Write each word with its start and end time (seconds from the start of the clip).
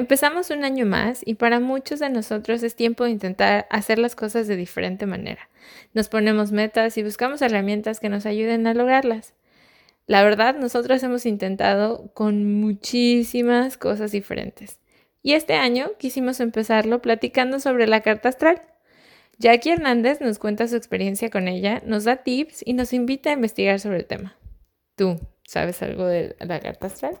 Empezamos 0.00 0.48
un 0.48 0.64
año 0.64 0.86
más 0.86 1.20
y 1.26 1.34
para 1.34 1.60
muchos 1.60 2.00
de 2.00 2.08
nosotros 2.08 2.62
es 2.62 2.74
tiempo 2.74 3.04
de 3.04 3.10
intentar 3.10 3.66
hacer 3.68 3.98
las 3.98 4.16
cosas 4.16 4.46
de 4.46 4.56
diferente 4.56 5.04
manera. 5.04 5.50
Nos 5.92 6.08
ponemos 6.08 6.52
metas 6.52 6.96
y 6.96 7.02
buscamos 7.02 7.42
herramientas 7.42 8.00
que 8.00 8.08
nos 8.08 8.24
ayuden 8.24 8.66
a 8.66 8.72
lograrlas. 8.72 9.34
La 10.06 10.22
verdad, 10.22 10.56
nosotros 10.56 11.02
hemos 11.02 11.26
intentado 11.26 12.10
con 12.14 12.62
muchísimas 12.62 13.76
cosas 13.76 14.10
diferentes. 14.10 14.80
Y 15.22 15.34
este 15.34 15.52
año 15.52 15.90
quisimos 15.98 16.40
empezarlo 16.40 17.02
platicando 17.02 17.60
sobre 17.60 17.86
la 17.86 18.00
carta 18.00 18.30
astral. 18.30 18.62
Jackie 19.36 19.72
Hernández 19.72 20.22
nos 20.22 20.38
cuenta 20.38 20.66
su 20.66 20.76
experiencia 20.76 21.28
con 21.28 21.46
ella, 21.46 21.82
nos 21.84 22.04
da 22.04 22.16
tips 22.16 22.62
y 22.64 22.72
nos 22.72 22.94
invita 22.94 23.28
a 23.28 23.34
investigar 23.34 23.78
sobre 23.78 23.98
el 23.98 24.06
tema. 24.06 24.34
¿Tú 24.96 25.20
sabes 25.44 25.82
algo 25.82 26.06
de 26.06 26.36
la 26.40 26.58
carta 26.58 26.86
astral? 26.86 27.20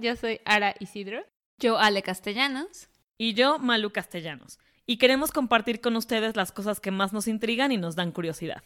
Yo 0.00 0.16
soy 0.16 0.40
Ara 0.46 0.74
Isidro. 0.80 1.26
Yo, 1.58 1.78
Ale 1.78 2.02
Castellanos. 2.02 2.88
Y 3.18 3.34
yo, 3.34 3.58
Malu 3.58 3.92
Castellanos. 3.92 4.58
Y 4.86 4.96
queremos 4.96 5.30
compartir 5.30 5.82
con 5.82 5.94
ustedes 5.94 6.36
las 6.36 6.52
cosas 6.52 6.80
que 6.80 6.90
más 6.90 7.12
nos 7.12 7.28
intrigan 7.28 7.70
y 7.70 7.76
nos 7.76 7.96
dan 7.96 8.10
curiosidad. 8.10 8.62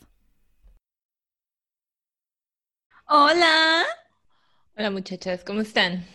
Hola. 3.07 3.85
Hola 4.77 4.91
muchachas, 4.93 5.43
¿cómo 5.45 5.61
están? 5.61 6.07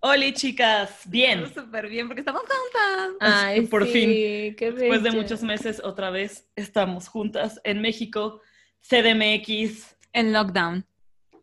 Hola 0.00 0.32
chicas, 0.32 1.02
bien. 1.06 1.52
Súper 1.54 1.88
bien 1.88 2.08
porque 2.08 2.20
estamos 2.22 2.42
juntas. 2.42 3.16
Ay, 3.20 3.60
por 3.68 3.86
sí, 3.86 3.92
fin. 3.92 4.10
qué 4.56 4.72
Después 4.72 5.04
de 5.04 5.12
muchos 5.12 5.42
meses, 5.42 5.80
otra 5.84 6.10
vez 6.10 6.48
estamos 6.56 7.06
juntas 7.06 7.60
en 7.62 7.80
México, 7.80 8.40
CDMX. 8.80 9.96
En 10.12 10.32
lockdown. 10.32 10.84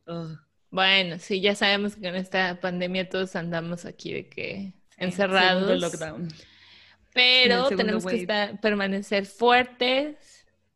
Ugh. 0.06 0.45
Bueno, 0.76 1.18
sí, 1.20 1.40
ya 1.40 1.56
sabemos 1.56 1.96
que 1.96 2.02
con 2.02 2.16
esta 2.16 2.60
pandemia 2.60 3.08
todos 3.08 3.36
andamos 3.38 3.86
aquí 3.86 4.12
de 4.12 4.28
que 4.28 4.74
encerrados. 4.98 5.80
lockdown. 5.80 6.28
Pero 7.14 7.70
tenemos 7.70 8.06
que 8.06 8.18
estar- 8.18 8.60
permanecer 8.60 9.26
fuertes 9.26 10.18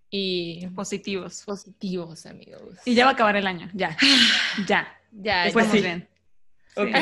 y 0.09 0.65
Positivos. 0.67 1.43
positivos, 1.45 2.25
amigos. 2.25 2.77
Y 2.85 2.95
ya 2.95 3.03
va 3.03 3.11
a 3.11 3.13
acabar 3.13 3.35
el 3.35 3.45
año. 3.45 3.69
Ya. 3.73 3.97
Ya. 4.67 4.87
ya, 5.11 5.49
Pues 5.51 5.65
Estamos 5.65 5.71
sí. 5.71 5.81
bien. 5.81 6.07
Ok. 6.75 6.95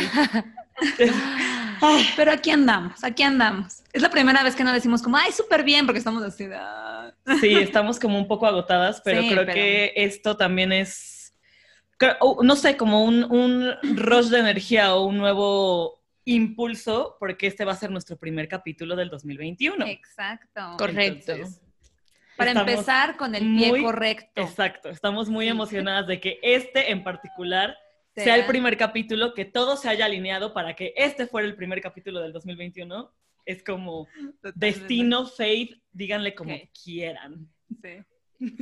Pero 2.16 2.32
aquí 2.32 2.50
andamos, 2.50 3.04
aquí 3.04 3.22
andamos. 3.24 3.84
Es 3.94 4.02
la 4.02 4.10
primera 4.10 4.42
vez 4.44 4.56
que 4.56 4.64
no 4.64 4.74
decimos 4.74 5.04
como, 5.04 5.18
ay, 5.18 5.32
súper 5.32 5.64
bien, 5.64 5.86
porque 5.86 6.00
estamos 6.00 6.24
así. 6.24 6.48
"Ah". 6.52 7.14
Sí, 7.40 7.54
estamos 7.56 8.00
como 8.00 8.18
un 8.18 8.28
poco 8.28 8.48
agotadas, 8.48 9.02
pero 9.06 9.22
Sí, 9.22 9.28
creo 9.30 9.42
pero- 9.42 9.54
que 9.54 9.94
esto 9.96 10.36
también 10.36 10.72
es, 10.72 11.17
no 12.44 12.56
sé, 12.56 12.78
como 12.78 13.04
un, 13.04 13.24
un 13.32 13.74
rush 13.98 14.28
de 14.28 14.40
energía 14.40 14.96
o 14.96 15.06
un 15.06 15.18
nuevo 15.18 16.04
impulso, 16.26 17.16
porque 17.20 17.48
este 17.48 17.66
va 17.66 17.72
a 17.72 17.76
ser 17.78 17.90
nuestro 17.90 18.18
primer 18.18 18.48
capítulo 18.48 18.96
del 18.96 19.10
2021. 19.10 19.86
Exacto. 19.88 20.76
Correcto. 20.78 21.32
Entonces, 21.32 21.62
Para 22.36 22.52
empezar 22.52 23.18
con 23.18 23.34
el 23.34 23.42
pie 23.42 23.70
muy- 23.70 23.84
correcto. 23.84 24.42
Exacto, 24.42 24.90
estamos 24.90 25.30
muy 25.30 25.48
emocionadas 25.48 26.06
de 26.08 26.20
que 26.20 26.40
este 26.44 26.92
en 26.92 27.04
particular 27.04 27.76
sea 28.14 28.24
Sea- 28.26 28.36
el 28.36 28.46
primer 28.46 28.78
capítulo, 28.78 29.34
que 29.34 29.46
todo 29.46 29.78
se 29.78 29.90
haya 29.90 30.06
alineado 30.06 30.54
para 30.54 30.76
que 30.76 30.94
este 30.98 31.28
fuera 31.28 31.48
el 31.48 31.56
primer 31.56 31.82
capítulo 31.82 32.20
del 32.20 32.34
2021. 32.34 33.12
Es 33.46 33.64
como 33.64 34.08
destino, 34.56 35.26
fate, 35.26 35.82
díganle 35.92 36.36
como 36.36 36.54
quieran. 36.84 37.48
Sí. 37.82 38.04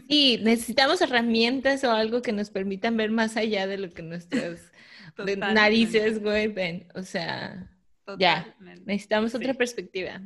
Y 0.07 0.37
necesitamos 0.43 1.01
herramientas 1.01 1.83
o 1.83 1.91
algo 1.91 2.21
que 2.21 2.31
nos 2.31 2.49
permitan 2.49 2.95
ver 2.97 3.11
más 3.11 3.35
allá 3.37 3.67
de 3.67 3.77
lo 3.77 3.89
que 3.89 4.01
nuestras 4.03 4.71
Totalmente. 5.15 5.53
narices, 5.53 6.21
güey, 6.21 6.47
ven. 6.47 6.87
O 6.95 7.03
sea, 7.03 7.69
ya. 8.17 8.55
Necesitamos 8.85 9.31
Sí. 9.31 9.37
otra 9.37 9.53
perspectiva. 9.53 10.21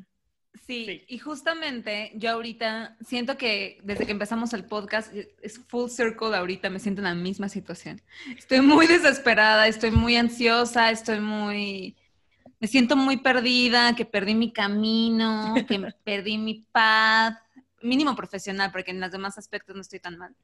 Sí, 0.66 0.86
Sí. 0.86 1.06
y 1.08 1.18
justamente 1.20 2.12
yo 2.16 2.32
ahorita 2.32 2.98
siento 3.06 3.38
que 3.38 3.80
desde 3.84 4.06
que 4.06 4.12
empezamos 4.12 4.54
el 4.54 4.66
podcast 4.66 5.12
es 5.42 5.60
full 5.68 5.90
circle 5.90 6.36
ahorita, 6.36 6.70
me 6.70 6.80
siento 6.80 7.02
en 7.02 7.06
la 7.06 7.16
misma 7.16 7.50
situación. 7.50 8.02
Estoy 8.38 8.62
muy 8.62 8.86
desesperada, 8.88 9.68
estoy 9.68 9.92
muy 9.92 10.16
ansiosa, 10.16 10.92
estoy 10.92 11.20
muy... 11.22 11.96
Me 12.60 12.68
siento 12.68 12.98
muy 12.98 13.18
perdida, 13.18 13.96
que 13.96 14.04
perdí 14.06 14.36
mi 14.36 14.52
camino, 14.52 15.54
que 15.56 15.64
perdí 16.04 16.38
mi 16.38 16.66
paz, 16.72 17.38
mínimo 17.82 18.16
profesional, 18.16 18.72
porque 18.72 18.92
en 18.92 19.00
los 19.00 19.12
demás 19.12 19.38
aspectos 19.38 19.76
no 19.76 19.82
estoy 19.82 20.00
tan 20.00 20.18
mal. 20.18 20.36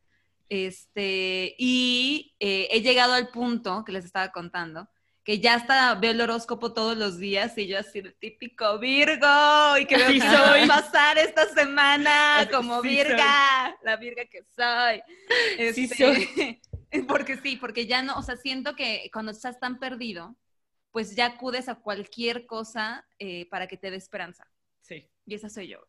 Este, 0.49 1.55
y 1.57 2.35
eh, 2.39 2.67
he 2.71 2.81
llegado 2.81 3.13
al 3.13 3.29
punto 3.29 3.83
que 3.85 3.91
les 3.91 4.05
estaba 4.05 4.31
contando, 4.31 4.87
que 5.23 5.39
ya 5.39 5.55
hasta 5.55 5.95
veo 5.95 6.11
el 6.11 6.21
horóscopo 6.21 6.71
todos 6.73 6.95
los 6.95 7.17
días 7.17 7.57
y 7.57 7.65
yo 7.65 7.79
así 7.79 7.99
el 7.99 8.13
típico 8.13 8.77
Virgo 8.77 9.75
y 9.79 9.87
que 9.87 9.97
veo 9.97 10.07
que 10.09 10.19
soy. 10.19 10.67
pasar 10.67 11.17
esta 11.17 11.49
semana 11.49 12.47
como 12.53 12.81
sí 12.83 12.89
Virga, 12.89 13.75
la 13.83 13.95
Virga 13.97 14.25
que 14.25 14.43
soy. 14.55 15.01
Sí 15.73 15.89
Este, 15.91 16.61
Porque 17.07 17.37
sí, 17.37 17.57
porque 17.57 17.87
ya 17.87 18.01
no, 18.03 18.17
o 18.17 18.21
sea, 18.21 18.37
siento 18.37 18.75
que 18.75 19.09
cuando 19.11 19.31
estás 19.31 19.59
tan 19.59 19.79
perdido, 19.79 20.35
pues 20.91 21.15
ya 21.15 21.25
acudes 21.25 21.67
a 21.67 21.75
cualquier 21.75 22.45
cosa 22.45 23.05
eh, 23.19 23.47
para 23.49 23.67
que 23.67 23.75
te 23.75 23.91
dé 23.91 23.97
esperanza. 23.97 24.47
Sí. 24.81 25.09
Y 25.25 25.35
esa 25.35 25.49
soy 25.49 25.67
yo. 25.67 25.85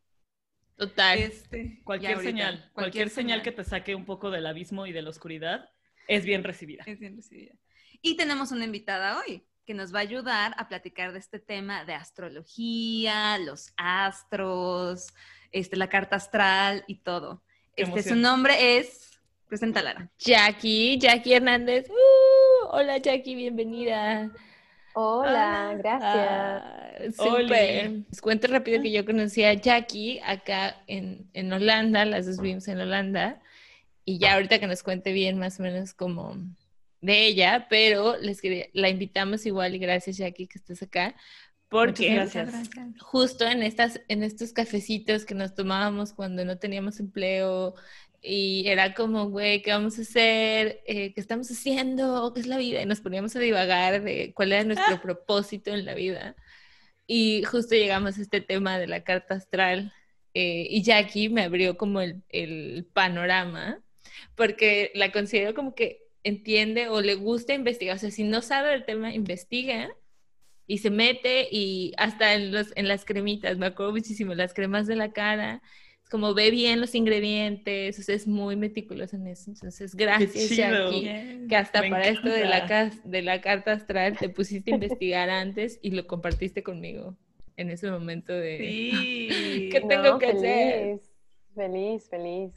Total. 0.76 1.19
Este, 1.19 1.81
Cualquier 1.84 2.16
ahorita, 2.16 2.31
señal, 2.31 2.70
cualquier, 2.72 3.10
señal 3.10 3.42
que 3.42 3.53
te 3.53 3.64
saque 3.64 3.94
un 3.94 4.04
poco 4.04 4.31
del 4.31 4.47
abismo 4.47 4.87
y 4.87 4.92
de 4.92 5.03
la 5.03 5.10
oscuridad 5.10 5.70
es 6.06 6.25
bien 6.25 6.44
recibida. 6.44 6.84
Es 6.87 6.98
bien 6.98 7.16
recibida. 7.16 7.54
Y 8.03 8.16
tenemos 8.16 8.53
una 8.53 8.64
invitada 8.64 9.19
hoy 9.19 9.42
que 9.65 9.75
nos 9.75 9.92
va 9.92 9.98
a 9.98 10.03
ayudar 10.03 10.54
a 10.59 10.69
platicar 10.69 11.12
de 11.12 11.19
este 11.19 11.41
tema 11.41 11.84
de 11.84 11.94
astrología, 11.94 13.38
los 13.38 13.72
astros, 13.76 15.12
este, 15.50 15.76
la 15.76 15.88
carta 15.88 16.16
astral 16.16 16.84
y 16.86 16.97
todo. 16.97 17.42
Este, 17.75 18.03
su 18.03 18.15
nombre 18.15 18.78
es, 18.78 19.19
preséntala. 19.48 20.10
Jackie, 20.19 20.98
Jackie 20.98 21.34
Hernández. 21.34 21.88
¡Uh! 21.91 22.66
hola 22.69 22.98
Jackie, 22.98 23.34
bienvenida. 23.34 24.31
Hola, 24.99 25.69
Ah, 25.69 25.75
gracias. 25.75 27.12
ah. 27.12 27.12
Les 28.09 28.21
cuento 28.23 28.47
rápido 28.47 28.81
que 28.81 28.91
yo 28.91 29.05
conocí 29.05 29.45
a 29.45 29.53
Jackie 29.53 30.21
acá 30.25 30.83
en, 30.87 31.29
en 31.34 31.53
Holanda, 31.53 32.07
las 32.07 32.25
dos 32.25 32.41
vivimos 32.41 32.67
en 32.69 32.81
Holanda, 32.81 33.43
y 34.07 34.19
ya 34.19 34.34
ahorita 34.34 34.59
que 34.59 34.67
nos 34.67 34.83
cuente 34.83 35.12
bien 35.12 35.39
más 35.39 35.61
o 35.61 35.65
menos 35.65 35.93
como 35.93 36.39
de 37.03 37.27
ella, 37.27 37.67
pero 37.69 38.17
les 38.17 38.41
quería, 38.41 38.69
la 38.73 38.89
invitamos 38.89 39.45
igual 39.45 39.75
y 39.75 39.79
gracias 39.79 40.17
Jackie 40.17 40.47
que 40.47 40.59
estés 40.59 40.83
acá, 40.83 41.15
porque 41.69 42.15
gracias. 42.15 42.49
justo 42.99 43.47
en 43.47 43.63
estas, 43.63 44.01
en 44.09 44.23
estos 44.23 44.55
cafecitos 44.55 45.27
que 45.27 45.34
nos 45.34 45.55
tomábamos 45.55 46.15
cuando 46.15 46.43
no 46.47 46.57
teníamos 46.57 47.01
empleo 47.01 47.75
y 48.22 48.65
era 48.66 48.94
como, 48.94 49.28
güey, 49.31 49.62
¿qué 49.62 49.71
vamos 49.72 49.99
a 49.99 50.03
hacer? 50.03 50.82
Eh, 50.87 51.12
¿Qué 51.15 51.21
estamos 51.21 51.50
haciendo? 51.50 52.32
¿Qué 52.34 52.41
es 52.41 52.47
la 52.47 52.59
vida? 52.59 52.82
Y 52.82 52.87
nos 52.87 53.00
poníamos 53.00 53.37
a 53.37 53.41
divagar 53.41 54.03
de 54.03 54.32
cuál 54.34 54.53
era 54.53 54.65
nuestro 54.65 55.00
propósito 55.00 55.71
en 55.72 55.84
la 55.84 55.95
vida. 55.95 56.36
Y 57.07 57.42
justo 57.45 57.74
llegamos 57.74 58.18
a 58.18 58.22
este 58.22 58.41
tema 58.41 58.78
de 58.78 58.86
la 58.86 59.04
carta 59.04 59.34
astral 59.34 59.92
eh, 60.34 60.66
y 60.71 60.83
Jackie 60.83 61.28
me 61.28 61.45
abrió 61.45 61.77
como 61.77 62.01
el, 62.01 62.22
el 62.30 62.86
panorama 62.92 63.80
porque 64.34 64.92
la 64.95 65.13
considero 65.13 65.54
como 65.54 65.74
que 65.74 66.03
entiende 66.24 66.89
o 66.89 67.01
le 67.01 67.15
gusta 67.15 67.54
investigar. 67.54 67.97
O 67.97 67.98
sea, 67.98 68.10
si 68.10 68.24
no 68.24 68.42
sabe 68.42 68.71
del 68.71 68.84
tema, 68.84 69.15
investiga 69.15 69.91
y 70.66 70.78
se 70.78 70.91
mete 70.91 71.48
y 71.51 71.92
hasta 71.97 72.34
en, 72.34 72.53
los, 72.53 72.72
en 72.77 72.89
las 72.89 73.04
cremitas, 73.04 73.59
me 73.59 73.66
acuerdo 73.66 73.92
muchísimo, 73.92 74.34
las 74.34 74.54
cremas 74.54 74.86
de 74.86 74.97
la 74.97 75.13
cara, 75.13 75.63
como 76.10 76.34
ve 76.34 76.50
bien 76.50 76.80
los 76.80 76.94
ingredientes, 76.94 77.98
o 77.98 78.03
sea, 78.03 78.14
es 78.14 78.26
muy 78.26 78.56
meticuloso 78.56 79.16
en 79.16 79.26
eso. 79.26 79.50
Entonces, 79.50 79.94
gracias. 79.94 80.50
Jackie, 80.50 81.47
que 81.48 81.56
hasta 81.56 81.82
Me 81.82 81.91
para 81.91 82.08
esto 82.08 82.28
de 82.28 82.44
la, 82.44 82.91
de 83.04 83.22
la 83.22 83.41
carta 83.41 83.72
astral 83.72 84.16
te 84.16 84.28
pusiste 84.28 84.70
a 84.70 84.74
investigar 84.74 85.30
antes 85.30 85.78
y 85.82 85.91
lo 85.91 86.06
compartiste 86.06 86.62
conmigo 86.62 87.16
en 87.56 87.70
ese 87.70 87.91
momento 87.91 88.32
de... 88.32 88.58
Sí. 88.58 89.68
¿Qué 89.72 89.80
tengo 89.88 90.03
No, 90.04 90.18
que 90.18 90.26
hacer? 90.26 91.00
feliz, 91.54 92.08
Feliz. 92.08 92.53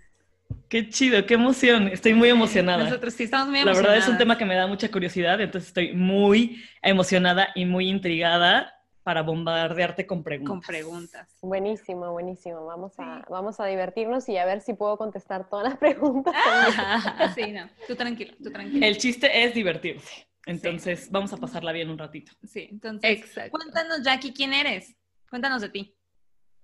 Qué 0.67 0.89
chido, 0.89 1.25
qué 1.25 1.35
emoción. 1.35 1.87
Estoy 1.87 2.13
muy 2.13 2.29
emocionada. 2.29 2.83
Nosotros 2.83 3.13
sí 3.13 3.23
estamos 3.23 3.47
muy 3.47 3.57
La 3.57 3.61
emocionadas. 3.63 3.91
verdad 3.97 4.03
es 4.07 4.11
un 4.11 4.17
tema 4.17 4.37
que 4.37 4.45
me 4.45 4.55
da 4.55 4.67
mucha 4.67 4.89
curiosidad, 4.91 5.39
entonces 5.41 5.69
estoy 5.69 5.93
muy 5.93 6.61
emocionada 6.81 7.49
y 7.55 7.65
muy 7.65 7.87
intrigada 7.89 8.73
para 9.09 9.23
bombardearte 9.23 10.05
con 10.05 10.21
preguntas. 10.21 10.51
Con 10.51 10.61
preguntas. 10.61 11.27
Buenísimo, 11.41 12.11
buenísimo. 12.11 12.63
Vamos 12.67 12.93
a, 12.99 13.25
vamos 13.27 13.59
a 13.59 13.65
divertirnos 13.65 14.29
y 14.29 14.37
a 14.37 14.45
ver 14.45 14.61
si 14.61 14.75
puedo 14.75 14.97
contestar 14.97 15.49
todas 15.49 15.67
las 15.67 15.77
preguntas. 15.79 16.31
Sí, 17.33 17.51
no. 17.51 17.67
Tú 17.87 17.95
tranquilo, 17.95 18.35
tú 18.43 18.51
tranquilo. 18.51 18.85
El 18.85 18.99
chiste 18.99 19.43
es 19.43 19.55
divertirse. 19.55 20.27
Entonces, 20.45 21.09
vamos 21.09 21.33
a 21.33 21.37
pasarla 21.37 21.71
bien 21.71 21.89
un 21.89 21.97
ratito. 21.97 22.33
Sí, 22.43 22.67
entonces, 22.69 23.09
Exacto. 23.09 23.49
cuéntanos, 23.49 24.03
Jackie, 24.03 24.31
¿quién 24.31 24.53
eres? 24.53 24.95
Cuéntanos 25.27 25.63
de 25.63 25.69
ti. 25.69 25.97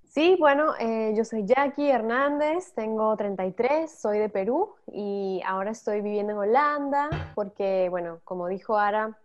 Sí, 0.04 0.36
bueno, 0.40 0.76
eh, 0.80 1.16
yo 1.18 1.26
soy 1.26 1.48
Jackie 1.48 1.90
Hernández, 1.90 2.74
tengo 2.76 3.18
33, 3.18 3.90
soy 3.92 4.20
de 4.20 4.30
Perú 4.30 4.76
y 4.94 5.42
ahora 5.48 5.72
estoy 5.72 6.02
viviendo 6.02 6.34
en 6.34 6.38
Holanda 6.38 7.10
porque, 7.34 7.88
bueno, 7.90 8.22
como 8.24 8.48
dijo 8.48 8.78
Ara, 8.78 9.18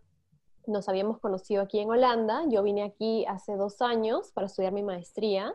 nos 0.66 0.88
habíamos 0.88 1.18
conocido 1.18 1.62
aquí 1.62 1.80
en 1.80 1.90
Holanda. 1.90 2.42
Yo 2.48 2.62
vine 2.62 2.82
aquí 2.82 3.24
hace 3.26 3.56
dos 3.56 3.82
años 3.82 4.32
para 4.32 4.46
estudiar 4.46 4.72
mi 4.72 4.82
maestría 4.82 5.54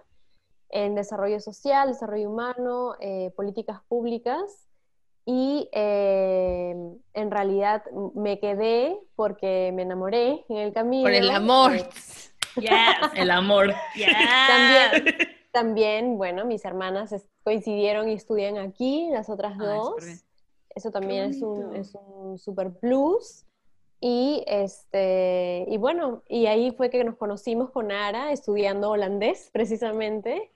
en 0.69 0.95
desarrollo 0.95 1.39
social, 1.39 1.89
desarrollo 1.89 2.29
humano, 2.29 2.95
eh, 2.99 3.31
políticas 3.35 3.81
públicas 3.87 4.67
y 5.25 5.69
eh, 5.71 6.75
en 7.13 7.31
realidad 7.31 7.83
me 8.13 8.39
quedé 8.39 8.99
porque 9.15 9.71
me 9.73 9.83
enamoré 9.83 10.45
en 10.49 10.57
el 10.57 10.73
camino. 10.73 11.03
Por 11.03 11.13
el 11.13 11.29
amor. 11.29 11.75
Eh, 11.75 11.89
Yes. 12.57 12.71
El 13.15 13.31
amor. 13.31 13.73
También, 14.47 15.27
también, 15.51 16.17
bueno, 16.17 16.45
mis 16.45 16.63
hermanas 16.63 17.13
coincidieron 17.43 18.07
y 18.07 18.13
estudian 18.13 18.57
aquí, 18.57 19.09
las 19.11 19.29
otras 19.29 19.57
dos. 19.57 19.95
Eso 20.69 20.89
también 20.89 21.31
es 21.31 21.41
un, 21.41 21.75
es 21.75 21.93
un 21.95 22.37
super 22.37 22.71
plus. 22.71 23.45
Y, 24.01 24.43
este, 24.47 25.65
y 25.67 25.77
bueno, 25.77 26.23
y 26.27 26.45
ahí 26.47 26.71
fue 26.71 26.89
que 26.89 27.03
nos 27.03 27.15
conocimos 27.15 27.71
con 27.71 27.91
Ara 27.91 28.31
estudiando 28.31 28.91
holandés, 28.91 29.49
precisamente, 29.53 30.51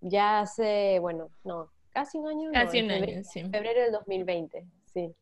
ya 0.00 0.40
hace, 0.40 0.98
bueno, 1.00 1.30
no, 1.44 1.70
casi 1.92 2.18
un 2.18 2.28
año. 2.28 2.46
no, 2.46 2.52
Casi 2.52 2.78
en 2.78 2.84
un 2.86 2.90
febrero, 2.92 3.12
año, 3.12 3.24
sí. 3.24 3.42
febrero 3.50 3.82
del 3.82 3.92
2020, 3.92 4.64
sí. 4.92 5.12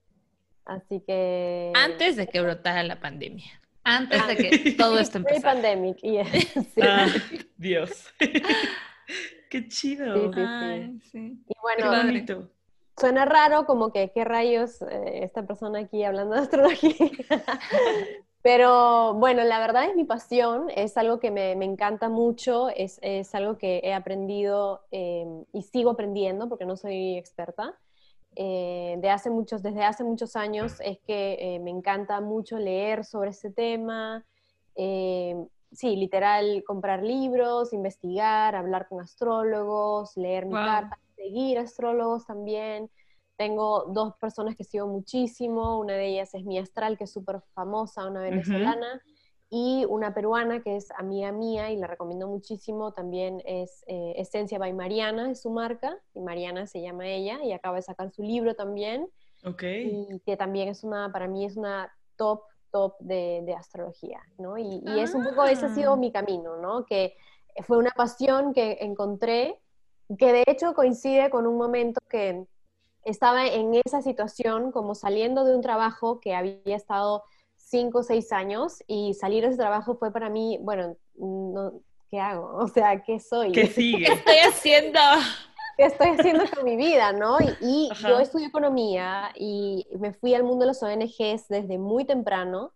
Así 0.64 1.00
que... 1.06 1.72
Antes 1.74 2.16
de 2.16 2.28
que 2.28 2.40
brotara 2.40 2.82
la 2.84 3.00
pandemia. 3.00 3.60
Antes 3.84 4.24
de 4.28 4.36
que 4.36 4.72
todo 4.72 4.98
esto 5.00 5.18
empezara. 5.18 5.60
Pre-pandemic, 5.60 5.96
yeah, 6.02 6.24
sí. 6.74 6.80
Ah, 6.82 7.08
Dios. 7.56 8.12
Qué 9.50 9.68
chido. 9.68 10.14
Sí, 10.14 10.34
sí. 10.34 10.40
Ay, 10.46 10.98
sí. 11.10 11.18
Y 11.18 11.54
Qué 11.54 11.54
bueno, 11.60 11.86
padre. 11.90 12.04
bonito. 12.06 12.50
Suena 13.02 13.24
raro, 13.24 13.66
como 13.66 13.90
que 13.90 14.12
qué 14.12 14.24
rayos 14.24 14.80
eh, 14.82 15.24
esta 15.24 15.44
persona 15.44 15.80
aquí 15.80 16.04
hablando 16.04 16.36
de 16.36 16.42
astrología. 16.42 16.94
Pero 18.42 19.14
bueno, 19.14 19.42
la 19.42 19.58
verdad 19.58 19.86
es 19.86 19.96
mi 19.96 20.04
pasión, 20.04 20.68
es 20.74 20.96
algo 20.96 21.18
que 21.18 21.32
me, 21.32 21.56
me 21.56 21.64
encanta 21.64 22.08
mucho, 22.08 22.68
es, 22.70 23.00
es 23.02 23.34
algo 23.34 23.58
que 23.58 23.80
he 23.82 23.92
aprendido 23.92 24.82
eh, 24.92 25.26
y 25.52 25.62
sigo 25.62 25.90
aprendiendo 25.90 26.48
porque 26.48 26.64
no 26.64 26.76
soy 26.76 27.16
experta. 27.16 27.76
Eh, 28.36 28.96
de 29.00 29.10
hace 29.10 29.30
muchos, 29.30 29.62
desde 29.62 29.82
hace 29.84 30.04
muchos 30.04 30.36
años 30.36 30.80
es 30.80 30.98
que 31.06 31.36
eh, 31.40 31.58
me 31.58 31.70
encanta 31.70 32.20
mucho 32.20 32.58
leer 32.58 33.04
sobre 33.04 33.30
este 33.30 33.50
tema. 33.50 34.24
Eh, 34.76 35.36
sí, 35.72 35.96
literal, 35.96 36.64
comprar 36.66 37.02
libros, 37.02 37.72
investigar, 37.72 38.54
hablar 38.56 38.88
con 38.88 39.00
astrólogos, 39.00 40.16
leer 40.16 40.46
mi 40.46 40.52
Wow. 40.52 40.64
carta, 40.66 40.98
seguir 41.22 41.58
astrólogos 41.58 42.26
también. 42.26 42.90
Tengo 43.36 43.84
dos 43.88 44.14
personas 44.20 44.56
que 44.56 44.64
sigo 44.64 44.86
muchísimo, 44.86 45.78
una 45.78 45.94
de 45.94 46.06
ellas 46.08 46.34
es 46.34 46.44
mi 46.44 46.58
astral, 46.58 46.96
que 46.98 47.04
es 47.04 47.12
súper 47.12 47.40
famosa, 47.54 48.06
una 48.06 48.20
venezolana, 48.22 49.00
y 49.54 49.84
una 49.88 50.14
peruana 50.14 50.62
que 50.62 50.76
es 50.76 50.90
amiga 50.92 51.30
mía 51.32 51.70
y 51.70 51.76
la 51.76 51.86
recomiendo 51.86 52.26
muchísimo, 52.26 52.92
también 52.92 53.42
es 53.44 53.84
eh, 53.86 54.14
Esencia 54.16 54.58
by 54.58 54.72
Mariana, 54.72 55.30
es 55.30 55.42
su 55.42 55.50
marca, 55.50 55.98
y 56.14 56.20
Mariana 56.20 56.66
se 56.66 56.80
llama 56.80 57.06
ella, 57.06 57.42
y 57.42 57.52
acaba 57.52 57.76
de 57.76 57.82
sacar 57.82 58.10
su 58.12 58.22
libro 58.22 58.54
también, 58.54 59.08
Ok. 59.44 59.62
y 59.64 60.20
que 60.24 60.36
también 60.36 60.68
es 60.68 60.84
una, 60.84 61.10
para 61.12 61.26
mí 61.28 61.44
es 61.44 61.56
una 61.56 61.92
top, 62.16 62.42
top 62.70 62.94
de, 63.00 63.42
de 63.44 63.54
astrología, 63.54 64.20
¿no? 64.38 64.56
Y, 64.56 64.82
y 64.86 65.00
es 65.00 65.14
un 65.14 65.22
poco, 65.24 65.44
ese 65.44 65.66
ha 65.66 65.74
sido 65.74 65.92
Ah. 65.92 65.96
mi 65.96 66.10
camino, 66.12 66.56
¿no? 66.56 66.86
Que 66.86 67.14
fue 67.66 67.76
una 67.76 67.90
pasión 67.90 68.54
que 68.54 68.78
encontré, 68.80 69.58
que 70.18 70.32
de 70.32 70.44
hecho 70.46 70.74
coincide 70.74 71.30
con 71.30 71.46
un 71.46 71.56
momento 71.56 72.00
que 72.08 72.44
estaba 73.04 73.46
en 73.46 73.74
esa 73.84 74.02
situación 74.02 74.72
como 74.72 74.94
saliendo 74.94 75.44
de 75.44 75.54
un 75.56 75.62
trabajo 75.62 76.20
que 76.20 76.34
había 76.34 76.76
estado 76.76 77.24
cinco 77.56 78.00
o 78.00 78.02
seis 78.02 78.32
años 78.32 78.82
y 78.86 79.14
salir 79.14 79.42
de 79.42 79.48
ese 79.48 79.58
trabajo 79.58 79.96
fue 79.96 80.12
para 80.12 80.28
mí, 80.28 80.58
bueno, 80.60 80.96
no, 81.16 81.80
¿qué 82.10 82.20
hago? 82.20 82.56
O 82.58 82.68
sea, 82.68 83.02
¿qué 83.02 83.18
soy? 83.18 83.52
¿Qué 83.52 83.66
sigue? 83.68 84.06
¿Qué 84.06 84.12
estoy 84.12 84.38
haciendo? 84.38 85.00
¿qué 85.76 85.84
estoy 85.84 86.08
haciendo 86.08 86.44
con 86.54 86.64
mi 86.64 86.76
vida, 86.76 87.12
no? 87.12 87.38
Y, 87.40 87.56
y 87.60 87.90
yo 88.06 88.20
estudié 88.20 88.46
economía 88.46 89.32
y 89.34 89.86
me 89.98 90.12
fui 90.12 90.34
al 90.34 90.44
mundo 90.44 90.60
de 90.60 90.68
las 90.68 90.82
ONGs 90.82 91.48
desde 91.48 91.78
muy 91.78 92.04
temprano. 92.04 92.72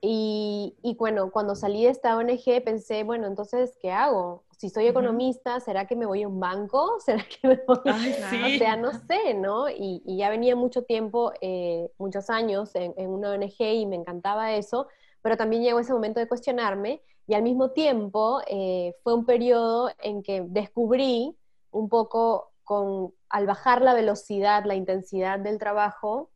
Y, 0.00 0.76
y 0.82 0.94
bueno, 0.94 1.30
cuando 1.30 1.54
salí 1.54 1.84
de 1.84 1.90
esta 1.90 2.16
ONG 2.16 2.62
pensé, 2.64 3.02
bueno, 3.02 3.26
entonces, 3.26 3.76
¿qué 3.80 3.90
hago? 3.90 4.44
Si 4.58 4.70
soy 4.70 4.86
economista, 4.86 5.60
¿será 5.60 5.86
que 5.86 5.96
me 5.96 6.06
voy 6.06 6.22
a 6.22 6.28
un 6.28 6.38
banco? 6.38 6.98
¿Será 7.04 7.24
que 7.24 7.48
me 7.48 7.60
voy 7.66 7.78
Ay, 7.84 8.14
sí. 8.30 8.54
o 8.56 8.58
sea, 8.58 8.76
no 8.76 8.92
sé, 8.92 9.34
¿no? 9.34 9.68
Y, 9.68 10.02
y 10.04 10.18
ya 10.18 10.30
venía 10.30 10.54
mucho 10.56 10.82
tiempo, 10.82 11.32
eh, 11.40 11.90
muchos 11.98 12.30
años 12.30 12.74
en, 12.74 12.94
en 12.96 13.10
una 13.10 13.30
ONG 13.30 13.60
y 13.60 13.86
me 13.86 13.96
encantaba 13.96 14.54
eso, 14.54 14.88
pero 15.22 15.36
también 15.36 15.62
llegó 15.62 15.80
ese 15.80 15.92
momento 15.92 16.20
de 16.20 16.28
cuestionarme 16.28 17.02
y 17.26 17.34
al 17.34 17.42
mismo 17.42 17.70
tiempo 17.70 18.40
eh, 18.46 18.94
fue 19.02 19.14
un 19.14 19.26
periodo 19.26 19.90
en 19.98 20.22
que 20.22 20.42
descubrí 20.46 21.36
un 21.70 21.88
poco 21.88 22.52
con, 22.64 23.12
al 23.28 23.46
bajar 23.46 23.82
la 23.82 23.94
velocidad, 23.94 24.64
la 24.64 24.74
intensidad 24.74 25.38
del 25.38 25.58
trabajo, 25.58 26.30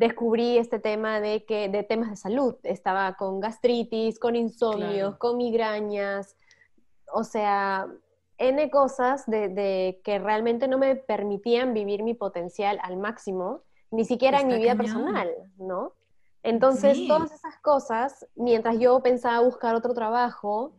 descubrí 0.00 0.56
este 0.56 0.78
tema 0.78 1.20
de 1.20 1.44
que 1.44 1.68
de 1.68 1.82
temas 1.82 2.08
de 2.10 2.16
salud. 2.16 2.56
Estaba 2.62 3.14
con 3.16 3.38
gastritis, 3.38 4.18
con 4.18 4.34
insomnios, 4.34 5.10
Claro. 5.10 5.18
con 5.18 5.36
migrañas, 5.36 6.36
o 7.12 7.22
sea, 7.22 7.86
N 8.38 8.70
cosas 8.70 9.26
de, 9.26 9.48
de 9.50 10.00
que 10.02 10.18
realmente 10.18 10.66
no 10.68 10.78
me 10.78 10.96
permitían 10.96 11.74
vivir 11.74 12.02
mi 12.02 12.14
potencial 12.14 12.78
al 12.82 12.96
máximo, 12.96 13.60
ni 13.90 14.06
siquiera 14.06 14.40
en 14.40 14.46
mi 14.46 14.54
Está 14.54 14.62
vida 14.62 14.76
cañón. 14.76 15.04
personal, 15.04 15.28
¿no? 15.58 15.92
Entonces, 16.42 16.96
Sí. 16.96 17.06
todas 17.06 17.30
esas 17.32 17.58
cosas, 17.60 18.26
mientras 18.34 18.78
yo 18.78 19.02
pensaba 19.02 19.40
buscar 19.44 19.74
otro 19.74 19.92
trabajo, 19.92 20.72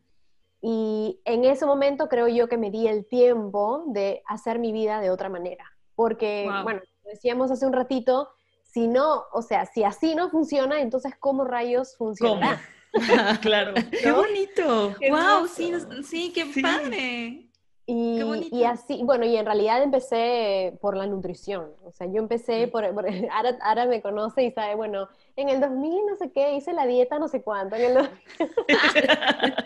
y 0.64 1.22
en 1.26 1.46
ese 1.46 1.68
momento 1.68 2.08
creo 2.08 2.28
yo 2.28 2.48
que 2.48 2.58
me 2.58 2.72
di 2.72 2.88
el 2.88 3.06
tiempo 3.08 3.84
de 3.88 4.24
hacer 4.28 4.58
mi 4.58 4.72
vida 4.72 5.00
de 5.00 5.12
otra 5.12 5.30
manera. 5.30 5.66
Porque, 5.96 6.48
Wow. 6.52 6.64
bueno, 6.64 6.82
decíamos 7.04 7.52
hace 7.52 7.68
un 7.68 7.74
ratito, 7.74 8.30
si 8.74 8.88
no, 8.88 9.26
o 9.34 9.42
sea, 9.42 9.66
si 9.66 9.84
así 9.84 10.16
no 10.16 10.30
funciona, 10.30 10.82
entonces 10.82 11.14
¿cómo 11.20 11.44
rayos 11.44 11.96
¿Cómo? 11.98 12.10
funcionará? 12.12 12.62
claro. 13.42 13.74
¡Qué 14.02 14.12
bonito! 14.12 14.96
Wow, 15.10 15.48
sí, 15.48 15.74
sí, 16.04 16.32
qué 16.34 16.46
Sí. 16.52 16.62
padre. 16.62 17.48
Y, 17.88 18.18
Qué 18.20 18.24
bonito. 18.24 18.56
y 18.56 18.64
así, 18.64 19.02
bueno, 19.04 19.26
y 19.26 19.36
en 19.36 19.46
realidad 19.46 19.82
empecé 19.84 20.78
por 20.82 20.96
la 20.96 21.08
nutrición. 21.08 21.74
O 21.84 21.92
sea, 21.92 22.08
yo 22.08 22.20
empecé 22.20 22.68
por, 22.68 22.94
por 22.94 23.06
Ara, 23.34 23.58
Ara 23.62 23.86
me 23.86 24.02
conoce 24.02 24.44
y 24.44 24.52
sabe, 24.52 24.76
bueno, 24.76 25.10
en 25.36 25.50
el 25.50 25.60
2000 25.60 26.06
no 26.06 26.16
sé 26.16 26.32
qué, 26.32 26.54
hice 26.54 26.72
la 26.74 26.86
dieta 26.86 27.20
no 27.20 27.28
sé 27.28 27.42
cuánto. 27.42 27.76
en 27.76 27.82
el 27.84 27.94
dos- 27.96 28.10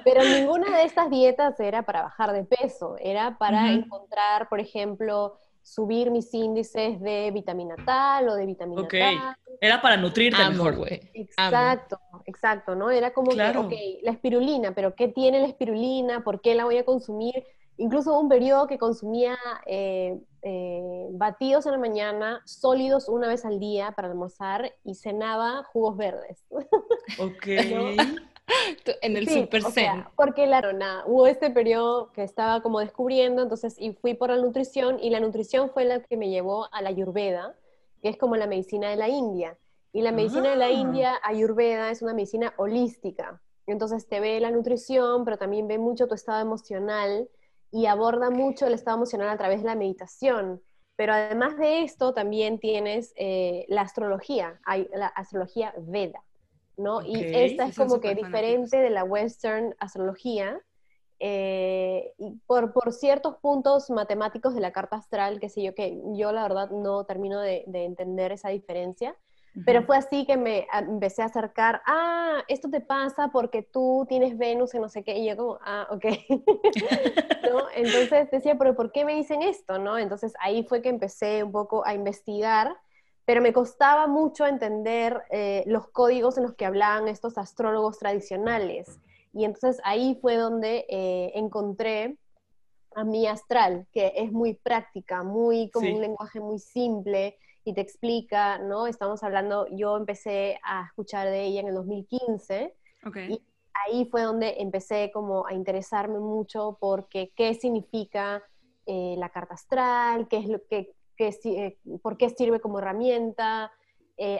Pero 0.03 0.23
ninguna 0.23 0.75
de 0.77 0.83
estas 0.85 1.09
dietas 1.09 1.59
era 1.59 1.83
para 1.83 2.03
bajar 2.03 2.31
de 2.33 2.43
peso, 2.45 2.95
era 2.99 3.37
para 3.37 3.71
encontrar, 3.71 4.49
por 4.49 4.59
ejemplo, 4.59 5.37
subir 5.65 6.11
mis 6.11 6.31
índices 6.31 7.01
de 7.01 7.31
vitamina 7.31 7.75
tal 7.87 8.29
o 8.29 8.35
de 8.35 8.45
vitamina 8.45 8.83
Ok. 8.83 8.93
tal. 8.99 9.35
Era 9.59 9.81
para 9.81 9.97
nutrirte 9.97 10.39
Amo, 10.41 10.63
mejor. 10.65 10.75
güey. 10.77 11.01
Amo. 11.37 11.49
Exacto, 11.57 11.99
exacto, 12.25 12.75
¿no? 12.75 12.91
Era 12.91 13.13
como 13.13 13.31
Claro. 13.31 13.67
que, 13.67 13.75
ok, 13.75 13.81
la 14.03 14.11
espirulina, 14.11 14.75
pero 14.75 14.93
¿qué 14.93 15.07
tiene 15.07 15.39
la 15.39 15.47
espirulina? 15.47 16.23
¿Por 16.23 16.39
qué 16.41 16.53
la 16.53 16.65
voy 16.65 16.77
a 16.77 16.85
consumir? 16.85 17.43
Incluso 17.77 18.11
hubo 18.13 18.19
un 18.21 18.29
periodo 18.29 18.67
que 18.67 18.77
consumía 18.77 19.37
eh, 19.65 20.19
eh, 20.43 21.07
batidos 21.11 21.65
en 21.65 21.71
la 21.71 21.77
mañana, 21.79 22.41
sólidos 22.45 23.09
una 23.09 23.27
vez 23.27 23.43
al 23.43 23.59
día 23.59 23.91
para 23.93 24.07
almorzar 24.09 24.71
y 24.83 24.93
cenaba 24.93 25.63
jugos 25.63 25.97
verdes. 25.97 26.45
Ok. 27.17 27.47
En 29.01 29.17
el 29.17 29.27
Sí, 29.27 29.41
Super 29.41 29.65
o 29.65 29.71
sea, 29.71 30.11
porque 30.15 30.47
la 30.47 30.61
nada, 30.73 31.03
hubo 31.07 31.27
este 31.27 31.49
periodo 31.49 32.11
que 32.11 32.23
estaba 32.23 32.61
como 32.61 32.79
descubriendo, 32.79 33.41
entonces 33.41 33.75
y 33.79 33.93
fui 33.93 34.13
por 34.13 34.29
la 34.29 34.37
nutrición 34.37 34.99
y 35.01 35.09
la 35.09 35.19
nutrición 35.19 35.69
fue 35.71 35.85
la 35.85 35.99
que 36.01 36.17
me 36.17 36.29
llevó 36.29 36.67
a 36.71 36.81
la 36.81 36.89
ayurveda, 36.89 37.55
que 38.01 38.09
es 38.09 38.17
como 38.17 38.35
la 38.35 38.47
medicina 38.47 38.89
de 38.89 38.95
la 38.95 39.09
India. 39.09 39.57
Y 39.91 40.01
la 40.01 40.11
medicina 40.11 40.49
de 40.49 40.57
la 40.57 40.65
Ah. 40.65 40.71
India, 40.71 41.19
ayurveda, 41.23 41.89
es 41.89 42.01
una 42.01 42.13
medicina 42.13 42.53
holística. 42.57 43.41
Entonces 43.65 44.07
te 44.07 44.19
ve 44.19 44.39
la 44.39 44.51
nutrición, 44.51 45.23
pero 45.25 45.37
también 45.37 45.67
ve 45.67 45.77
mucho 45.77 46.07
tu 46.07 46.13
estado 46.15 46.41
emocional 46.41 47.29
y 47.71 47.85
aborda 47.87 48.29
mucho 48.29 48.67
el 48.67 48.73
estado 48.73 48.97
emocional 48.97 49.29
a 49.29 49.37
través 49.37 49.61
de 49.61 49.67
la 49.67 49.75
meditación. 49.75 50.61
Pero 50.97 51.13
además 51.13 51.57
de 51.57 51.83
esto, 51.83 52.13
también 52.13 52.59
tienes 52.59 53.13
eh, 53.15 53.65
la 53.69 53.81
astrología, 53.81 54.59
hay 54.65 54.87
la 54.93 55.07
astrología 55.07 55.73
Veda, 55.77 56.21
¿no? 56.77 57.01
y 57.01 57.15
esta 57.15 57.65
es 57.65 57.77
como 57.77 57.99
que 57.99 58.15
diferente 58.15 58.77
de 58.77 58.89
la 58.89 59.03
Western 59.03 59.75
astrología, 59.79 60.61
eh, 61.19 62.13
y 62.17 62.35
por, 62.45 62.73
por, 62.73 62.91
ciertos 62.91 63.37
puntos 63.37 63.89
matemáticos 63.89 64.53
de 64.53 64.59
la 64.59 64.71
carta 64.71 64.97
astral, 64.97 65.39
que 65.39 65.49
sé 65.49 65.63
yo, 65.63 65.73
que 65.73 66.01
yo 66.13 66.31
la 66.33 66.43
verdad 66.43 66.69
no 66.71 67.05
termino 67.05 67.39
de, 67.39 67.63
entender 67.67 68.33
esa 68.33 68.49
diferencia, 68.49 69.15
pero 69.65 69.83
fue 69.83 69.95
así 69.95 70.25
que 70.25 70.35
me 70.35 70.67
empecé 70.73 71.21
a 71.21 71.27
acercar, 71.27 71.81
ah, 71.85 72.43
esto 72.49 72.69
te 72.69 72.81
pasa 72.81 73.29
porque 73.31 73.61
tú 73.63 74.05
tienes 74.09 74.37
Venus 74.37 74.73
y 74.73 74.79
no 74.79 74.89
sé 74.89 75.05
qué, 75.05 75.17
y 75.17 75.29
yo 75.29 75.37
como, 75.37 75.59
ah, 75.61 75.87
ok. 75.91 76.05
¿No? 77.49 77.67
Entonces 77.73 78.29
decía, 78.29 78.57
pero 78.57 78.75
¿por 78.75 78.91
qué 78.91 79.05
me 79.05 79.15
dicen 79.15 79.41
esto? 79.41 79.79
¿No? 79.79 79.97
Entonces 79.97 80.33
ahí 80.41 80.65
fue 80.65 80.81
que 80.81 80.89
empecé 80.89 81.41
un 81.45 81.53
poco 81.53 81.85
a 81.85 81.93
investigar, 81.93 82.75
pero 83.25 83.41
me 83.41 83.53
costaba 83.53 84.07
mucho 84.07 84.45
entender 84.45 85.23
eh, 85.31 85.63
los 85.65 85.87
códigos 85.89 86.37
en 86.37 86.43
los 86.43 86.53
que 86.53 86.65
hablaban 86.65 87.07
estos 87.07 87.37
astrólogos 87.37 87.97
tradicionales. 87.97 88.99
Y 89.33 89.45
entonces 89.45 89.81
ahí 89.83 90.17
fue 90.21 90.37
donde 90.37 90.85
eh, 90.87 91.31
encontré 91.35 92.17
a 92.95 93.03
mi 93.03 93.27
astral, 93.27 93.87
que 93.91 94.13
es 94.15 94.31
muy 94.31 94.53
práctica, 94.53 95.23
muy 95.23 95.69
como 95.71 95.93
un 95.93 96.01
lenguaje 96.01 96.39
muy 96.39 96.59
simple 96.59 97.37
y 97.65 97.73
te 97.73 97.81
explica, 97.81 98.59
¿no? 98.59 98.87
Estamos 98.87 99.23
hablando, 99.23 99.67
yo 99.71 99.97
empecé 99.97 100.59
a 100.63 100.85
escuchar 100.85 101.27
de 101.27 101.43
ella 101.43 101.59
en 101.61 101.67
el 101.67 101.73
2015 101.73 102.73
y 103.29 103.41
ahí 103.73 104.05
fue 104.05 104.21
donde 104.21 104.55
empecé 104.59 105.11
como 105.11 105.45
a 105.45 105.53
interesarme 105.53 106.19
mucho 106.19 106.77
porque 106.79 107.33
qué 107.35 107.53
significa 107.55 108.41
eh, 108.85 109.15
la 109.17 109.29
carta 109.29 109.55
astral, 109.55 110.27
qué 110.27 110.37
es 110.37 110.47
lo 110.47 110.59
que, 110.69 110.93
eh, 111.17 111.77
por 112.01 112.17
qué 112.17 112.29
sirve 112.29 112.59
como 112.59 112.79
herramienta, 112.79 113.71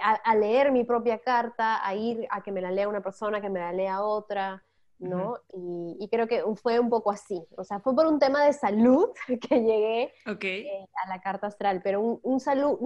a, 0.01 0.36
leer 0.36 0.72
mi 0.72 0.86
propia 0.86 1.20
carta, 1.20 1.86
a 1.86 1.96
ir 1.96 2.25
a 2.29 2.41
que 2.41 2.51
me 2.51 2.62
la 2.62 2.72
lea 2.72 2.88
una 2.88 3.01
persona, 3.01 3.41
que 3.41 3.50
me 3.50 3.60
la 3.60 3.74
lea 3.74 4.01
otra, 4.01 4.63
¿no? 5.00 5.38
y, 5.53 6.08
creo 6.10 6.27
que 6.27 6.44
fue 6.55 6.79
un 6.79 6.89
poco 6.89 7.12
así, 7.12 7.46
o 7.58 7.63
sea, 7.63 7.79
fue 7.79 7.96
por 7.96 8.05
un 8.05 8.20
tema 8.20 8.46
de 8.46 8.53
salud 8.53 9.10
que 9.50 9.62
llegué 9.62 10.13
eh, 10.25 10.88
a 11.03 11.10
la 11.10 11.22
carta 11.22 11.48
astral, 11.48 11.82
pero 11.84 12.01
un, 12.01 12.39
salud, 12.39 12.79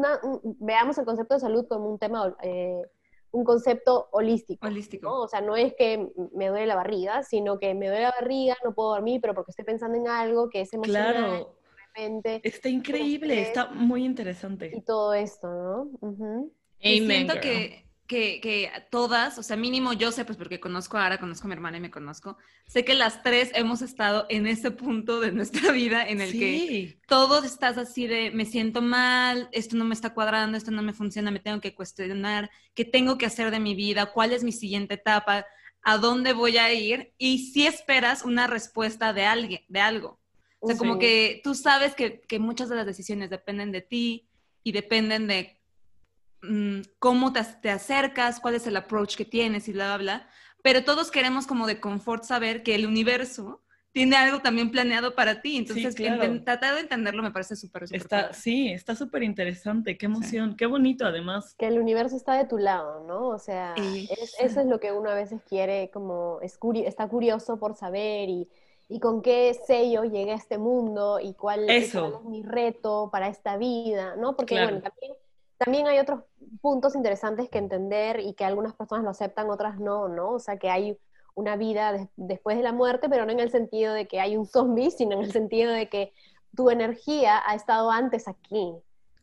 veamos 0.60 0.98
el 0.98 1.06
concepto 1.06 1.36
de 1.36 1.40
salud 1.40 1.68
como 1.68 1.90
un 1.90 2.00
tema, 2.00 2.36
eh, 2.42 2.82
un 3.32 3.44
concepto 3.44 4.10
holístico. 4.12 4.66
Holístico. 4.66 5.22
O 5.22 5.28
sea, 5.28 5.42
no 5.42 5.56
es 5.56 5.76
que 5.76 6.12
me 6.34 6.48
duele 6.48 6.66
la 6.66 6.76
barriga, 6.76 7.22
sino 7.22 7.60
que 7.60 7.76
me 7.76 7.88
duele 7.88 8.04
la 8.04 8.14
barriga, 8.20 8.58
no 8.64 8.74
puedo 8.74 8.90
dormir, 8.90 9.22
pero 9.22 9.36
porque 9.36 9.52
estoy 9.52 9.66
pensando 9.66 9.98
en 9.98 10.08
algo 10.08 10.50
que 10.50 10.62
es 10.62 10.74
emocional. 10.74 11.14
Claro. 11.14 11.56
Está 12.44 12.70
increíble, 12.70 13.42
está 13.42 13.68
muy 13.68 14.06
interesante. 14.06 14.72
Y 14.74 14.82
todo 14.82 15.14
esto, 15.14 15.48
¿no? 16.02 16.50
Y 16.80 17.06
siento 17.06 17.40
que 17.42 17.90
que, 18.10 18.72
todas, 18.90 19.38
o 19.38 19.44
sea, 19.44 19.56
mínimo 19.56 19.94
yo 19.94 20.12
sé, 20.12 20.26
pues 20.26 20.36
porque 20.36 20.60
conozco 20.60 20.98
a 20.98 21.06
Ara, 21.06 21.20
conozco 21.20 21.46
a 21.46 21.50
mi 21.50 21.54
hermana 21.54 21.78
y 21.78 21.82
me 21.82 21.92
conozco, 21.92 22.38
sé 22.66 22.84
que 22.84 22.96
las 22.96 23.22
tres 23.22 23.52
hemos 23.54 23.84
estado 23.84 24.26
en 24.30 24.48
ese 24.48 24.72
punto 24.72 25.20
de 25.20 25.32
nuestra 25.32 25.72
vida 25.72 26.08
en 26.08 26.20
el 26.20 26.32
que 26.32 27.00
todos 27.08 27.46
estás 27.46 27.78
así 27.78 28.08
de, 28.08 28.32
me 28.32 28.46
siento 28.46 28.82
mal, 28.82 29.48
esto 29.52 29.78
no 29.78 29.86
me 29.86 29.94
está 29.94 30.16
cuadrando, 30.16 30.58
esto 30.58 30.72
no 30.72 30.82
me 30.82 30.94
funciona, 30.94 31.30
me 31.30 31.40
tengo 31.40 31.62
que 31.62 31.76
cuestionar, 31.76 32.50
qué 32.74 32.84
tengo 32.84 33.20
que 33.20 33.28
hacer 33.28 33.52
de 33.52 33.60
mi 33.60 33.76
vida, 33.76 34.08
cuál 34.08 34.34
es 34.34 34.44
mi 34.44 34.52
siguiente 34.52 34.96
etapa, 34.96 35.46
a 35.84 35.98
dónde 35.98 36.34
voy 36.34 36.58
a 36.58 36.74
ir, 36.74 37.14
y 37.20 37.52
si 37.52 37.68
esperas 37.68 38.26
una 38.26 38.48
respuesta 38.48 39.14
de 39.14 39.26
alguien, 39.26 39.62
de 39.68 39.82
algo. 39.82 40.20
O 40.60 40.68
sea, 40.68 40.78
como 40.78 41.00
que 41.00 41.42
tú 41.44 41.56
sabes 41.56 41.96
que, 41.96 42.22
que 42.22 42.40
muchas 42.40 42.70
de 42.70 42.76
las 42.76 42.86
decisiones 42.86 43.30
dependen 43.30 43.72
de 43.72 43.82
ti 43.82 44.30
y 44.64 44.72
dependen 44.72 45.28
de 45.28 45.60
Mm, 46.42 46.82
cómo 47.00 47.34
te, 47.34 47.70
acercas, 47.70 48.40
cuál 48.40 48.56
es 48.56 48.66
el 48.66 48.78
approach 48.78 49.16
que 49.16 49.26
tienes 49.26 49.68
y 49.68 49.74
bla, 49.74 49.96
bla, 49.96 49.98
bla. 49.98 50.30
Pero 50.62 50.84
todos 50.84 51.12
queremos 51.12 51.48
como 51.48 51.68
de 51.68 51.80
confort 51.80 52.24
saber 52.24 52.64
que 52.64 52.76
el 52.76 52.86
universo 52.86 53.62
tiene 53.92 54.16
algo 54.16 54.40
también 54.40 54.72
planeado 54.72 55.16
para 55.16 55.42
ti. 55.42 55.58
Entonces, 55.58 55.96
tratar 55.96 56.76
de 56.76 56.82
entenderlo 56.82 57.24
me 57.24 57.32
parece 57.32 57.56
súper, 57.56 57.88
súper 57.88 58.02
está, 58.02 58.34
Sí, 58.34 58.70
está 58.70 58.96
súper 58.96 59.24
interesante. 59.24 59.98
Qué 59.98 60.06
emoción, 60.06 60.56
qué 60.56 60.66
bonito 60.66 61.06
además. 61.06 61.56
Que 61.58 61.68
el 61.68 61.80
universo 61.80 62.16
está 62.16 62.36
de 62.36 62.46
tu 62.46 62.58
lado, 62.58 63.04
¿no? 63.06 63.30
O 63.30 63.40
sea, 63.40 63.76
eso 63.76 64.62
es 64.62 64.68
lo 64.68 64.80
que 64.80 64.92
uno 64.92 65.10
a 65.10 65.16
veces 65.16 65.42
quiere, 65.48 65.90
como 65.92 66.40
está 66.42 67.08
curioso 67.08 67.58
por 67.58 67.76
saber 67.76 68.30
y, 68.30 68.48
y 68.90 69.00
con 69.00 69.22
qué 69.22 69.54
sello 69.66 70.04
llegué 70.04 70.32
a 70.32 70.36
este 70.36 70.58
mundo 70.58 71.20
y 71.22 71.34
cuál, 71.34 71.70
es 71.70 71.94
mi 72.26 72.44
reto 72.44 73.10
para 73.12 73.30
esta 73.30 73.56
vida, 73.56 74.16
¿no? 74.18 74.36
Porque, 74.36 74.56
bueno, 74.56 74.82
también 74.82 75.14
también 75.60 75.88
hay 75.88 76.00
otros 76.00 76.22
puntos 76.62 76.96
interesantes 76.96 77.50
que 77.50 77.58
entender 77.58 78.22
y 78.22 78.34
que 78.34 78.46
algunas 78.46 78.74
personas 78.74 79.04
lo 79.04 79.10
aceptan, 79.10 79.50
otras 79.50 79.78
no, 79.78 80.08
¿no? 80.08 80.32
O 80.32 80.40
sea, 80.40 80.58
que 80.58 80.70
hay 80.70 80.98
una 81.36 81.58
vida 81.58 82.10
después 82.16 82.56
de 82.56 82.64
la 82.64 82.72
muerte, 82.72 83.10
pero 83.10 83.26
no 83.26 83.34
en 83.34 83.42
el 83.42 83.52
sentido 83.52 83.94
de 83.94 84.08
que 84.08 84.22
hay 84.22 84.38
un 84.38 84.46
zombie, 84.46 84.90
sino 84.98 85.18
en 85.18 85.20
el 85.20 85.32
sentido 85.34 85.72
de 85.74 85.90
que 85.90 86.14
tu 86.56 86.70
energía 86.70 87.42
ha 87.46 87.56
estado 87.56 87.92
antes 87.92 88.28
aquí, 88.30 88.74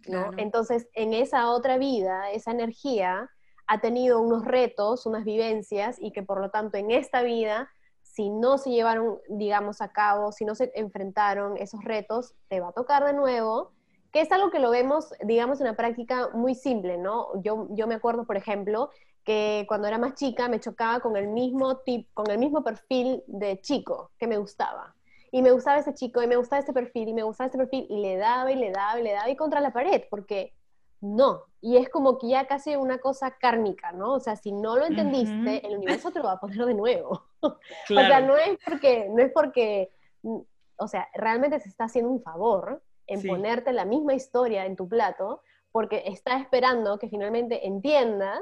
¿no? 0.06 0.30
Entonces, 0.36 0.86
en 0.92 1.14
esa 1.14 1.50
otra 1.50 1.78
vida, 1.78 2.30
esa 2.30 2.50
energía 2.50 3.30
ha 3.66 3.80
tenido 3.80 4.20
unos 4.20 4.44
retos, 4.44 5.06
unas 5.06 5.24
vivencias, 5.24 5.96
y 5.98 6.12
que 6.12 6.22
por 6.22 6.40
lo 6.40 6.50
tanto 6.50 6.76
en 6.76 6.90
esta 6.90 7.22
vida, 7.22 7.70
si 8.16 8.30
no 8.30 8.56
se 8.56 8.70
llevaron, 8.70 9.18
digamos, 9.28 9.82
a 9.82 9.92
cabo, 9.92 10.32
si 10.32 10.46
no 10.46 10.54
se 10.54 10.72
enfrentaron 10.74 11.58
esos 11.58 11.84
retos, 11.84 12.34
te 12.48 12.60
va 12.60 12.68
a 12.68 12.72
tocar 12.72 13.04
de 13.04 13.12
nuevo 13.12 13.72
que 14.10 14.22
es 14.22 14.32
algo 14.32 14.50
que 14.50 14.60
lo 14.60 14.70
vemos, 14.70 15.12
digamos, 15.20 15.60
en 15.60 15.66
una 15.66 15.76
práctica 15.76 16.30
muy 16.32 16.54
simple, 16.54 16.96
¿no? 16.96 17.38
Yo, 17.42 17.66
yo 17.72 17.86
me 17.86 17.96
acuerdo, 17.96 18.24
por 18.24 18.38
ejemplo, 18.38 18.88
que 19.24 19.66
cuando 19.68 19.88
era 19.88 19.98
más 19.98 20.14
chica 20.14 20.48
me 20.48 20.58
chocaba 20.58 21.00
con 21.00 21.18
el 21.18 21.28
mismo 21.28 21.78
tip, 21.80 22.08
con 22.14 22.30
el 22.30 22.38
mismo 22.38 22.64
perfil 22.64 23.22
de 23.26 23.60
chico 23.60 24.12
que 24.18 24.26
me 24.26 24.38
gustaba. 24.38 24.94
Y 25.30 25.42
me 25.42 25.50
gustaba 25.52 25.80
ese 25.80 25.92
chico, 25.92 26.22
y 26.22 26.26
me 26.26 26.36
gustaba 26.36 26.62
ese 26.62 26.72
perfil, 26.72 27.10
y 27.10 27.12
me 27.12 27.24
gustaba 27.24 27.48
ese 27.48 27.58
perfil, 27.58 27.86
y 27.90 28.00
le 28.00 28.16
daba, 28.16 28.50
y 28.50 28.56
le 28.56 28.70
daba, 28.70 28.98
y 28.98 29.02
le 29.02 29.12
daba, 29.12 29.28
y 29.28 29.36
contra 29.36 29.60
la 29.60 29.74
pared, 29.74 30.04
porque 30.08 30.54
no. 31.00 31.42
Y 31.60 31.76
es 31.76 31.88
como 31.88 32.18
que 32.18 32.28
ya 32.28 32.46
casi 32.46 32.76
una 32.76 32.98
cosa 32.98 33.32
kármica, 33.32 33.92
¿no? 33.92 34.14
O 34.14 34.20
sea, 34.20 34.36
si 34.36 34.52
no 34.52 34.76
lo 34.76 34.86
entendiste, 34.86 35.66
el 35.66 35.76
universo 35.76 36.10
te 36.10 36.20
lo 36.20 36.26
va 36.26 36.32
a 36.32 36.40
poner 36.40 36.64
de 36.64 36.74
nuevo. 36.74 37.24
o 37.40 37.58
sea, 37.88 38.20
no 38.20 38.36
es 38.36 38.58
porque, 38.64 39.08
no 39.10 39.22
es 39.22 39.32
porque, 39.32 39.90
o 40.22 40.88
sea, 40.88 41.08
realmente 41.14 41.58
se 41.60 41.68
está 41.68 41.84
haciendo 41.84 42.10
un 42.10 42.22
favor, 42.22 42.82
en 43.08 43.22
ponerte 43.22 43.72
la 43.72 43.84
misma 43.84 44.14
historia 44.14 44.66
en 44.66 44.76
tu 44.76 44.88
plato, 44.88 45.42
porque 45.70 46.02
está 46.06 46.38
esperando 46.38 46.98
que 46.98 47.08
finalmente 47.08 47.66
entiendas 47.66 48.40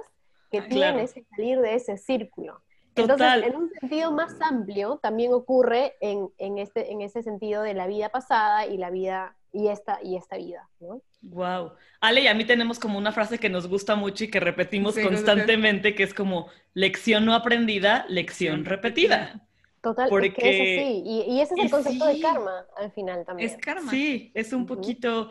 que 0.51 0.59
ah, 0.61 0.67
tienes 0.69 1.13
que 1.13 1.25
salir 1.25 1.61
de 1.61 1.75
ese 1.75 1.97
círculo. 1.97 2.63
Entonces, 2.95 3.45
en 3.45 3.57
un 3.57 3.71
sentido 3.71 4.13
más 4.13 4.41
amplio, 4.41 4.99
también 5.03 5.33
ocurre 5.33 5.97
en, 6.01 6.31
en, 6.39 6.59
este, 6.59 6.93
en 6.93 7.01
ese 7.01 7.23
sentido 7.23 7.63
de 7.63 7.75
la 7.75 7.87
vida 7.89 8.09
pasada 8.09 8.67
y 8.67 8.79
la 8.79 8.91
vida 8.91 9.37
y 9.53 9.69
esta, 9.69 9.99
y 10.03 10.17
esta 10.17 10.37
vida, 10.37 10.69
¿no? 10.81 11.01
Wow. 11.25 11.73
Ale 12.01 12.23
y 12.23 12.27
a 12.27 12.35
mí 12.35 12.45
tenemos 12.45 12.79
como 12.79 12.99
una 12.99 13.13
frase 13.13 13.39
que 13.39 13.49
nos 13.49 13.67
gusta 13.67 13.97
mucho 13.97 14.25
y 14.25 14.31
que 14.31 14.41
repetimos 14.41 14.97
constantemente, 14.99 15.95
que 15.95 16.03
es 16.03 16.13
como 16.13 16.49
lección 16.75 17.25
no 17.25 17.35
aprendida, 17.35 18.05
lección 18.09 18.65
repetida. 18.65 19.41
Total, 19.81 20.09
porque... 20.09 20.29
es 20.29 20.61
así. 20.61 21.03
Y, 21.05 21.41
ese 21.41 21.55
es 21.55 21.65
el 21.65 21.71
concepto 21.71 22.07
de 22.07 22.21
karma 22.21 22.67
al 22.77 22.91
final 22.93 23.25
también. 23.25 23.51
Es 23.51 23.57
karma. 23.57 23.91
Sí, 23.91 24.31
es 24.35 24.53
un 24.53 24.67
poquito, 24.67 25.31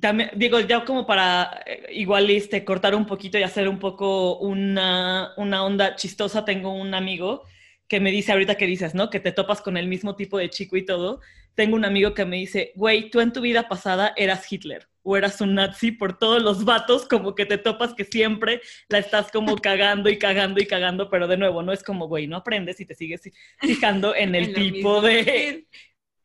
también, 0.00 0.30
digo, 0.34 0.58
ya 0.60 0.84
como 0.84 1.06
para 1.06 1.62
eh, 1.66 1.86
igual 1.92 2.30
este, 2.30 2.64
cortar 2.64 2.94
un 2.94 3.06
poquito 3.06 3.38
y 3.38 3.42
hacer 3.42 3.68
un 3.68 3.78
poco 3.78 4.38
una, 4.38 5.32
una 5.36 5.64
onda 5.64 5.94
chistosa, 5.96 6.44
tengo 6.44 6.72
un 6.72 6.94
amigo 6.94 7.42
que 7.88 8.00
me 8.00 8.10
dice 8.10 8.32
ahorita 8.32 8.56
que 8.56 8.66
dices, 8.66 8.94
¿no? 8.94 9.10
Que 9.10 9.20
te 9.20 9.32
topas 9.32 9.60
con 9.60 9.76
el 9.76 9.86
mismo 9.86 10.16
tipo 10.16 10.38
de 10.38 10.50
chico 10.50 10.76
y 10.76 10.84
todo. 10.84 11.20
Tengo 11.54 11.76
un 11.76 11.84
amigo 11.84 12.14
que 12.14 12.24
me 12.24 12.36
dice, 12.36 12.72
güey, 12.74 13.10
tú 13.10 13.20
en 13.20 13.32
tu 13.32 13.40
vida 13.40 13.68
pasada 13.68 14.14
eras 14.16 14.50
Hitler 14.50 14.88
o 15.02 15.16
eras 15.16 15.40
un 15.40 15.54
nazi 15.54 15.92
por 15.92 16.18
todos 16.18 16.42
los 16.42 16.64
vatos, 16.64 17.06
como 17.06 17.34
que 17.34 17.46
te 17.46 17.58
topas 17.58 17.94
que 17.94 18.04
siempre 18.04 18.60
la 18.88 18.98
estás 18.98 19.30
como 19.30 19.56
cagando 19.56 20.08
y 20.08 20.18
cagando 20.18 20.60
y 20.60 20.66
cagando, 20.66 21.10
pero 21.10 21.26
de 21.26 21.36
nuevo, 21.36 21.62
no 21.62 21.72
es 21.72 21.82
como, 21.82 22.08
güey, 22.08 22.26
no 22.26 22.36
aprendes 22.36 22.80
y 22.80 22.86
te 22.86 22.94
sigues 22.94 23.22
fijando 23.58 24.14
en 24.14 24.34
el 24.34 24.54
tipo 24.54 25.00
de... 25.00 25.66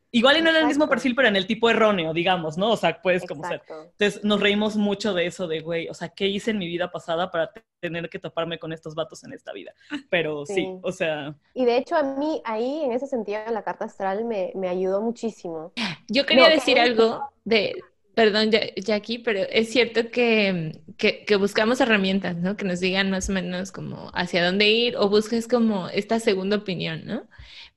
Igual 0.10 0.38
y 0.38 0.41
no 0.41 0.50
en 0.51 0.55
el 0.55 0.67
mismo 0.67 0.88
perfil, 0.88 1.13
pero 1.13 1.27
en 1.27 1.36
el 1.36 1.46
tipo 1.46 1.69
erróneo, 1.69 2.13
digamos, 2.13 2.57
¿no? 2.57 2.72
O 2.72 2.77
sea, 2.77 3.01
puedes 3.01 3.25
como 3.27 3.46
ser. 3.46 3.62
Entonces, 3.67 4.24
nos 4.24 4.39
reímos 4.39 4.77
mucho 4.77 5.13
de 5.13 5.25
eso, 5.25 5.48
de, 5.48 5.60
güey, 5.60 5.89
o 5.89 5.93
sea, 5.93 6.10
¿qué 6.10 6.27
hice 6.27 6.51
en 6.51 6.60
mi 6.60 6.65
vida 6.65 6.89
pasada 6.89 7.29
para 7.29 7.51
tener 7.81 8.10
que 8.10 8.17
toparme 8.17 8.57
con 8.57 8.72
estos 8.72 8.96
vatos 8.96 9.25
en 9.25 9.34
esta 9.34 9.51
vida? 9.51 9.74
Pero 10.10 10.46
sí, 10.46 10.79
o 10.81 10.93
sea... 10.93 11.36
Y 11.53 11.65
de 11.65 11.77
hecho, 11.77 11.98
a 11.98 12.03
mí, 12.03 12.41
ahí, 12.46 12.84
en 12.86 12.93
ese 12.93 13.05
sentido, 13.05 13.41
la 13.51 13.63
carta 13.63 13.84
astral 13.84 14.24
me, 14.24 14.53
me 14.55 14.69
ayudó 14.69 15.01
muchísimo. 15.01 15.74
Yo 16.07 16.25
quería 16.25 16.48
decir 16.48 16.79
algo 16.79 17.29
de, 17.43 17.75
Perdón, 18.17 18.50
Jackie, 18.77 19.19
pero 19.19 19.41
es 19.41 19.69
cierto 19.69 20.09
que, 20.09 20.81
que, 20.97 21.36
buscamos 21.36 21.79
herramientas, 21.81 22.36
¿no? 22.36 22.57
Que 22.57 22.65
nos 22.65 22.79
digan 22.79 23.12
más 23.12 23.29
o 23.29 23.31
menos 23.31 23.71
como 23.71 24.09
hacia 24.15 24.43
dónde 24.43 24.67
ir 24.71 24.97
o 24.97 25.07
busques 25.07 25.47
como 25.47 25.88
esta 25.89 26.19
segunda 26.19 26.57
opinión, 26.57 27.05
¿no? 27.05 27.27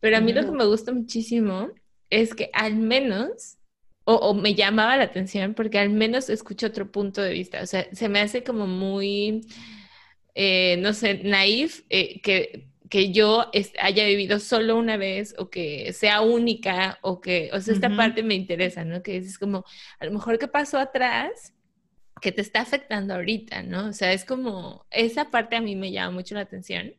Pero 0.01 0.17
a 0.17 0.23
mí 0.23 0.33
lo 0.33 0.43
que 0.43 0.53
me 0.53 0.65
gusta 0.65 0.93
muchísimo 0.93 1.69
es 2.09 2.35
que 2.35 2.49
al 2.55 2.77
menos 2.77 3.59
o, 4.05 4.33
me 4.33 4.55
llamaba 4.55 4.97
la 4.97 5.05
atención 5.05 5.53
porque 5.53 5.79
al 5.79 5.91
menos 5.91 6.31
escucho 6.31 6.69
otro 6.69 6.91
punto 6.91 7.21
de 7.21 7.35
vista. 7.35 7.61
O 7.63 7.67
sea, 7.67 7.87
se 7.93 8.09
me 8.09 8.21
hace 8.21 8.43
como 8.43 8.67
muy, 8.67 9.43
eh, 10.35 10.79
no 10.79 10.95
sé, 10.95 11.21
naif 11.23 11.85
eh, 11.91 12.23
que, 12.23 12.70
que 12.91 13.13
yo 13.13 13.51
haya 13.81 14.05
vivido 14.05 14.41
solo 14.41 14.77
una 14.77 14.97
vez 14.97 15.35
o 15.39 15.49
que 15.49 15.93
sea 15.93 16.23
única 16.23 16.99
o 17.03 17.21
que, 17.21 17.49
o 17.53 17.61
sea, 17.61 17.73
esta 17.73 17.97
parte 17.97 18.25
me 18.25 18.35
interesa, 18.35 18.85
¿no? 18.85 19.01
Que 19.03 19.17
es 19.17 19.39
como, 19.39 19.65
a 20.01 20.05
lo 20.05 20.11
mejor 20.11 20.41
qué 20.41 20.49
pasó 20.49 20.79
atrás 20.79 21.55
que 22.21 22.33
te 22.33 22.41
está 22.41 22.61
afectando 22.61 23.15
ahorita, 23.15 23.63
¿no? 23.63 23.87
O 23.87 23.93
sea, 23.93 24.13
es 24.13 24.25
como, 24.25 24.87
esa 24.91 25.31
parte 25.31 25.55
a 25.55 25.61
mí 25.61 25.77
me 25.77 25.93
llama 25.93 26.11
mucho 26.11 26.35
la 26.35 26.41
atención 26.41 26.95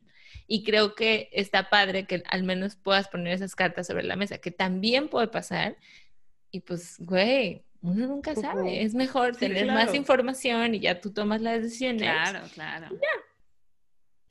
y 0.46 0.64
creo 0.64 0.94
que 0.94 1.28
está 1.32 1.68
padre 1.68 2.06
que 2.06 2.22
al 2.26 2.42
menos 2.42 2.76
puedas 2.76 3.08
poner 3.08 3.34
esas 3.34 3.54
cartas 3.54 3.86
sobre 3.86 4.04
la 4.04 4.16
mesa, 4.16 4.38
que 4.38 4.50
también 4.50 5.08
puede 5.08 5.28
pasar 5.28 5.76
y 6.50 6.60
pues, 6.60 6.96
güey, 7.00 7.64
uno 7.82 8.06
nunca 8.06 8.34
sabe. 8.34 8.82
Es 8.82 8.94
mejor 8.94 9.36
tener 9.36 9.66
más 9.66 9.94
información 9.94 10.74
y 10.74 10.80
ya 10.80 11.00
tú 11.00 11.12
tomas 11.12 11.42
las 11.42 11.60
decisiones. 11.60 12.02
Claro, 12.02 12.40
claro. 12.54 12.86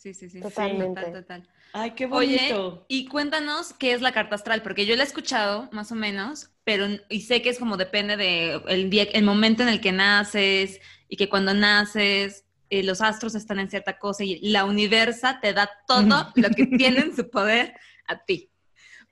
Sí, 0.01 0.15
sí, 0.15 0.31
sí. 0.31 0.39
Totalmente. 0.39 1.00
Total, 1.00 1.22
total. 1.22 1.50
Ay, 1.74 1.91
qué 1.91 2.08
bonito. 2.08 2.70
Oye, 2.70 2.86
y 2.88 3.05
cuéntanos 3.05 3.72
qué 3.74 3.93
es 3.93 4.01
la 4.01 4.12
carta 4.12 4.34
astral, 4.34 4.63
porque 4.63 4.88
yo 4.88 4.96
la 4.96 5.03
he 5.03 5.05
escuchado 5.05 5.70
más 5.72 5.91
o 5.91 5.96
menos, 5.96 6.50
pero 6.63 6.88
y 7.08 7.22
sé 7.22 7.43
que 7.43 7.50
es 7.50 7.60
como 7.60 7.77
depende 7.77 8.17
de 8.17 8.60
el 8.67 8.89
día, 8.89 9.03
el 9.03 9.24
momento 9.24 9.62
en 9.62 9.70
el 9.70 9.79
que 9.79 9.91
naces 9.91 10.81
y 11.08 11.17
que 11.17 11.29
cuando 11.29 11.53
naces 11.53 12.46
eh, 12.72 12.81
los 12.81 13.00
astros 13.01 13.36
están 13.36 13.60
en 13.60 13.70
cierta 13.70 14.00
cosa 14.00 14.24
y 14.24 14.39
la 14.50 14.65
universa 14.65 15.39
te 15.39 15.53
da 15.53 15.70
todo 15.86 16.31
lo 16.34 16.50
que 16.50 16.65
tiene 16.65 17.01
en 17.01 17.15
su 17.15 17.29
poder 17.29 17.75
a 18.08 18.25
ti 18.25 18.51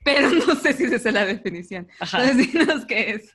pero 0.03 0.29
no 0.31 0.55
sé 0.55 0.73
si 0.73 0.85
esa 0.85 0.95
es 0.95 1.13
la 1.13 1.25
definición. 1.25 1.87
Ajá. 1.99 2.29
Entonces, 2.29 2.85
qué 2.87 3.11
es. 3.11 3.33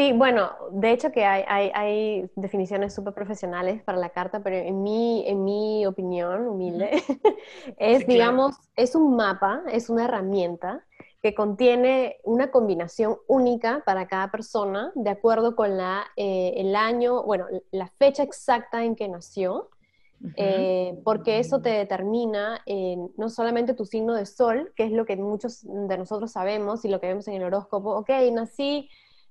Sí, 0.00 0.14
bueno, 0.14 0.50
de 0.72 0.92
hecho 0.92 1.12
que 1.12 1.26
hay, 1.26 1.44
hay, 1.46 1.70
hay 1.74 2.30
definiciones 2.34 2.94
súper 2.94 3.12
profesionales 3.12 3.82
para 3.82 3.98
la 3.98 4.08
carta, 4.08 4.40
pero 4.42 4.56
en 4.56 4.82
mi, 4.82 5.28
en 5.28 5.44
mi 5.44 5.84
opinión 5.84 6.48
humilde, 6.48 6.90
es, 7.76 8.06
digamos, 8.06 8.56
es 8.76 8.94
un 8.94 9.14
mapa, 9.14 9.62
es 9.70 9.90
una 9.90 10.06
herramienta 10.06 10.86
que 11.22 11.34
contiene 11.34 12.16
una 12.24 12.50
combinación 12.50 13.18
única 13.26 13.82
para 13.84 14.08
cada 14.08 14.30
persona, 14.30 14.90
de 14.94 15.10
acuerdo 15.10 15.54
con 15.54 15.76
la, 15.76 16.06
eh, 16.16 16.54
el 16.56 16.76
año, 16.76 17.22
bueno, 17.22 17.44
la 17.70 17.88
fecha 17.98 18.22
exacta 18.22 18.82
en 18.82 18.96
que 18.96 19.06
nació, 19.06 19.68
eh, 20.36 20.98
porque 21.04 21.40
eso 21.40 21.60
te 21.60 21.70
determina 21.70 22.64
no 23.18 23.28
solamente 23.28 23.74
tu 23.74 23.84
signo 23.84 24.14
de 24.14 24.24
sol, 24.24 24.72
que 24.76 24.84
es 24.84 24.92
lo 24.92 25.04
que 25.04 25.16
muchos 25.16 25.60
de 25.62 25.98
nosotros 25.98 26.32
sabemos 26.32 26.86
y 26.86 26.88
lo 26.88 27.00
que 27.00 27.08
vemos 27.08 27.28
en 27.28 27.34
el 27.34 27.42
horóscopo, 27.42 27.96
ok, 27.96 28.08
nací 28.32 28.88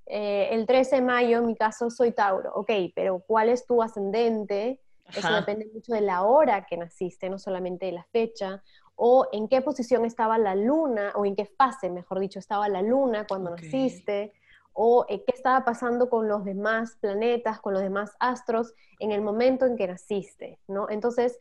eh, 0.09 0.49
el 0.51 0.65
13 0.65 0.97
de 0.97 1.01
mayo, 1.03 1.37
en 1.37 1.45
mi 1.45 1.55
caso 1.55 1.89
soy 1.89 2.11
Tauro, 2.11 2.51
ok, 2.55 2.71
pero 2.95 3.19
¿cuál 3.25 3.49
es 3.49 3.65
tu 3.65 3.81
ascendente? 3.81 4.81
Eso 5.15 5.33
depende 5.33 5.69
mucho 5.73 5.93
de 5.93 6.01
la 6.01 6.23
hora 6.23 6.65
que 6.65 6.77
naciste, 6.77 7.29
no 7.29 7.39
solamente 7.39 7.85
de 7.85 7.93
la 7.93 8.03
fecha, 8.11 8.63
o 8.95 9.27
en 9.31 9.47
qué 9.47 9.61
posición 9.61 10.05
estaba 10.05 10.37
la 10.37 10.55
luna, 10.55 11.13
o 11.15 11.25
en 11.25 11.35
qué 11.35 11.45
fase, 11.45 11.89
mejor 11.89 12.19
dicho, 12.19 12.39
estaba 12.39 12.67
la 12.69 12.81
luna 12.81 13.25
cuando 13.27 13.51
naciste 13.51 14.33
o 14.73 15.05
eh, 15.09 15.23
qué 15.25 15.33
estaba 15.35 15.65
pasando 15.65 16.09
con 16.09 16.27
los 16.27 16.45
demás 16.45 16.97
planetas, 17.01 17.59
con 17.59 17.73
los 17.73 17.81
demás 17.81 18.15
astros 18.19 18.73
en 18.99 19.11
el 19.11 19.21
momento 19.21 19.65
en 19.65 19.75
que 19.75 19.87
naciste, 19.87 20.59
¿no? 20.67 20.89
Entonces, 20.89 21.39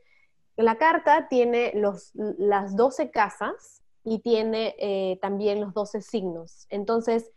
la 0.56 0.76
carta 0.76 1.28
tiene 1.28 1.72
los, 1.74 2.10
las 2.14 2.74
12 2.74 3.10
casas 3.10 3.82
y 4.02 4.18
tiene 4.20 4.74
eh, 4.78 5.18
también 5.22 5.60
los 5.60 5.72
12 5.72 6.00
signos. 6.00 6.66
Entonces, 6.68 7.30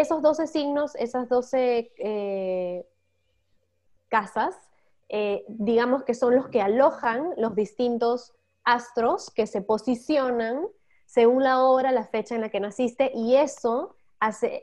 esos 0.00 0.22
12 0.22 0.46
signos, 0.46 0.94
esas 0.96 1.28
12 1.28 1.92
eh, 1.98 2.86
casas, 4.08 4.54
digamos 5.48 6.02
que 6.02 6.14
son 6.14 6.34
los 6.34 6.48
que 6.48 6.60
alojan 6.60 7.30
los 7.36 7.54
distintos 7.54 8.34
astros 8.64 9.30
que 9.30 9.46
se 9.46 9.62
posicionan 9.62 10.66
según 11.06 11.44
la 11.44 11.62
hora, 11.62 11.92
la 11.92 12.04
fecha 12.04 12.34
en 12.34 12.40
la 12.40 12.50
que 12.50 12.60
naciste, 12.60 13.12
y 13.14 13.36
eso 13.36 13.94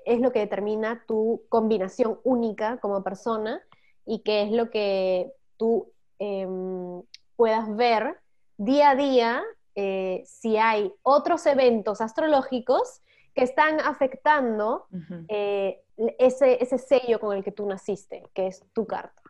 es 0.06 0.20
lo 0.20 0.32
que 0.32 0.40
determina 0.40 1.04
tu 1.08 1.44
combinación 1.50 2.20
única 2.24 2.78
como 2.78 3.04
persona 3.04 3.62
y 4.06 4.20
que 4.20 4.44
es 4.44 4.52
lo 4.52 4.70
que 4.70 5.32
tú 5.58 5.92
em, 6.20 7.02
puedas 7.36 7.74
ver 7.76 8.20
día 8.58 8.92
a 8.92 8.96
día 8.96 9.44
eh, 9.76 10.24
si 10.26 10.58
hay 10.58 10.94
otros 11.04 11.46
eventos 11.46 12.02
astrológicos 12.02 13.02
que 13.34 13.44
están 13.44 13.80
afectando 13.80 14.88
eh, 15.28 15.82
ese, 16.20 16.62
ese, 16.62 16.78
sello 16.78 17.20
con 17.20 17.36
el 17.36 17.44
que 17.44 17.52
tú 17.52 17.66
naciste, 17.66 18.24
que 18.34 18.48
es 18.48 18.64
tu 18.74 18.86
carta. 18.86 19.22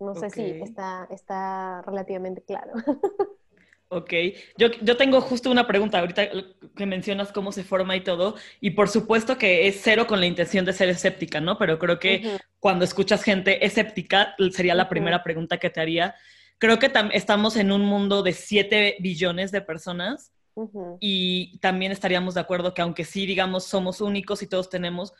No 0.00 0.14
sé 0.14 0.30
si 0.30 0.42
está, 0.42 1.06
está 1.10 1.82
relativamente 1.82 2.42
claro. 2.42 2.72
Ok, 3.90 4.12
yo, 4.58 4.68
yo, 4.82 4.98
tengo 4.98 5.18
justo 5.22 5.50
una 5.50 5.66
pregunta 5.66 5.98
ahorita 5.98 6.28
que 6.76 6.84
mencionas 6.84 7.32
cómo 7.32 7.52
se 7.52 7.64
forma 7.64 7.96
y 7.96 8.02
todo, 8.02 8.34
y 8.60 8.72
por 8.72 8.90
supuesto 8.90 9.38
que 9.38 9.66
es 9.66 9.80
cero 9.82 10.06
con 10.06 10.20
la 10.20 10.26
intención 10.26 10.66
de 10.66 10.74
ser 10.74 10.90
escéptica, 10.90 11.40
¿no? 11.40 11.56
Pero 11.56 11.78
creo 11.78 11.98
que 11.98 12.38
cuando 12.60 12.84
escuchas 12.84 13.22
gente 13.22 13.64
escéptica, 13.64 14.34
sería 14.52 14.74
la 14.74 14.90
primera 14.90 15.22
pregunta 15.22 15.56
que 15.56 15.70
te 15.70 15.80
haría. 15.80 16.14
Creo 16.58 16.78
que 16.78 16.92
estamos 17.14 17.56
en 17.56 17.72
un 17.72 17.80
mundo 17.80 18.22
de 18.22 18.34
7 18.34 18.96
billones 19.00 19.52
de 19.52 19.62
personas 19.62 20.32
y 21.00 21.58
también 21.58 21.92
estaríamos 21.92 22.34
de 22.34 22.40
acuerdo 22.40 22.74
que 22.74 22.82
aunque 22.82 23.04
sí, 23.04 23.26
digamos, 23.26 23.64
somos 23.64 24.00
únicos 24.00 24.42
y 24.42 24.46
todos 24.46 24.70
tenemos, 24.70 25.12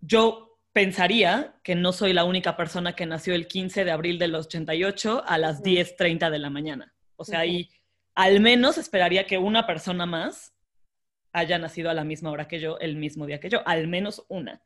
yo 0.00 0.58
pensaría 0.72 1.54
que 1.62 1.74
no 1.74 1.92
soy 1.92 2.12
la 2.12 2.24
única 2.24 2.56
persona 2.56 2.94
que 2.94 3.06
nació 3.06 3.34
el 3.34 3.46
15 3.46 3.84
de 3.84 3.90
abril 3.90 4.18
del 4.18 4.34
88 4.34 5.22
a 5.26 5.38
las 5.38 5.62
10.30 5.62 6.30
de 6.30 6.38
la 6.38 6.50
mañana. 6.50 6.94
O 7.16 7.24
sea, 7.24 7.40
ahí 7.40 7.70
al 8.14 8.40
menos 8.40 8.78
esperaría 8.78 9.26
que 9.26 9.38
una 9.38 9.66
persona 9.66 10.06
más 10.06 10.54
haya 11.32 11.58
nacido 11.58 11.90
a 11.90 11.94
la 11.94 12.04
misma 12.04 12.30
hora 12.30 12.48
que 12.48 12.60
yo, 12.60 12.78
el 12.78 12.96
mismo 12.96 13.26
día 13.26 13.40
que 13.40 13.48
yo, 13.48 13.66
al 13.66 13.88
menos 13.88 14.24
una. 14.28 14.62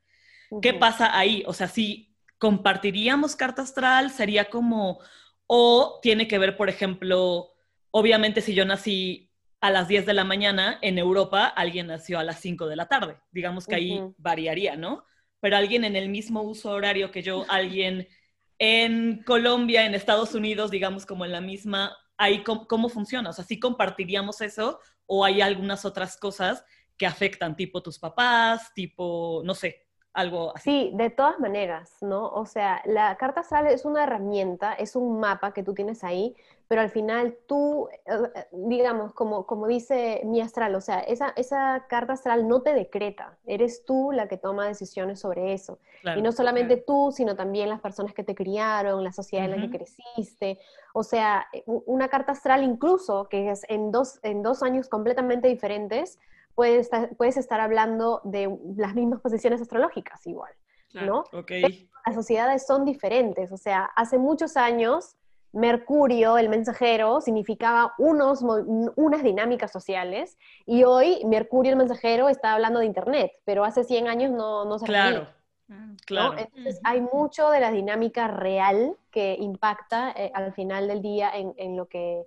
¿Qué 0.62 0.74
pasa 0.74 1.16
ahí? 1.16 1.42
O 1.46 1.52
sea, 1.52 1.68
si 1.68 2.14
compartiríamos 2.38 3.36
carta 3.36 3.62
astral, 3.62 4.10
sería 4.10 4.46
como, 4.46 5.00
o 5.46 5.98
tiene 6.02 6.28
que 6.28 6.38
ver, 6.38 6.56
por 6.56 6.68
ejemplo, 6.68 7.52
obviamente 7.90 8.40
si 8.40 8.54
yo 8.54 8.64
nací 8.64 9.25
a 9.60 9.70
las 9.70 9.88
10 9.88 10.06
de 10.06 10.14
la 10.14 10.24
mañana, 10.24 10.78
en 10.82 10.98
Europa 10.98 11.46
alguien 11.46 11.86
nació 11.86 12.18
a 12.18 12.24
las 12.24 12.40
5 12.40 12.66
de 12.66 12.76
la 12.76 12.86
tarde. 12.86 13.18
Digamos 13.30 13.66
que 13.66 13.74
ahí 13.74 14.00
variaría, 14.18 14.76
¿no? 14.76 15.04
Pero 15.40 15.56
alguien 15.56 15.84
en 15.84 15.96
el 15.96 16.08
mismo 16.08 16.42
uso 16.42 16.70
horario 16.70 17.10
que 17.10 17.22
yo, 17.22 17.44
alguien 17.48 18.08
en 18.58 19.22
Colombia, 19.24 19.84
en 19.84 19.94
Estados 19.94 20.34
Unidos, 20.34 20.70
digamos 20.70 21.06
como 21.06 21.24
en 21.24 21.32
la 21.32 21.40
misma 21.40 21.96
ahí 22.16 22.42
cómo, 22.42 22.88
funciona, 22.88 23.30
o 23.30 23.32
sea, 23.32 23.44
si 23.44 23.60
compartiríamos 23.60 24.40
eso 24.40 24.80
o 25.06 25.24
hay 25.24 25.40
algunas 25.40 25.84
otras 25.84 26.16
cosas 26.16 26.64
que 26.96 27.06
afectan, 27.06 27.56
tipo 27.56 27.82
tus 27.82 27.98
papás, 27.98 28.72
tipo, 28.74 29.42
no 29.44 29.54
sé, 29.54 29.86
algo 30.14 30.56
así. 30.56 30.70
Sí, 30.70 30.90
de 30.94 31.10
todas 31.10 31.38
maneras, 31.38 31.98
¿no? 32.00 32.28
O 32.28 32.46
sea, 32.46 32.80
la 32.86 33.16
carta 33.16 33.40
astral 33.40 33.66
es 33.66 33.84
una 33.84 34.04
herramienta, 34.04 34.72
es 34.72 34.96
un 34.96 35.20
mapa 35.20 35.52
que 35.52 35.62
tú 35.62 35.74
tienes 35.74 36.02
ahí, 36.04 36.34
pero 36.68 36.80
al 36.80 36.90
final 36.90 37.36
tú, 37.46 37.88
eh, 38.06 38.46
digamos, 38.52 39.12
como, 39.12 39.46
como 39.46 39.66
dice 39.66 40.22
mi 40.24 40.40
astral, 40.40 40.74
o 40.74 40.80
sea, 40.80 40.98
esa, 41.00 41.32
esa 41.36 41.86
carta 41.88 42.14
astral 42.14 42.48
no 42.48 42.62
te 42.62 42.74
decreta, 42.74 43.38
eres 43.46 43.84
tú 43.84 44.10
la 44.12 44.26
que 44.26 44.36
toma 44.36 44.66
decisiones 44.66 45.20
sobre 45.20 45.52
eso. 45.52 45.78
y 46.16 46.22
no 46.22 46.32
solamente 46.32 46.76
tú, 46.76 47.12
sino 47.12 47.36
también 47.36 47.68
las 47.68 47.80
personas 47.80 48.14
que 48.14 48.24
te 48.24 48.34
criaron, 48.34 49.04
la 49.04 49.12
sociedad 49.12 49.44
en 49.44 49.52
la 49.52 49.60
que 49.60 49.78
creciste. 49.78 50.58
O 50.92 51.02
sea, 51.02 51.46
una 51.66 52.08
carta 52.08 52.32
astral 52.32 52.64
incluso, 52.64 53.28
que 53.28 53.50
es 53.50 53.62
en 53.68 53.92
dos, 53.92 54.18
en 54.22 54.42
dos 54.42 54.62
años 54.62 54.88
completamente 54.88 55.48
diferentes, 55.48 56.18
puedes 56.54 56.80
estar, 56.80 57.14
puedes 57.16 57.36
estar 57.36 57.60
hablando 57.60 58.20
de 58.24 58.58
las 58.76 58.94
mismas 58.94 59.20
posiciones 59.20 59.60
astrológicas 59.60 60.26
igual, 60.26 60.52
¿no? 60.94 61.24
Las 62.06 62.14
sociedades 62.14 62.66
son 62.66 62.84
diferentes, 62.84 63.52
o 63.52 63.56
sea, 63.56 63.84
hace 63.96 64.18
muchos 64.18 64.56
años 64.56 65.16
Mercurio, 65.56 66.36
el 66.36 66.48
mensajero, 66.48 67.20
significaba 67.20 67.94
unos, 67.98 68.42
unas 68.42 69.22
dinámicas 69.22 69.72
sociales 69.72 70.36
y 70.66 70.84
hoy 70.84 71.24
Mercurio, 71.24 71.72
el 71.72 71.78
mensajero, 71.78 72.28
está 72.28 72.52
hablando 72.52 72.80
de 72.80 72.86
Internet, 72.86 73.32
pero 73.44 73.64
hace 73.64 73.82
100 73.82 74.06
años 74.06 74.30
no, 74.30 74.64
no 74.66 74.78
se 74.78 74.84
Claro. 74.84 75.26
Claro. 76.04 76.38
Entonces 76.38 76.78
hay 76.84 77.00
mucho 77.00 77.50
de 77.50 77.58
la 77.58 77.72
dinámica 77.72 78.28
real 78.28 78.96
que 79.10 79.36
impacta 79.40 80.12
eh, 80.12 80.30
al 80.32 80.52
final 80.52 80.86
del 80.86 81.02
día 81.02 81.30
en, 81.34 81.54
en, 81.56 81.76
lo 81.76 81.88
que, 81.88 82.22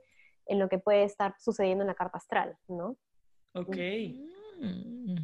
en 0.46 0.60
lo 0.60 0.68
que 0.68 0.78
puede 0.78 1.04
estar 1.04 1.36
sucediendo 1.40 1.84
en 1.84 1.88
la 1.88 1.94
carta 1.94 2.18
astral, 2.18 2.58
¿no? 2.68 2.98
Ok. 3.54 3.78
Mm. 4.60 5.16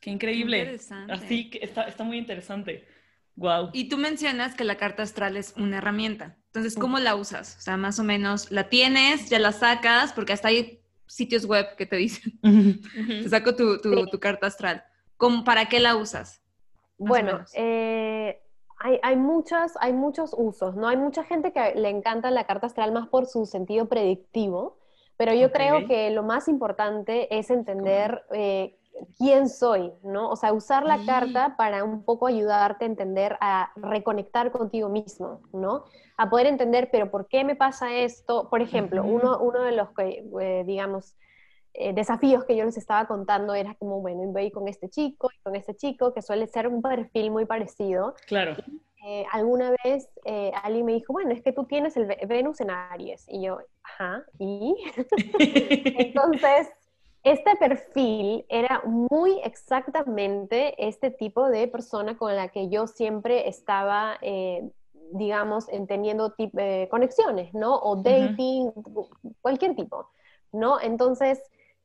Qué 0.00 0.10
increíble. 0.10 0.78
Así 1.10 1.50
que 1.50 1.58
está, 1.62 1.82
está 1.82 2.02
muy 2.02 2.16
interesante. 2.16 2.86
Wow. 3.36 3.70
Y 3.72 3.88
tú 3.88 3.98
mencionas 3.98 4.54
que 4.54 4.64
la 4.64 4.76
carta 4.76 5.02
astral 5.02 5.36
es 5.36 5.54
una 5.56 5.78
herramienta. 5.78 6.36
Entonces, 6.46 6.76
¿cómo 6.76 6.98
la 6.98 7.14
usas? 7.14 7.56
O 7.58 7.60
sea, 7.62 7.76
más 7.76 7.98
o 7.98 8.04
menos, 8.04 8.50
la 8.50 8.68
tienes, 8.68 9.30
ya 9.30 9.38
la 9.38 9.52
sacas, 9.52 10.12
porque 10.12 10.34
hasta 10.34 10.48
hay 10.48 10.82
sitios 11.06 11.46
web 11.46 11.76
que 11.76 11.86
te 11.86 11.96
dicen, 11.96 12.38
te 13.06 13.28
saco 13.28 13.56
tu, 13.56 13.80
tu, 13.80 14.20
carta 14.20 14.46
astral. 14.46 14.84
¿Cómo, 15.16 15.44
¿Para 15.44 15.66
qué 15.66 15.80
la 15.80 15.96
usas? 15.96 16.42
Bueno, 16.98 17.44
eh, 17.54 18.40
hay, 18.78 18.98
hay, 19.02 19.16
muchas, 19.16 19.72
hay 19.80 19.92
muchos 19.92 20.34
usos, 20.36 20.76
¿no? 20.76 20.88
Hay 20.88 20.96
mucha 20.96 21.24
gente 21.24 21.52
que 21.52 21.74
le 21.74 21.88
encanta 21.88 22.30
la 22.30 22.44
carta 22.44 22.66
astral 22.66 22.92
más 22.92 23.08
por 23.08 23.26
su 23.26 23.46
sentido 23.46 23.88
predictivo, 23.88 24.78
pero 25.16 25.34
yo 25.34 25.52
creo 25.52 25.86
que 25.86 26.10
lo 26.10 26.22
más 26.22 26.48
importante 26.48 27.38
es 27.38 27.50
entender 27.50 28.24
eh, 28.32 28.78
quién 29.18 29.48
soy, 29.48 29.92
¿no? 30.02 30.30
O 30.30 30.36
sea, 30.36 30.52
usar 30.52 30.84
la 30.84 30.98
Sí. 30.98 31.04
carta 31.04 31.56
para 31.56 31.84
un 31.84 32.04
poco 32.04 32.26
ayudarte 32.26 32.84
a 32.84 32.88
entender, 32.88 33.36
a 33.40 33.72
reconectar 33.76 34.52
contigo 34.52 34.88
mismo, 34.88 35.40
¿no? 35.52 35.84
A 36.16 36.30
poder 36.30 36.46
entender, 36.46 36.88
pero 36.92 37.10
¿por 37.10 37.28
qué 37.28 37.44
me 37.44 37.56
pasa 37.56 37.94
esto? 37.94 38.48
Por 38.50 38.62
ejemplo, 38.62 39.02
Ujú. 39.02 39.14
uno, 39.16 39.38
uno 39.40 39.62
de 39.62 39.72
los, 39.72 39.90
que, 39.94 40.24
eh, 40.40 40.64
digamos, 40.66 41.16
eh, 41.74 41.92
desafíos 41.94 42.44
que 42.44 42.56
yo 42.56 42.64
les 42.64 42.76
estaba 42.78 43.06
contando 43.08 43.54
era 43.54 43.74
como, 43.76 44.00
bueno, 44.00 44.20
voy 44.32 44.50
con 44.50 44.68
este 44.68 44.88
chico 44.90 45.30
y 45.36 45.40
con 45.42 45.56
este 45.56 45.74
chico, 45.76 46.12
que 46.14 46.22
suele 46.22 46.46
ser 46.48 46.68
un 46.68 46.82
perfil 46.82 47.30
muy 47.30 47.46
parecido. 47.46 48.14
Claro. 48.26 48.56
Eh, 49.04 49.24
alguna 49.32 49.74
vez 49.84 50.08
eh, 50.24 50.52
alguien 50.62 50.86
me 50.86 50.92
dijo, 50.92 51.12
bueno, 51.12 51.32
es 51.32 51.42
que 51.42 51.52
tú 51.52 51.64
tienes 51.66 51.96
el 51.96 52.06
Ve- 52.06 52.20
Venus 52.28 52.60
en 52.60 52.70
Aries. 52.70 53.24
Y 53.28 53.42
yo, 53.44 53.58
ajá, 53.82 54.24
¿y? 54.38 54.76
Entonces, 55.94 56.68
este 57.24 57.56
perfil 57.56 58.44
era 58.48 58.82
muy 58.84 59.38
exactamente 59.44 60.74
este 60.88 61.10
tipo 61.10 61.48
de 61.48 61.68
persona 61.68 62.16
con 62.16 62.34
la 62.34 62.48
que 62.48 62.68
yo 62.68 62.86
siempre 62.86 63.48
estaba, 63.48 64.18
eh, 64.22 64.68
digamos, 65.12 65.68
en 65.68 65.86
teniendo 65.86 66.34
eh, 66.38 66.88
conexiones, 66.90 67.54
¿no? 67.54 67.76
O 67.76 67.96
dating, 67.96 68.72
cualquier 69.40 69.76
tipo, 69.76 70.08
¿no? 70.50 70.80
Entonces, 70.80 71.40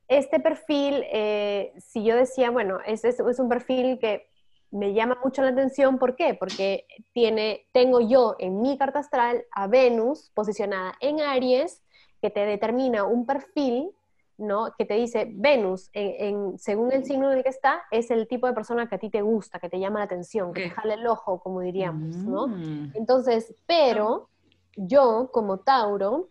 este 0.08 0.39
perfil, 0.39 1.04
eh, 1.12 1.73
si 1.78 2.04
yo 2.04 2.15
decía, 2.15 2.50
bueno, 2.50 2.80
es, 2.86 3.04
es, 3.06 3.19
es 3.19 3.39
un 3.39 3.50
perfil 3.50 4.00
que 4.00 4.28
me 4.71 4.93
llama 4.93 5.19
mucho 5.23 5.43
la 5.43 5.50
atención, 5.50 6.00
¿por 6.00 6.15
qué? 6.15 6.34
Porque 6.34 6.86
tiene, 7.13 7.67
tengo 7.73 8.02
yo 8.02 8.36
en 8.39 8.62
mi 8.62 8.78
carta 8.78 9.00
astral 9.00 9.45
a 9.52 9.67
Venus 9.67 10.32
posicionada 10.34 10.93
en 11.00 11.21
Aries, 11.21 11.84
que 12.21 12.30
te 12.30 12.45
determina 12.45 13.04
un 13.04 13.26
perfil, 13.26 13.91
¿no? 14.38 14.73
Que 14.78 14.86
te 14.86 14.93
dice, 14.95 15.28
Venus, 15.34 15.89
en, 15.93 16.36
en- 16.52 16.60
según 16.60 16.91
el 16.91 17.06
signo 17.06 17.32
en 17.32 17.38
el 17.39 17.43
que 17.43 17.50
está, 17.50 17.84
es 17.91 18.12
el 18.12 18.28
tipo 18.28 18.47
de 18.47 18.54
persona 18.54 18.88
que 18.88 18.95
a 18.95 19.00
ti 19.00 19.10
te 19.10 19.21
gusta, 19.21 19.60
que 19.60 19.69
te 19.69 19.80
llama 19.80 20.00
la 20.00 20.06
atención, 20.06 20.54
que 20.54 20.62
te 20.62 20.67
Ok. 20.67 20.73
jale 20.76 20.93
el 20.95 21.08
ojo, 21.08 21.39
como 21.39 21.62
diríamos, 21.62 22.15
¿no? 22.28 22.47
Mm. 22.47 22.91
Entonces, 22.95 23.54
pero 23.65 24.30
yo 24.76 25.30
como 25.34 25.60
Tauro 25.60 26.30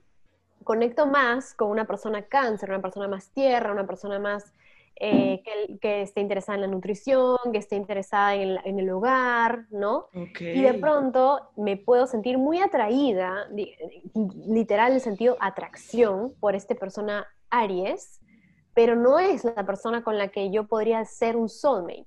conecto 0.64 1.07
más 1.07 1.55
con 1.55 1.71
una 1.71 1.85
persona 1.87 2.23
cáncer, 2.23 2.71
una 2.71 2.83
persona 2.83 3.09
más 3.09 3.31
tierra, 3.33 3.73
una 3.73 3.87
persona 3.87 4.19
más 4.19 4.53
eh, 4.99 5.42
que, 5.45 5.79
que 5.79 6.03
esté 6.03 6.21
interesada 6.23 6.57
en 6.57 6.62
la 6.62 6.66
nutrición, 6.69 7.37
que 7.53 7.59
esté 7.59 7.77
interesada 7.77 8.35
en, 8.35 8.55
la- 8.55 8.62
en 8.64 8.79
el 8.81 8.88
hogar, 8.90 9.66
¿no? 9.71 10.09
Y 10.55 10.62
de 10.62 10.75
pronto 10.75 11.51
me 11.57 11.77
puedo 11.77 12.07
sentir 12.07 12.38
muy 12.38 12.61
atraída, 12.61 13.47
literal 14.49 14.92
el 14.92 15.01
sentido 15.01 15.37
atracción, 15.40 16.35
por 16.40 16.55
esta 16.55 16.75
persona 16.75 17.27
Aries, 17.50 18.20
pero 18.74 18.94
no 18.94 19.18
es 19.18 19.44
la 19.44 19.64
persona 19.64 20.02
con 20.02 20.18
la 20.18 20.28
que 20.28 20.50
yo 20.50 20.66
podría 20.66 21.04
ser 21.04 21.37
un 21.37 21.48
soulmate, 21.48 22.06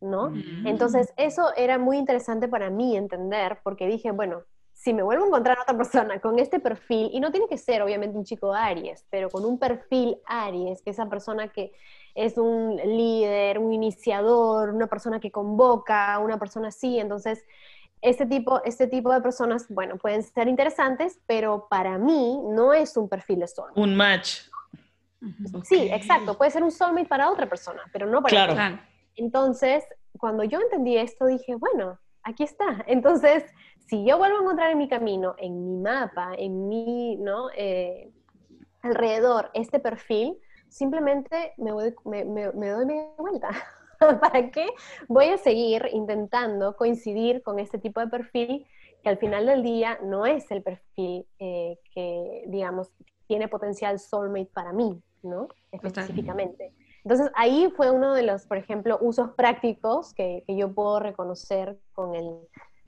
¿no? 0.00 0.30
Mm. 0.30 0.66
Entonces, 0.66 1.12
eso 1.16 1.54
era 1.56 1.78
muy 1.78 1.98
interesante 1.98 2.48
para 2.48 2.70
mí 2.70 2.96
entender, 2.96 3.60
porque 3.62 3.86
dije, 3.86 4.10
bueno, 4.10 4.42
si 4.72 4.94
me 4.94 5.02
vuelvo 5.02 5.24
a 5.24 5.26
encontrar 5.26 5.58
a 5.58 5.62
otra 5.62 5.76
persona 5.76 6.20
con 6.20 6.38
este 6.38 6.58
perfil, 6.58 7.10
y 7.12 7.20
no 7.20 7.30
tiene 7.30 7.46
que 7.48 7.58
ser 7.58 7.82
obviamente 7.82 8.16
un 8.16 8.24
chico 8.24 8.54
Aries, 8.54 9.04
pero 9.10 9.28
con 9.28 9.44
un 9.44 9.58
perfil 9.58 10.16
Aries, 10.24 10.80
que 10.82 10.90
esa 10.90 11.06
persona 11.06 11.48
que 11.48 11.72
es 12.14 12.38
un 12.38 12.76
líder, 12.76 13.58
un 13.58 13.72
iniciador, 13.72 14.70
una 14.70 14.86
persona 14.86 15.20
que 15.20 15.30
convoca, 15.30 16.18
una 16.18 16.38
persona 16.38 16.68
así, 16.68 16.98
entonces 16.98 17.44
este 18.02 18.24
tipo, 18.24 18.62
este 18.64 18.86
tipo 18.86 19.12
de 19.12 19.20
personas, 19.20 19.66
bueno, 19.68 19.98
pueden 19.98 20.22
ser 20.22 20.48
interesantes, 20.48 21.20
pero 21.26 21.66
para 21.68 21.98
mí 21.98 22.40
no 22.48 22.72
es 22.72 22.96
un 22.96 23.08
perfil 23.08 23.40
de 23.40 23.48
soulmate. 23.48 23.80
Un 23.80 23.94
match. 23.94 24.49
Sí, 25.64 25.88
exacto, 25.92 26.36
puede 26.38 26.50
ser 26.50 26.62
un 26.62 26.70
soulmate 26.70 27.06
para 27.08 27.30
otra 27.30 27.48
persona, 27.48 27.82
pero 27.92 28.06
no 28.06 28.22
para 28.22 28.30
Claro. 28.46 28.54
mí. 28.54 28.78
Entonces, 29.16 29.84
cuando 30.18 30.44
yo 30.44 30.60
entendí 30.60 30.96
esto, 30.96 31.26
dije, 31.26 31.54
bueno, 31.56 31.98
aquí 32.22 32.42
está. 32.44 32.84
Entonces, 32.86 33.44
si 33.86 34.04
yo 34.06 34.18
vuelvo 34.18 34.38
a 34.38 34.40
encontrar 34.42 34.70
en 34.70 34.78
mi 34.78 34.88
camino, 34.88 35.34
en 35.38 35.64
mi 35.66 35.76
mapa, 35.76 36.32
en 36.38 36.68
mi, 36.68 37.16
¿no? 37.16 37.48
Eh, 37.56 38.10
alrededor, 38.82 39.50
este 39.54 39.78
perfil, 39.80 40.38
simplemente 40.68 41.52
me, 41.58 41.72
voy- 41.72 41.94
me, 42.04 42.24
me- 42.24 42.52
me 42.52 42.68
doy 42.70 42.86
media 42.86 43.04
vuelta. 43.18 43.48
¿Para 44.20 44.50
qué 44.50 44.66
voy 45.08 45.26
a 45.26 45.36
seguir 45.38 45.86
intentando 45.92 46.74
coincidir 46.76 47.42
con 47.42 47.58
este 47.58 47.78
tipo 47.78 48.00
de 48.00 48.06
perfil 48.08 48.66
que 49.02 49.08
al 49.10 49.18
final 49.18 49.46
del 49.46 49.62
día 49.62 49.98
no 50.02 50.24
es 50.26 50.50
el 50.50 50.62
perfil 50.62 51.26
eh, 51.38 51.78
que, 51.94 52.44
digamos, 52.46 52.90
tiene 53.26 53.48
potencial 53.48 53.98
soulmate 53.98 54.50
para 54.54 54.72
mí, 54.72 55.00
¿no? 55.22 55.48
Específicamente. 55.72 56.72
Entonces 57.04 57.30
ahí 57.34 57.72
fue 57.76 57.90
uno 57.90 58.14
de 58.14 58.22
los, 58.22 58.46
por 58.46 58.58
ejemplo, 58.58 58.98
usos 59.00 59.30
prácticos 59.36 60.12
que, 60.14 60.44
que 60.46 60.56
yo 60.56 60.72
puedo 60.74 61.00
reconocer 61.00 61.78
con, 61.92 62.14
el, 62.14 62.30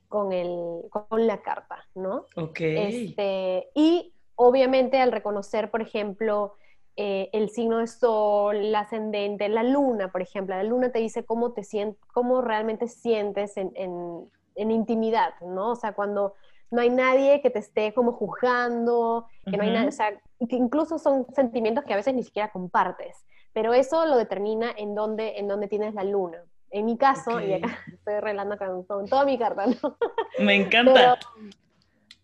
con, 0.08 0.32
el, 0.32 0.82
con 0.90 1.26
la 1.26 1.40
carta, 1.42 1.84
¿no? 1.94 2.26
Ok. 2.36 2.60
Este, 2.60 3.68
y 3.74 4.14
obviamente 4.34 4.98
al 5.00 5.12
reconocer, 5.12 5.70
por 5.70 5.80
ejemplo, 5.82 6.54
eh, 6.96 7.30
el 7.32 7.48
signo 7.48 7.78
de 7.78 7.86
sol, 7.86 8.56
el 8.56 8.74
ascendente, 8.74 9.48
la 9.48 9.62
luna, 9.62 10.12
por 10.12 10.20
ejemplo, 10.20 10.54
la 10.54 10.62
luna 10.64 10.92
te 10.92 10.98
dice 10.98 11.24
cómo 11.24 11.52
te 11.52 11.64
sientes, 11.64 11.98
cómo 12.12 12.42
realmente 12.42 12.86
sientes 12.88 13.56
en, 13.56 13.72
en- 13.76 14.30
en 14.54 14.70
intimidad, 14.70 15.32
¿no? 15.40 15.70
O 15.70 15.76
sea, 15.76 15.94
cuando 15.94 16.34
no 16.72 16.80
hay 16.80 16.90
nadie 16.90 17.40
que 17.42 17.50
te 17.50 17.58
esté 17.58 17.92
como 17.92 18.12
juzgando, 18.12 19.26
que 19.44 19.56
no 19.58 19.62
hay 19.62 19.70
nadie, 19.70 19.88
o 19.88 19.92
sea, 19.92 20.10
que 20.48 20.56
incluso 20.56 20.98
son 20.98 21.26
sentimientos 21.34 21.84
que 21.84 21.92
a 21.92 21.96
veces 21.96 22.14
ni 22.14 22.22
siquiera 22.24 22.50
compartes, 22.50 23.24
pero 23.52 23.74
eso 23.74 24.06
lo 24.06 24.16
determina 24.16 24.72
en 24.76 24.94
dónde, 24.94 25.38
en 25.38 25.46
dónde 25.48 25.68
tienes 25.68 25.94
la 25.94 26.02
luna. 26.02 26.42
En 26.70 26.86
mi 26.86 26.96
caso, 26.96 27.38
y 27.40 27.52
acá 27.52 27.78
estoy 27.92 28.14
arreglando 28.14 28.56
con, 28.56 28.84
con 28.84 29.06
toda 29.06 29.26
mi 29.26 29.38
carta, 29.38 29.66
¿no? 29.66 29.96
Me 30.38 30.54
encanta. 30.56 31.18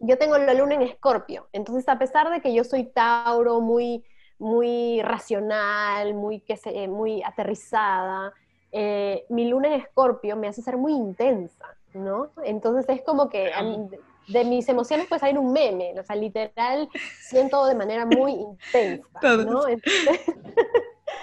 yo 0.01 0.17
tengo 0.17 0.39
la 0.39 0.55
luna 0.55 0.77
en 0.77 0.83
escorpio. 0.83 1.49
Entonces, 1.53 1.87
a 1.87 1.99
pesar 1.99 2.31
de 2.31 2.41
que 2.41 2.55
yo 2.55 2.65
soy 2.65 2.85
Tauro, 2.91 3.61
muy, 3.61 4.03
muy 4.39 5.03
racional, 5.03 6.15
muy, 6.15 6.41
que 6.41 6.57
sé, 6.57 6.89
muy 6.89 7.23
aterrizada, 7.23 8.33
eh, 8.73 9.27
mi 9.29 9.47
luna 9.49 9.69
en 9.69 9.81
escorpio 9.81 10.37
me 10.37 10.49
hace 10.49 10.63
ser 10.63 10.79
muy 10.79 10.93
intensa, 10.93 11.67
¿no? 11.93 12.33
Entonces 12.45 12.87
es 12.89 13.03
como 13.03 13.29
que 13.29 13.53
a 13.53 13.63
mí- 13.63 13.89
de, 14.29 14.45
mis 14.45 14.69
emociones 14.69 15.07
puede 15.09 15.21
salir 15.21 15.39
un 15.39 15.53
meme, 15.53 15.95
o 15.99 16.03
sea, 16.05 16.17
literal 16.17 16.89
siento 17.21 17.67
de 17.67 17.75
manera 17.75 18.07
muy 18.07 18.33
intensa, 18.33 19.21
¿no? 19.23 19.45
Todos. 19.45 19.69
Entonces, 19.71 20.21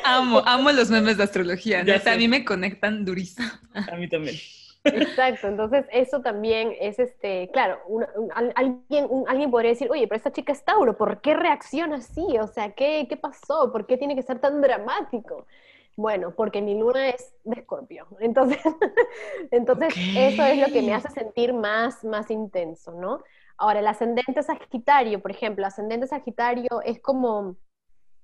Amo, 0.04 0.42
amo 0.46 0.72
los 0.72 0.90
memes 0.90 1.18
de 1.18 1.24
astrología. 1.24 1.84
Ya 1.84 1.94
neta, 1.96 2.14
a 2.14 2.18
mí 2.18 2.28
me 2.28 2.46
conectan 2.46 3.06
durísimo. 3.06 3.48
A 3.74 3.96
mí 3.96 4.08
también. 4.08 4.36
Exacto, 4.84 5.48
entonces 5.48 5.86
eso 5.92 6.22
también 6.22 6.72
es 6.80 7.00
este, 7.00 7.50
claro, 7.52 7.80
una- 7.88 8.08
un- 8.16 8.32
al- 8.36 8.54
alguien, 8.56 9.08
un- 9.10 9.28
alguien 9.28 9.50
podría 9.50 9.72
decir, 9.72 9.90
oye, 9.90 10.08
pero 10.08 10.18
esta 10.18 10.32
chica 10.32 10.52
es 10.54 10.64
Tauro, 10.64 10.96
¿por 10.96 11.22
qué 11.22 11.34
reacciona 11.34 11.96
así? 11.98 12.24
O 12.40 12.46
sea, 12.46 12.72
¿qué, 12.74 13.08
qué 13.10 13.18
pasó? 13.18 13.72
¿Por 13.72 13.88
qué 13.88 13.98
tiene 13.98 14.16
que 14.16 14.22
ser 14.22 14.38
tan 14.40 14.62
dramático? 14.62 15.48
Bueno, 15.98 16.36
porque 16.36 16.62
mi 16.62 16.78
luna 16.78 17.10
es 17.10 17.34
de 17.44 17.60
Escorpio. 17.62 18.08
Entonces, 18.20 18.60
entonces 19.52 19.94
eso 20.16 20.44
es 20.44 20.58
lo 20.58 20.72
que 20.72 20.82
me 20.82 20.94
hace 20.94 21.10
sentir 21.10 21.54
más, 21.54 22.04
más 22.04 22.30
intenso, 22.32 22.92
¿no? 22.94 23.24
Ahora, 23.58 23.80
el 23.80 23.88
ascendente 23.88 24.44
Sagitario, 24.44 25.22
por 25.22 25.32
ejemplo, 25.32 25.66
ascendente 25.66 26.08
Sagitario 26.08 26.82
es 26.84 27.00
como 27.02 27.56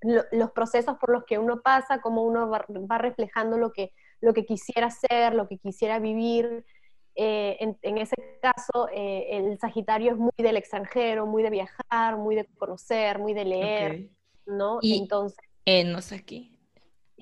lo- 0.02 0.24
los 0.32 0.52
procesos 0.52 0.98
por 0.98 1.12
los 1.12 1.24
que 1.26 1.38
uno 1.40 1.62
pasa, 1.62 2.02
cómo 2.02 2.24
uno 2.24 2.50
va, 2.50 2.66
va 2.70 2.98
reflejando 2.98 3.58
lo 3.58 3.72
que, 3.72 3.94
lo 4.20 4.34
que 4.34 4.46
quisiera 4.46 4.88
hacer, 4.88 5.34
lo 5.34 5.48
que 5.48 5.58
quisiera 5.58 6.00
vivir. 6.00 6.66
Eh, 7.16 7.58
en, 7.60 7.78
en 7.84 7.98
ese 8.00 8.16
caso, 8.42 8.90
eh, 8.94 9.28
el 9.38 9.60
Sagitario 9.60 10.12
es 10.12 10.18
muy 10.18 10.32
del 10.38 10.58
extranjero, 10.58 11.26
muy 11.26 11.44
de 11.44 11.50
viajar, 11.50 12.18
muy 12.18 12.36
de 12.36 12.46
conocer, 12.58 13.20
muy 13.20 13.34
de 13.34 13.46
leer. 13.46 14.10
¿no? 14.46 14.80
Y- 14.82 15.04
Entonces, 15.04 15.38
Enos 15.66 16.12
aquí. 16.12 16.51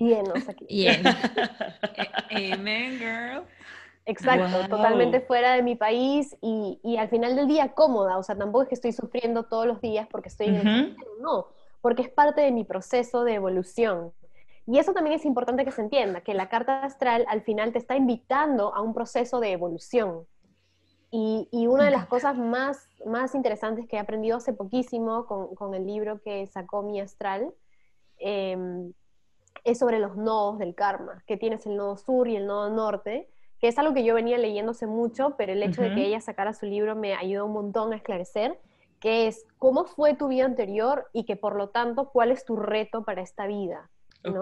Llenos 0.00 0.48
aquí. 0.48 0.66
Y 0.68 0.86
en- 0.86 1.04
Amen, 2.30 2.98
girl. 2.98 3.44
Exacto, 4.06 4.58
Wow. 4.58 4.68
totalmente 4.68 5.20
fuera 5.20 5.52
de 5.54 5.62
mi 5.62 5.76
país 5.76 6.36
y, 6.40 6.80
y 6.82 6.96
al 6.96 7.08
final 7.08 7.36
del 7.36 7.46
día 7.46 7.74
cómoda, 7.74 8.18
o 8.18 8.22
sea, 8.22 8.36
tampoco 8.36 8.62
es 8.62 8.68
que 8.68 8.74
estoy 8.74 8.92
sufriendo 8.92 9.44
todos 9.44 9.66
los 9.66 9.80
días 9.80 10.08
porque 10.10 10.28
estoy 10.28 10.48
en 10.48 10.56
el 10.56 10.96
no, 11.20 11.46
porque 11.80 12.02
es 12.02 12.08
parte 12.08 12.40
de 12.40 12.50
mi 12.50 12.64
proceso 12.64 13.24
de 13.24 13.34
evolución. 13.34 14.12
Y 14.66 14.78
eso 14.78 14.92
también 14.94 15.16
es 15.16 15.24
importante 15.24 15.64
que 15.64 15.70
se 15.70 15.82
entienda, 15.82 16.22
que 16.22 16.34
la 16.34 16.48
carta 16.48 16.82
astral 16.82 17.24
al 17.28 17.42
final 17.42 17.72
te 17.72 17.78
está 17.78 17.96
invitando 17.96 18.74
a 18.74 18.80
un 18.80 18.94
proceso 18.94 19.38
de 19.38 19.52
evolución. 19.52 20.26
Y, 21.12 21.48
y 21.52 21.66
una 21.66 21.84
de 21.84 21.90
las 21.90 22.06
cosas 22.06 22.36
más, 22.38 22.88
más 23.04 23.34
interesantes 23.34 23.86
que 23.88 23.96
he 23.96 23.98
aprendido 23.98 24.36
hace 24.36 24.52
poquísimo 24.52 25.26
con, 25.26 25.54
con 25.56 25.74
el 25.74 25.86
libro 25.86 26.20
que 26.22 26.46
sacó 26.46 26.82
mi 26.82 27.00
astral, 27.00 27.52
eh, 28.18 28.56
es 29.64 29.78
sobre 29.78 29.98
los 29.98 30.16
nodos 30.16 30.58
del 30.58 30.74
karma, 30.74 31.22
que 31.26 31.36
tienes 31.36 31.66
el 31.66 31.76
nodo 31.76 31.96
sur 31.96 32.28
y 32.28 32.36
el 32.36 32.46
nodo 32.46 32.70
norte, 32.70 33.28
que 33.60 33.68
es 33.68 33.78
algo 33.78 33.92
que 33.92 34.04
yo 34.04 34.14
venía 34.14 34.38
leyéndose 34.38 34.86
mucho, 34.86 35.34
pero 35.36 35.52
el 35.52 35.62
hecho 35.62 35.82
de 35.82 35.94
que 35.94 36.06
ella 36.06 36.20
sacara 36.20 36.54
su 36.54 36.66
libro 36.66 36.96
me 36.96 37.14
ayudó 37.14 37.46
un 37.46 37.52
montón 37.52 37.92
a 37.92 37.96
esclarecer, 37.96 38.58
que 39.00 39.26
es 39.26 39.44
cómo 39.58 39.84
fue 39.84 40.14
tu 40.14 40.28
vida 40.28 40.44
anterior 40.44 41.08
y 41.12 41.24
que 41.24 41.36
por 41.36 41.56
lo 41.56 41.68
tanto 41.68 42.10
cuál 42.10 42.30
es 42.30 42.44
tu 42.44 42.56
reto 42.56 43.04
para 43.04 43.22
esta 43.22 43.46
vida. 43.46 43.90
¿no? 44.24 44.40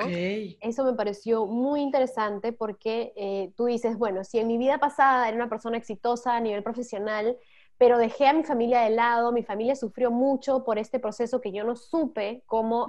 Eso 0.61 0.85
me 0.85 0.93
pareció 0.95 1.47
muy 1.47 1.81
interesante 1.81 2.53
porque 2.53 3.13
eh, 3.17 3.53
tú 3.57 3.67
dices, 3.67 3.97
bueno, 3.97 4.25
si 4.25 4.39
en 4.39 4.49
mi 4.49 4.59
vida 4.59 4.79
pasada 4.79 5.29
era 5.29 5.37
una 5.37 5.49
persona 5.49 5.77
exitosa 5.77 6.37
a 6.37 6.41
nivel 6.41 6.63
profesional, 6.63 7.37
pero 7.77 7.97
dejé 7.99 8.27
a 8.27 8.33
mi 8.33 8.43
familia 8.43 8.81
de 8.81 8.91
lado, 8.91 9.31
mi 9.31 9.45
familia 9.45 9.77
sufrió 9.77 10.11
mucho 10.11 10.65
por 10.65 10.79
este 10.79 10.99
proceso 10.99 11.41
que 11.41 11.53
yo 11.53 11.63
no 11.65 11.77
supe 11.77 12.43
cómo 12.47 12.87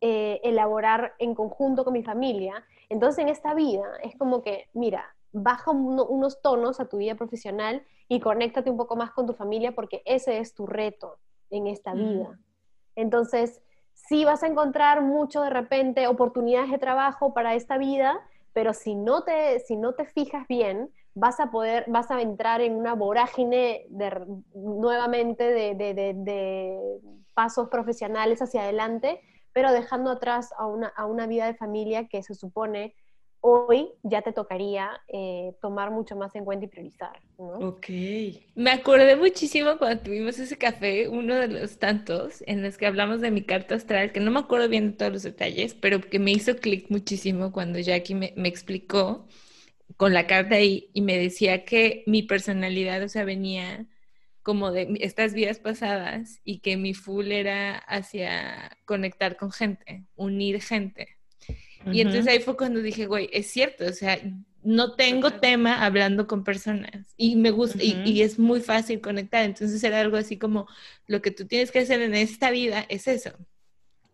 eh, 0.00 0.40
elaborar 0.44 1.14
en 1.18 1.34
conjunto 1.34 1.84
con 1.84 1.92
mi 1.92 2.02
familia. 2.02 2.64
Entonces 2.88 3.22
en 3.22 3.28
esta 3.28 3.54
vida 3.54 3.86
es 4.02 4.16
como 4.16 4.42
que, 4.42 4.68
mira, 4.72 5.04
baja 5.32 5.70
unos 5.70 6.42
tonos 6.42 6.80
a 6.80 6.88
tu 6.88 6.98
vida 6.98 7.14
profesional 7.14 7.84
y 8.08 8.20
conéctate 8.20 8.70
un 8.70 8.76
poco 8.76 8.96
más 8.96 9.12
con 9.12 9.26
tu 9.26 9.34
familia 9.34 9.72
porque 9.72 10.02
ese 10.04 10.38
es 10.38 10.54
tu 10.54 10.66
reto 10.66 11.18
en 11.50 11.66
esta 11.66 11.94
vida. 11.94 12.38
Entonces, 12.96 13.62
sí 13.94 14.24
vas 14.24 14.42
a 14.42 14.46
encontrar 14.46 15.02
mucho 15.02 15.42
de 15.42 15.50
repente 15.50 16.06
oportunidades 16.08 16.70
de 16.70 16.78
trabajo 16.78 17.32
para 17.34 17.54
esta 17.54 17.78
vida, 17.78 18.18
pero 18.52 18.72
si 18.74 18.94
no 18.94 19.22
te, 19.22 19.60
si 19.60 19.76
no 19.76 19.94
te 19.94 20.04
fijas 20.04 20.46
bien, 20.48 20.90
vas 21.14 21.40
a 21.40 21.50
poder, 21.50 21.84
vas 21.88 22.10
a 22.10 22.20
entrar 22.20 22.60
en 22.60 22.74
una 22.74 22.94
vorágine 22.94 23.86
de, 23.90 24.26
nuevamente 24.54 25.44
de, 25.44 25.74
de, 25.74 26.78
pasos 27.34 27.68
profesionales 27.68 28.42
hacia 28.42 28.62
adelante, 28.62 29.20
pero 29.52 29.72
dejando 29.72 30.10
atrás 30.10 30.50
a 30.58 30.66
una, 30.66 30.88
a 30.88 31.06
una 31.06 31.26
vida 31.26 31.46
de 31.46 31.54
familia 31.54 32.08
que 32.08 32.22
se 32.22 32.34
supone 32.34 32.94
hoy 33.40 33.88
ya 34.02 34.22
te 34.22 34.32
tocaría 34.32 35.00
eh, 35.08 35.54
tomar 35.60 35.90
mucho 35.90 36.14
más 36.16 36.34
en 36.34 36.44
cuenta 36.44 36.66
y 36.66 36.68
priorizar. 36.68 37.18
¿no? 37.38 37.52
Ok. 37.68 37.86
Me 38.54 38.70
acordé 38.70 39.16
muchísimo 39.16 39.78
cuando 39.78 40.02
tuvimos 40.02 40.38
ese 40.38 40.58
café, 40.58 41.08
uno 41.08 41.34
de 41.34 41.48
los 41.48 41.78
tantos 41.78 42.42
en 42.46 42.62
los 42.62 42.76
que 42.76 42.86
hablamos 42.86 43.20
de 43.20 43.30
mi 43.30 43.42
carta 43.42 43.74
astral, 43.74 44.12
que 44.12 44.20
no 44.20 44.30
me 44.30 44.40
acuerdo 44.40 44.68
bien 44.68 44.90
de 44.90 44.96
todos 44.96 45.12
los 45.12 45.22
detalles, 45.22 45.74
pero 45.74 46.00
que 46.00 46.18
me 46.18 46.32
hizo 46.32 46.56
clic 46.56 46.90
muchísimo 46.90 47.52
cuando 47.52 47.78
Jackie 47.78 48.14
me, 48.14 48.34
me 48.36 48.48
explicó 48.48 49.26
con 49.96 50.12
la 50.14 50.26
carta 50.26 50.56
ahí 50.56 50.90
y 50.92 51.02
me 51.02 51.16
decía 51.16 51.64
que 51.64 52.04
mi 52.06 52.22
personalidad, 52.22 53.02
o 53.02 53.08
sea, 53.08 53.24
venía 53.24 53.86
como 54.42 54.72
de 54.72 54.96
estas 55.00 55.34
vidas 55.34 55.58
pasadas 55.58 56.40
y 56.44 56.58
que 56.60 56.76
mi 56.76 56.94
full 56.94 57.30
era 57.32 57.76
hacia 57.76 58.76
conectar 58.84 59.36
con 59.36 59.52
gente, 59.52 60.04
unir 60.16 60.60
gente. 60.62 61.16
Y 61.86 62.00
entonces 62.00 62.26
ahí 62.26 62.40
fue 62.40 62.56
cuando 62.56 62.80
dije, 62.80 63.06
güey, 63.06 63.28
es 63.32 63.46
cierto, 63.50 63.86
o 63.86 63.92
sea, 63.92 64.18
no 64.62 64.94
tengo 64.94 65.32
tema 65.32 65.84
hablando 65.84 66.26
con 66.26 66.44
personas 66.44 67.14
y 67.16 67.36
me 67.36 67.50
gusta 67.50 67.82
y, 67.82 68.20
es 68.20 68.38
muy 68.38 68.60
fácil 68.60 69.00
conectar. 69.00 69.44
Entonces 69.44 69.82
era 69.82 70.00
algo 70.00 70.16
así 70.16 70.38
como 70.38 70.66
lo 71.06 71.22
que 71.22 71.30
tú 71.30 71.46
tienes 71.46 71.70
que 71.70 71.80
hacer 71.80 72.02
en 72.02 72.14
esta 72.14 72.50
vida 72.50 72.84
es 72.88 73.08
eso, 73.08 73.32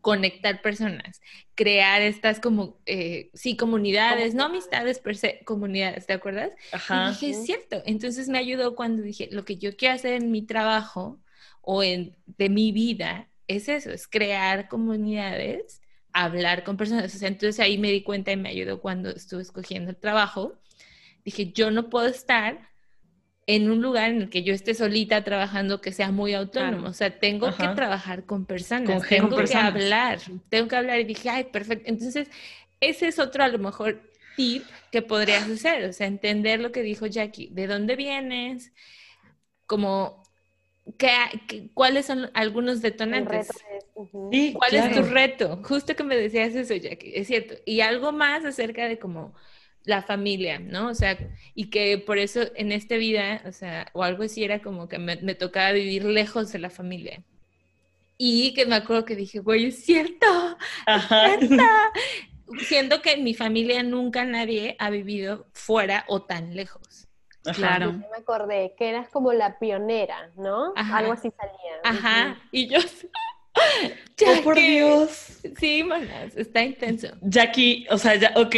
conectar 0.06 0.62
personas, 0.62 1.20
crear 1.56 2.00
estas 2.00 2.38
como, 2.38 2.78
eh, 2.86 3.28
sí, 3.34 3.56
comunidades, 3.56 4.36
no 4.36 4.44
amistades 4.44 5.00
per 5.00 5.16
se, 5.16 5.40
comunidades, 5.44 6.06
¿te 6.06 6.12
acuerdas? 6.12 6.52
Ajá. 6.70 7.06
Y 7.06 7.10
dije, 7.10 7.30
es 7.30 7.44
cierto. 7.44 7.82
Entonces 7.86 8.28
me 8.28 8.38
ayudó 8.38 8.76
cuando 8.76 9.02
dije, 9.02 9.28
lo 9.32 9.44
que 9.44 9.56
yo 9.56 9.76
quiero 9.76 9.96
hacer 9.96 10.12
en 10.12 10.30
mi 10.30 10.42
trabajo 10.46 11.18
o 11.60 11.82
en, 11.82 12.14
de 12.24 12.48
mi 12.48 12.70
vida 12.70 13.28
es 13.48 13.68
eso, 13.68 13.90
es 13.90 14.06
crear 14.06 14.68
comunidades 14.68 15.82
hablar 16.12 16.62
con 16.62 16.76
personas. 16.76 17.20
entonces 17.20 17.58
ahí 17.58 17.76
me 17.76 17.90
di 17.90 18.04
cuenta 18.04 18.30
y 18.30 18.36
me 18.36 18.50
ayudó 18.50 18.80
cuando 18.80 19.10
estuve 19.10 19.42
escogiendo 19.42 19.90
el 19.90 19.96
trabajo. 19.96 20.56
Dije, 21.24 21.50
yo 21.50 21.72
no 21.72 21.90
puedo 21.90 22.06
estar 22.06 22.70
en 23.46 23.70
un 23.70 23.80
lugar 23.80 24.10
en 24.10 24.22
el 24.22 24.30
que 24.30 24.42
yo 24.42 24.52
esté 24.52 24.74
solita 24.74 25.22
trabajando 25.22 25.80
que 25.80 25.92
sea 25.92 26.10
muy 26.10 26.34
autónomo. 26.34 26.88
O 26.88 26.92
sea, 26.92 27.18
tengo 27.18 27.54
que 27.56 27.68
trabajar 27.68 28.24
con 28.24 28.44
personas, 28.44 29.06
tengo 29.08 29.36
que 29.44 29.56
hablar, 29.56 30.18
tengo 30.48 30.68
que 30.68 30.76
hablar. 30.76 31.00
Y 31.00 31.04
dije, 31.04 31.30
ay, 31.30 31.44
perfecto. 31.44 31.88
Entonces, 31.88 32.28
ese 32.80 33.08
es 33.08 33.18
otro 33.18 33.44
a 33.44 33.48
lo 33.48 33.58
mejor 33.58 34.10
tip 34.36 34.64
que 34.90 35.00
podrías 35.00 35.48
hacer, 35.48 35.84
o 35.88 35.92
sea, 35.92 36.06
entender 36.06 36.60
lo 36.60 36.72
que 36.72 36.82
dijo 36.82 37.06
Jackie, 37.06 37.48
de 37.52 37.66
dónde 37.66 37.96
vienes, 37.96 38.72
como 39.66 40.26
¿Qué, 40.98 41.70
cuáles 41.74 42.06
son 42.06 42.30
algunos 42.32 42.80
detonantes? 42.80 43.48
¿Cuál 43.92 44.74
es 44.74 44.94
tu 44.94 45.02
reto? 45.02 45.60
Justo 45.64 45.96
que 45.96 46.04
me 46.04 46.16
decías 46.16 46.54
eso, 46.54 46.74
Jackie, 46.74 47.12
es 47.14 47.26
cierto. 47.26 47.54
Y 47.64 47.80
algo 47.80 48.12
más 48.12 48.44
acerca 48.44 48.86
de 48.86 48.98
como 48.98 49.34
la 49.86 50.02
familia, 50.02 50.58
¿no? 50.58 50.88
O 50.88 50.94
sea, 50.94 51.16
y 51.54 51.70
que 51.70 51.96
por 51.96 52.18
eso 52.18 52.40
en 52.56 52.72
esta 52.72 52.96
vida, 52.96 53.40
o 53.46 53.52
sea, 53.52 53.86
o 53.94 54.02
algo 54.02 54.24
así 54.24 54.44
era 54.44 54.60
como 54.60 54.88
que 54.88 54.98
me, 54.98 55.16
tocaba 55.34 55.72
vivir 55.72 56.04
lejos 56.04 56.52
de 56.52 56.58
la 56.58 56.70
familia. 56.70 57.22
Y 58.18 58.52
que 58.54 58.66
me 58.66 58.74
acuerdo 58.74 59.04
que 59.04 59.14
dije, 59.14 59.38
güey, 59.38 59.66
es 59.66 59.84
cierto, 59.84 60.26
Ajá. 60.86 61.38
Siendo 62.60 63.00
que 63.00 63.16
mi 63.16 63.34
familia 63.34 63.82
nunca 63.82 64.24
nadie 64.24 64.76
ha 64.78 64.90
vivido 64.90 65.46
fuera 65.52 66.04
o 66.08 66.22
tan 66.22 66.54
lejos. 66.54 67.08
Claro. 67.54 67.92
me 67.92 68.18
acordé 68.18 68.74
que 68.76 68.88
eras 68.88 69.08
como 69.08 69.32
la 69.32 69.58
pionera, 69.60 70.32
¿no? 70.36 70.72
Algo 70.74 71.12
así 71.12 71.30
salía. 71.30 71.80
Ajá. 71.84 72.40
Y 72.50 72.68
yo. 72.68 72.80
oh, 74.26 74.42
por 74.42 74.56
Dios. 74.56 75.40
Sí, 75.58 75.84
manas, 75.84 76.36
está 76.36 76.62
intenso. 76.62 77.08
Jackie, 77.22 77.86
o 77.90 77.98
sea, 77.98 78.16
ya, 78.16 78.32
ok. 78.34 78.56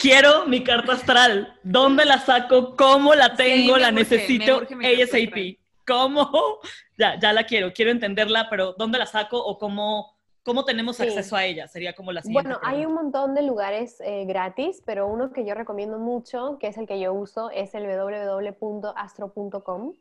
Quiero 0.00 0.46
mi 0.46 0.64
carta 0.64 0.92
astral. 0.92 1.58
¿Dónde 1.62 2.04
la 2.04 2.18
saco? 2.18 2.76
¿Cómo 2.76 3.14
la 3.14 3.34
tengo? 3.34 3.76
la 3.76 3.90
necesito 3.90 4.62
ASAP. 4.62 5.58
¿Cómo? 5.86 6.58
Ya, 6.98 7.16
ya 7.16 7.32
la 7.32 7.44
quiero. 7.44 7.72
Quiero 7.72 7.92
entenderla, 7.92 8.48
pero 8.50 8.72
¿dónde 8.72 8.98
la 8.98 9.06
saco 9.06 9.38
o 9.38 9.56
cómo 9.56 10.18
¿Cómo 10.48 10.64
tenemos 10.64 10.98
acceso 10.98 11.36
a 11.36 11.44
ella? 11.44 11.68
Sería 11.68 11.94
como 11.94 12.10
la 12.10 12.22
siguiente. 12.22 12.48
Bueno, 12.48 12.58
hay 12.64 12.86
un 12.86 12.94
montón 12.94 13.34
de 13.34 13.42
lugares 13.42 14.00
eh, 14.00 14.24
gratis, 14.24 14.82
pero 14.86 15.06
uno 15.06 15.30
que 15.30 15.44
yo 15.44 15.54
recomiendo 15.54 15.98
mucho, 15.98 16.56
que 16.58 16.68
es 16.68 16.78
el 16.78 16.86
que 16.86 16.98
yo 16.98 17.12
uso, 17.12 17.50
es 17.50 17.74
el 17.74 17.86
www.astro.com. 17.86 19.92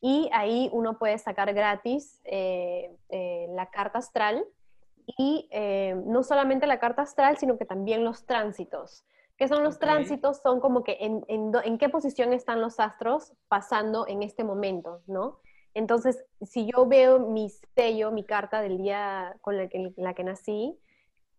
Y 0.00 0.28
ahí 0.32 0.68
uno 0.72 0.98
puede 0.98 1.16
sacar 1.18 1.54
gratis 1.54 2.20
eh, 2.24 2.90
eh, 3.08 3.46
la 3.50 3.70
carta 3.70 4.00
astral. 4.00 4.44
Y 5.16 5.48
no 6.04 6.22
solamente 6.22 6.66
la 6.66 6.78
carta 6.78 7.02
astral, 7.02 7.38
sino 7.38 7.56
que 7.56 7.64
también 7.64 8.04
los 8.04 8.26
tránsitos. 8.26 9.04
¿Qué 9.38 9.48
son 9.48 9.62
los 9.62 9.78
tránsitos? 9.78 10.40
Son 10.42 10.60
como 10.60 10.82
que 10.82 10.98
en, 11.00 11.24
en, 11.28 11.52
en 11.64 11.78
qué 11.78 11.88
posición 11.88 12.32
están 12.32 12.60
los 12.60 12.80
astros 12.80 13.32
pasando 13.46 14.06
en 14.08 14.22
este 14.22 14.42
momento, 14.42 15.00
¿no? 15.06 15.38
Entonces, 15.74 16.24
si 16.42 16.66
yo 16.66 16.86
veo 16.86 17.20
mi 17.20 17.48
sello, 17.76 18.10
mi 18.10 18.24
carta 18.24 18.60
del 18.60 18.78
día 18.78 19.36
con 19.40 19.56
la 19.56 19.68
que, 19.68 19.92
la 19.96 20.12
que 20.12 20.24
nací, 20.24 20.76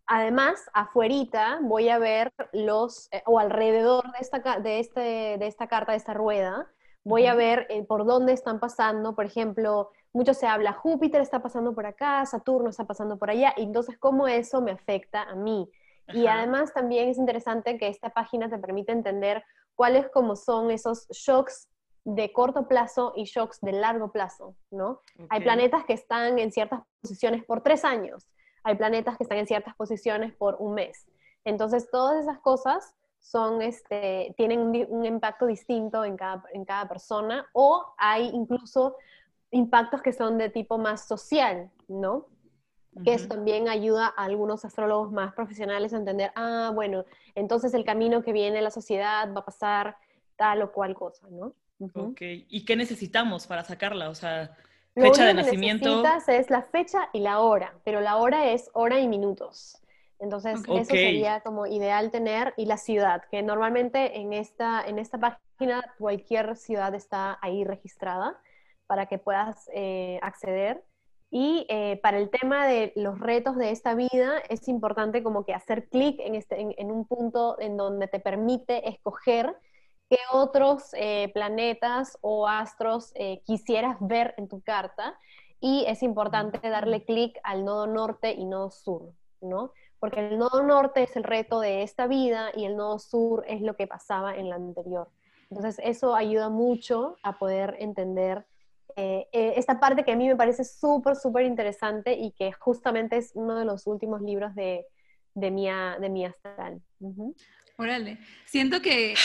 además, 0.07 0.69
afuerita 0.73 1.59
voy 1.61 1.89
a 1.89 1.99
ver 1.99 2.31
los, 2.53 3.09
eh, 3.11 3.21
o 3.25 3.37
alrededor 3.37 4.09
de 4.13 4.17
esta, 4.19 4.59
de, 4.59 4.79
este, 4.79 4.99
de 5.37 5.47
esta 5.47 5.67
carta, 5.67 5.91
de 5.91 5.97
esta 5.97 6.13
rueda, 6.13 6.71
voy 7.03 7.25
a 7.25 7.35
ver 7.35 7.65
eh, 7.69 7.83
por 7.83 8.05
dónde 8.05 8.33
están 8.33 8.59
pasando, 8.59 9.15
por 9.15 9.25
ejemplo, 9.25 9.91
mucho 10.13 10.33
se 10.33 10.47
habla, 10.47 10.73
Júpiter 10.73 11.21
está 11.21 11.41
pasando 11.41 11.73
por 11.73 11.85
acá, 11.85 12.25
Saturno 12.25 12.69
está 12.69 12.85
pasando 12.85 13.17
por 13.17 13.29
allá, 13.29 13.53
y 13.57 13.63
entonces 13.63 13.97
cómo 13.97 14.27
eso 14.27 14.61
me 14.61 14.71
afecta 14.71 15.23
a 15.23 15.35
mí. 15.35 15.69
Y 16.11 16.25
además 16.25 16.73
también 16.73 17.09
es 17.09 17.19
interesante 17.19 17.77
que 17.77 17.87
esta 17.87 18.09
página 18.09 18.49
te 18.49 18.57
permite 18.57 18.91
entender 18.91 19.43
cuáles 19.75 20.09
como 20.09 20.35
son 20.35 20.71
esos 20.71 21.07
shocks 21.09 21.69
de 22.03 22.33
corto 22.33 22.67
plazo 22.67 23.13
y 23.15 23.25
shocks 23.25 23.61
de 23.61 23.73
largo 23.73 24.11
plazo, 24.11 24.55
¿no? 24.71 25.01
Hay 25.29 25.41
planetas 25.41 25.85
que 25.85 25.93
están 25.93 26.39
en 26.39 26.51
ciertas 26.51 26.81
posiciones 27.01 27.45
por 27.45 27.61
tres 27.61 27.85
años, 27.85 28.27
hay 28.63 28.75
planetas 28.75 29.17
que 29.17 29.23
están 29.23 29.37
en 29.37 29.45
ciertas 29.45 29.75
posiciones 29.75 30.33
por 30.35 30.55
un 30.59 30.73
mes. 30.73 31.05
Entonces, 31.45 31.89
todas 31.91 32.23
esas 32.23 32.39
cosas 32.39 32.95
son, 33.19 33.61
este, 33.61 34.33
tienen 34.37 34.59
un, 34.59 35.05
impacto 35.05 35.45
distinto 35.45 36.03
en 36.03 36.17
cada, 36.17 36.43
en 36.53 36.65
cada 36.65 36.87
persona 36.87 37.45
o 37.53 37.93
hay 37.97 38.27
incluso 38.27 38.95
impactos 39.51 40.01
que 40.01 40.13
son 40.13 40.37
de 40.37 40.49
tipo 40.49 40.77
más 40.77 41.07
social, 41.07 41.69
¿no? 41.87 42.27
Que 43.03 43.13
eso 43.13 43.27
también 43.27 43.69
ayuda 43.69 44.13
a 44.17 44.25
algunos 44.25 44.65
astrólogos 44.65 45.11
más 45.11 45.33
profesionales 45.33 45.93
a 45.93 45.97
entender, 45.97 46.31
ah, 46.35 46.71
bueno, 46.73 47.05
entonces 47.35 47.73
el 47.73 47.85
camino 47.85 48.23
que 48.23 48.33
viene 48.33 48.61
la 48.61 48.71
sociedad 48.71 49.31
va 49.33 49.41
a 49.41 49.45
pasar 49.45 49.97
tal 50.35 50.63
o 50.63 50.71
cual 50.71 50.95
cosa, 50.95 51.27
¿no? 51.29 51.53
Ok, 51.93 52.21
¿y 52.21 52.65
qué 52.65 52.75
necesitamos 52.75 53.47
para 53.47 53.63
sacarla? 53.63 54.09
O 54.09 54.15
sea, 54.15 54.55
fecha 54.93 55.25
de 55.25 55.33
nacimiento. 55.33 56.01
Lo 56.01 56.03
que 56.25 56.37
es 56.37 56.49
la 56.49 56.63
fecha 56.63 57.09
y 57.13 57.19
la 57.19 57.39
hora, 57.39 57.73
pero 57.85 58.01
la 58.01 58.17
hora 58.17 58.51
es 58.51 58.69
hora 58.73 58.99
y 58.99 59.07
minutos. 59.07 59.77
Entonces, 60.19 60.59
eso 60.67 60.83
sería 60.83 61.41
como 61.41 61.65
ideal 61.65 62.11
tener, 62.11 62.53
y 62.57 62.65
la 62.65 62.77
ciudad, 62.77 63.23
que 63.31 63.41
normalmente 63.41 64.19
en 64.19 64.33
esta, 64.33 64.83
en 64.85 64.99
esta 64.99 65.17
página 65.17 65.83
cualquier 65.97 66.57
ciudad 66.57 66.93
está 66.93 67.39
ahí 67.41 67.63
registrada 67.63 68.37
para 68.85 69.05
que 69.05 69.17
puedas 69.17 69.69
eh, 69.73 70.19
acceder. 70.21 70.83
Y 71.31 71.65
eh, 71.69 71.99
para 72.01 72.17
el 72.17 72.29
tema 72.29 72.65
de 72.65 72.91
los 72.95 73.19
retos 73.19 73.55
de 73.55 73.69
esta 73.69 73.93
vida, 73.93 74.39
es 74.49 74.67
importante 74.67 75.21
como 75.21 75.45
que 75.45 75.53
hacer 75.53 75.87
clic 75.87 76.19
en, 76.19 76.35
este, 76.35 76.59
en, 76.59 76.91
un 76.91 77.05
punto 77.05 77.59
en 77.59 77.77
donde 77.77 78.07
te 78.07 78.19
permite 78.19 78.89
escoger 78.89 79.55
qué 80.09 80.17
otros 80.31 80.89
eh, 80.93 81.29
planetas 81.33 82.17
o 82.21 82.47
astros 82.47 83.11
eh, 83.13 83.41
quisieras 83.45 83.97
ver 83.99 84.33
en 84.37 84.47
tu 84.47 84.61
carta. 84.61 85.17
Y 85.61 85.85
es 85.87 86.01
importante 86.01 86.67
darle 86.67 87.03
clic 87.03 87.37
al 87.43 87.63
nodo 87.63 87.85
norte 87.85 88.33
y 88.33 88.45
nodo 88.45 88.71
sur, 88.71 89.13
¿no? 89.41 89.71
Porque 89.99 90.27
el 90.27 90.37
nodo 90.37 90.63
norte 90.63 91.03
es 91.03 91.15
el 91.15 91.23
reto 91.23 91.59
de 91.59 91.83
esta 91.83 92.07
vida 92.07 92.51
y 92.55 92.65
el 92.65 92.77
nodo 92.77 92.99
sur 92.99 93.43
es 93.47 93.61
lo 93.61 93.75
que 93.75 93.87
pasaba 93.87 94.35
en 94.35 94.49
la 94.49 94.55
anterior. 94.55 95.09
Entonces, 95.49 95.79
eso 95.83 96.15
ayuda 96.15 96.49
mucho 96.49 97.17
a 97.23 97.37
poder 97.37 97.75
entender 97.79 98.45
eh, 98.95 99.27
eh, 99.31 99.53
esta 99.55 99.79
parte 99.79 100.03
que 100.03 100.11
a 100.11 100.15
mí 100.15 100.27
me 100.27 100.35
parece 100.35 100.63
súper, 100.63 101.15
súper 101.15 101.45
interesante 101.45 102.13
y 102.13 102.31
que 102.31 102.51
justamente 102.51 103.17
es 103.17 103.31
uno 103.33 103.55
de 103.57 103.65
los 103.65 103.87
últimos 103.87 104.21
libros 104.21 104.53
de, 104.55 104.85
de, 105.35 105.51
Mia, 105.51 105.97
de 105.99 106.09
Mia 106.09 106.29
Astral. 106.29 106.81
Órale. 107.77 108.19
Siento 108.45 108.81
que 108.81 109.15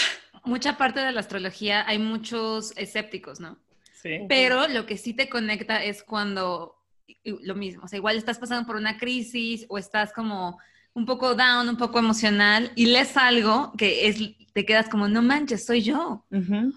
mucha 0.45 0.77
parte 0.77 1.01
de 1.01 1.13
la 1.13 1.21
astrología 1.21 1.87
hay 1.89 1.99
muchos 1.99 2.77
escépticos, 2.77 3.41
¿no? 3.41 3.59
Sí. 3.95 4.27
Pero 4.29 4.69
lo 4.69 4.87
que 4.87 4.97
sí 4.97 5.15
te 5.15 5.29
conecta 5.29 5.83
es 5.83 6.03
cuando 6.05 6.84
lo 7.25 7.55
mismo, 7.55 7.85
o 7.85 7.89
sea, 7.89 7.99
igual 7.99 8.17
estás 8.17 8.39
pasando 8.39 8.67
por 8.67 8.77
una 8.77 8.99
crisis 8.99 9.67
o 9.69 9.79
estás 9.79 10.13
como 10.13 10.59
un 10.95 11.07
poco 11.07 11.35
down, 11.35 11.69
un 11.69 11.77
poco 11.77 11.99
emocional 11.99 12.73
y 12.77 12.87
lees 12.87 13.17
algo 13.17 13.73
que 13.77 14.09
es, 14.09 14.17
te 14.53 14.65
quedas 14.65 14.89
como, 14.89 15.09
no 15.09 15.23
manches, 15.23 15.67
soy 15.67 15.83
yo. 15.83 16.25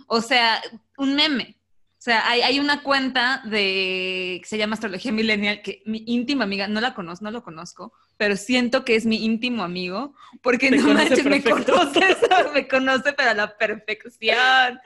O 0.08 0.22
sea, 0.22 0.62
un 0.98 1.16
meme. 1.16 1.58
O 2.00 2.02
sea, 2.08 2.28
hay, 2.28 2.60
una 2.60 2.84
cuenta 2.84 3.42
de 3.46 4.40
que 4.42 4.48
se 4.48 4.58
llama 4.58 4.74
Astrología 4.74 5.12
Millennial 5.12 5.62
que 5.62 5.84
mi 5.86 6.04
íntima 6.08 6.46
amiga, 6.46 6.68
no 6.68 6.82
la 6.82 6.94
conozco, 6.94 7.26
no 7.26 7.32
lo 7.32 7.44
conozco, 7.44 7.94
pero 8.18 8.36
siento 8.36 8.84
que 8.84 8.96
es 8.96 9.06
mi 9.06 9.24
íntimo 9.24 9.64
amigo, 9.64 10.16
porque 10.42 10.72
no 10.72 10.94
manches, 10.94 11.24
me 11.26 11.44
conoce, 11.44 12.00
me 12.54 12.68
conoce, 12.68 13.14
pero 13.14 13.30
a 13.30 13.34
la 13.34 13.58
perfección. 13.58 14.80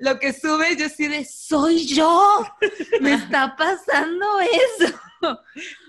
Lo 0.00 0.18
que 0.18 0.32
sube, 0.32 0.76
yo 0.76 0.88
sí 0.88 1.08
de, 1.08 1.24
soy 1.24 1.86
yo, 1.86 2.46
me 3.00 3.14
está 3.14 3.56
pasando 3.56 4.26
eso. 4.40 5.40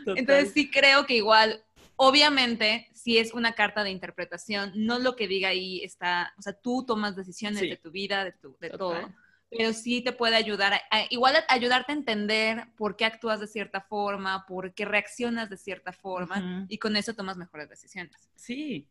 Entonces 0.08 0.52
sí 0.54 0.72
creo 0.72 1.06
que 1.06 1.16
igual, 1.16 1.64
obviamente, 1.98 2.90
si 2.94 3.18
es 3.18 3.34
una 3.34 3.54
carta 3.54 3.84
de 3.84 3.92
interpretación, 3.92 4.72
no 4.76 4.98
lo 4.98 5.16
que 5.16 5.28
diga 5.28 5.50
ahí 5.50 5.84
está, 5.84 6.34
o 6.38 6.42
sea, 6.42 6.54
tú 6.54 6.86
tomas 6.86 7.16
decisiones 7.16 7.62
de 7.62 7.78
tu 7.78 7.92
vida, 7.92 8.24
de, 8.24 8.32
tu, 8.32 8.56
de 8.60 8.70
todo 8.70 9.14
pero 9.50 9.74
sí 9.74 10.02
te 10.02 10.12
puede 10.12 10.36
ayudar, 10.36 10.82
igual 11.10 11.36
ayudarte 11.48 11.92
a 11.92 11.96
entender 11.96 12.68
por 12.76 12.96
qué 12.96 13.06
actúas 13.06 13.40
de 13.40 13.48
cierta 13.48 13.82
forma, 13.82 14.46
por 14.46 14.74
qué 14.74 14.86
reaccionas 14.86 15.50
de 15.50 15.58
cierta 15.58 15.92
forma, 15.94 16.66
y 16.70 16.78
con 16.78 16.96
eso 16.96 17.14
tomas 17.14 17.38
mejores 17.38 17.70
decisiones. 17.70 18.30
Sí. 18.36 18.88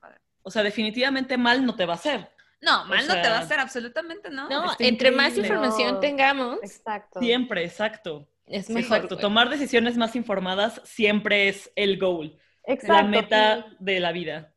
padre. 0.00 0.20
O 0.42 0.50
sea, 0.50 0.62
definitivamente 0.62 1.36
mal 1.38 1.64
no 1.64 1.74
te 1.74 1.86
va 1.86 1.94
a 1.94 1.96
hacer. 1.96 2.30
No, 2.60 2.84
mal 2.86 3.06
no 3.06 3.14
te 3.14 3.28
va 3.28 3.38
a 3.38 3.40
hacer, 3.40 3.60
absolutamente 3.60 4.30
no. 4.30 4.48
No, 4.48 4.72
entre 4.78 5.10
más 5.10 5.36
información 5.36 6.00
tengamos. 6.00 6.58
Exacto. 6.62 7.20
Siempre, 7.20 7.64
exacto. 7.64 8.28
Es 8.46 8.70
mejor. 8.70 8.98
Exacto. 8.98 9.16
Tomar 9.18 9.50
decisiones 9.50 9.96
más 9.96 10.16
informadas 10.16 10.80
siempre 10.84 11.48
es 11.48 11.70
el 11.76 11.98
goal. 11.98 12.38
Exacto. 12.64 12.94
La 12.94 13.02
meta 13.02 13.66
de 13.78 14.00
la 14.00 14.12
vida. 14.12 14.53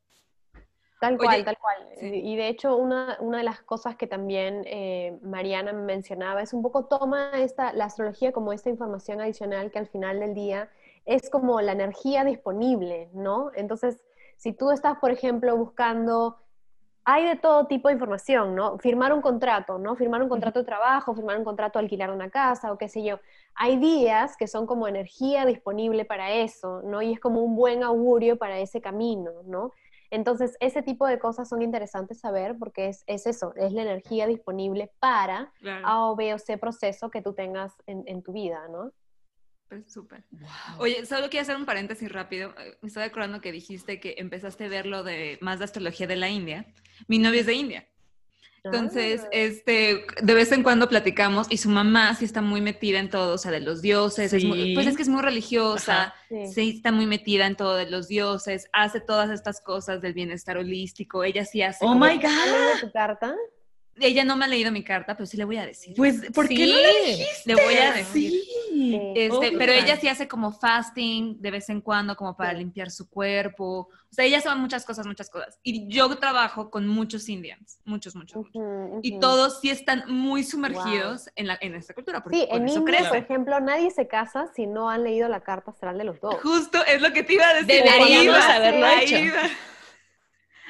Tal 0.99 1.17
cual, 1.17 1.45
tal 1.45 1.57
cual. 1.59 1.77
Y 2.01 2.35
de 2.35 2.47
hecho, 2.47 2.75
una, 2.75 3.17
una, 3.19 3.37
de 3.37 3.43
las 3.43 3.61
cosas 3.61 3.95
que 3.95 4.07
también 4.07 4.63
eh, 4.65 5.19
Mariana 5.21 5.71
mencionaba 5.71 6.41
es 6.41 6.53
un 6.53 6.63
poco 6.63 6.85
toma 6.85 7.31
esta, 7.35 7.71
la 7.73 7.85
astrología 7.85 8.31
como 8.31 8.51
esta 8.51 8.69
información 8.69 9.21
adicional 9.21 9.71
que 9.71 9.77
al 9.77 9.87
final 9.87 10.19
del 10.19 10.33
día 10.33 10.69
es 11.05 11.29
como 11.29 11.61
la 11.61 11.73
energía 11.73 12.23
disponible, 12.23 13.09
¿no? 13.13 13.51
Entonces, 13.55 14.03
si 14.37 14.53
tú 14.53 14.71
estás, 14.71 14.97
por 14.97 15.11
ejemplo, 15.11 15.55
buscando, 15.55 16.37
hay 17.05 17.25
de 17.25 17.35
todo 17.35 17.67
tipo 17.67 17.89
de 17.89 17.93
información, 17.93 18.55
¿no? 18.55 18.79
Firmar 18.79 19.13
un 19.13 19.21
contrato, 19.21 19.77
¿no? 19.77 19.95
Firmar 19.95 20.23
un 20.23 20.29
contrato 20.29 20.59
de 20.59 20.65
trabajo, 20.65 21.13
firmar 21.13 21.37
un 21.37 21.45
contrato 21.45 21.77
de 21.77 21.85
alquilar 21.85 22.11
una 22.11 22.31
casa 22.31 22.71
o 22.71 22.77
qué 22.77 22.89
sé 22.89 23.03
yo. 23.03 23.19
Hay 23.53 23.77
días 23.77 24.35
que 24.35 24.47
son 24.47 24.65
como 24.65 24.87
energía 24.87 25.45
disponible 25.45 26.05
para 26.05 26.31
eso, 26.31 26.81
¿no? 26.83 27.01
Y 27.03 27.13
es 27.13 27.19
como 27.19 27.41
un 27.41 27.55
buen 27.55 27.83
augurio 27.83 28.37
para 28.37 28.57
ese 28.57 28.81
camino, 28.81 29.31
¿no? 29.45 29.73
Entonces, 30.09 30.55
ese 30.59 30.81
tipo 30.81 31.05
de 31.07 31.19
cosas 31.19 31.49
son 31.49 31.61
interesantes 31.61 32.19
saber 32.19 32.55
porque 32.57 32.87
es, 32.87 33.03
eso, 33.07 33.53
es 33.55 33.73
la 33.73 33.81
energía 33.81 34.27
disponible 34.27 34.91
para 34.99 35.51
A 35.83 36.09
o 36.09 36.15
B 36.15 36.33
o 36.33 36.39
C 36.39 36.57
proceso 36.57 37.09
que 37.09 37.21
tú 37.21 37.33
tengas 37.33 37.73
en, 37.85 38.23
tu 38.23 38.33
vida, 38.33 38.67
¿no? 38.69 38.91
Pues 39.67 39.91
súper. 39.91 40.23
Oye, 40.79 41.05
solo 41.05 41.29
quiero 41.29 41.41
hacer 41.41 41.57
un 41.57 41.65
paréntesis 41.65 42.09
rápido. 42.09 42.53
Eh, 42.57 42.77
me 42.81 42.87
estoy 42.87 43.03
acordando 43.03 43.41
que 43.41 43.51
dijiste 43.51 43.99
que 43.99 44.15
empezaste 44.17 44.65
a 44.65 44.69
ver 44.69 44.85
lo 44.85 45.03
de 45.03 45.37
más 45.41 45.59
de 45.59 45.65
astrología 45.65 46.07
de 46.07 46.15
la 46.15 46.29
India. 46.29 46.65
Mi 47.07 47.19
novia 47.19 47.41
es 47.41 47.45
de 47.47 47.53
India. 47.53 47.87
Entonces, 48.63 49.21
ah. 49.23 49.29
este, 49.31 50.05
de 50.21 50.33
vez 50.33 50.51
en 50.51 50.63
cuando 50.63 50.89
platicamos 50.89 51.47
y 51.49 51.57
su 51.57 51.69
mamá 51.69 52.15
sí 52.15 52.25
está 52.25 52.41
muy 52.41 52.61
metida 52.61 52.99
en 52.99 53.09
todo, 53.09 53.35
o 53.35 53.37
sea, 53.37 53.51
de 53.51 53.61
los 53.61 53.81
dioses, 53.81 54.31
pues 54.31 54.87
es 54.87 54.95
que 54.95 55.03
es 55.03 55.09
muy 55.09 55.21
religiosa, 55.21 56.13
sí. 56.29 56.71
está 56.75 56.91
muy 56.91 57.05
metida 57.05 57.45
en 57.45 57.55
todo 57.55 57.75
de 57.75 57.89
los 57.89 58.07
dioses, 58.07 58.69
hace 58.73 58.99
todas 58.99 59.29
estas 59.29 59.61
cosas 59.61 60.01
del 60.01 60.13
bienestar 60.13 60.57
holístico, 60.57 61.23
ella 61.23 61.45
sí 61.45 61.61
hace... 61.61 61.85
Oh, 61.85 61.95
my 61.95 62.17
God. 62.17 62.81
tu 62.81 62.91
carta? 62.91 63.35
Ella 63.99 64.23
no 64.23 64.35
me 64.35 64.45
ha 64.45 64.47
leído 64.47 64.71
mi 64.71 64.83
carta, 64.83 65.15
pero 65.15 65.25
sí 65.25 65.37
le 65.37 65.45
voy 65.45 65.57
a 65.57 65.65
decir. 65.65 65.95
Pues, 65.95 66.31
¿por 66.31 66.47
qué 66.47 66.67
no 66.67 66.75
le 66.75 67.05
dijiste? 67.11 67.41
Le 67.45 67.55
voy 67.55 67.75
a 67.75 67.93
decir. 67.93 68.33
Este, 69.15 69.57
pero 69.57 69.71
ella 69.71 69.97
sí 69.97 70.07
hace 70.07 70.27
como 70.27 70.51
fasting 70.51 71.41
de 71.41 71.51
vez 71.51 71.69
en 71.69 71.81
cuando, 71.81 72.15
como 72.15 72.35
para 72.35 72.53
limpiar 72.53 72.91
su 72.91 73.09
cuerpo. 73.09 73.89
O 74.09 74.13
sea, 74.13 74.25
ella 74.25 74.37
hace 74.37 74.53
muchas 74.55 74.85
cosas, 74.85 75.05
muchas 75.05 75.29
cosas. 75.29 75.59
Y 75.63 75.87
yo 75.87 76.15
trabajo 76.17 76.69
con 76.69 76.87
muchos 76.87 77.27
indians, 77.27 77.79
muchos, 77.85 78.15
muchos, 78.15 78.37
muchos. 78.37 78.99
Y 79.01 79.19
todos 79.19 79.59
sí 79.61 79.69
están 79.69 80.03
muy 80.07 80.43
sumergidos 80.43 81.29
en, 81.35 81.47
la, 81.47 81.57
en 81.59 81.75
esta 81.75 81.93
cultura. 81.93 82.23
Sí, 82.31 82.47
en 82.49 82.67
India, 82.67 83.09
por 83.09 83.17
ejemplo, 83.17 83.59
nadie 83.59 83.91
se 83.91 84.07
casa 84.07 84.47
si 84.55 84.67
no 84.67 84.89
han 84.89 85.03
leído 85.03 85.27
la 85.27 85.41
carta 85.41 85.71
astral 85.71 85.97
de 85.97 86.03
los 86.03 86.21
dos. 86.21 86.35
Justo, 86.41 86.83
es 86.85 87.01
lo 87.01 87.11
que 87.11 87.23
te 87.23 87.33
iba 87.33 87.47
a 87.47 87.53
decir. 87.53 87.83
Deberíamos 87.83 88.43
haberlo 88.43 88.87
hecho. 88.87 89.17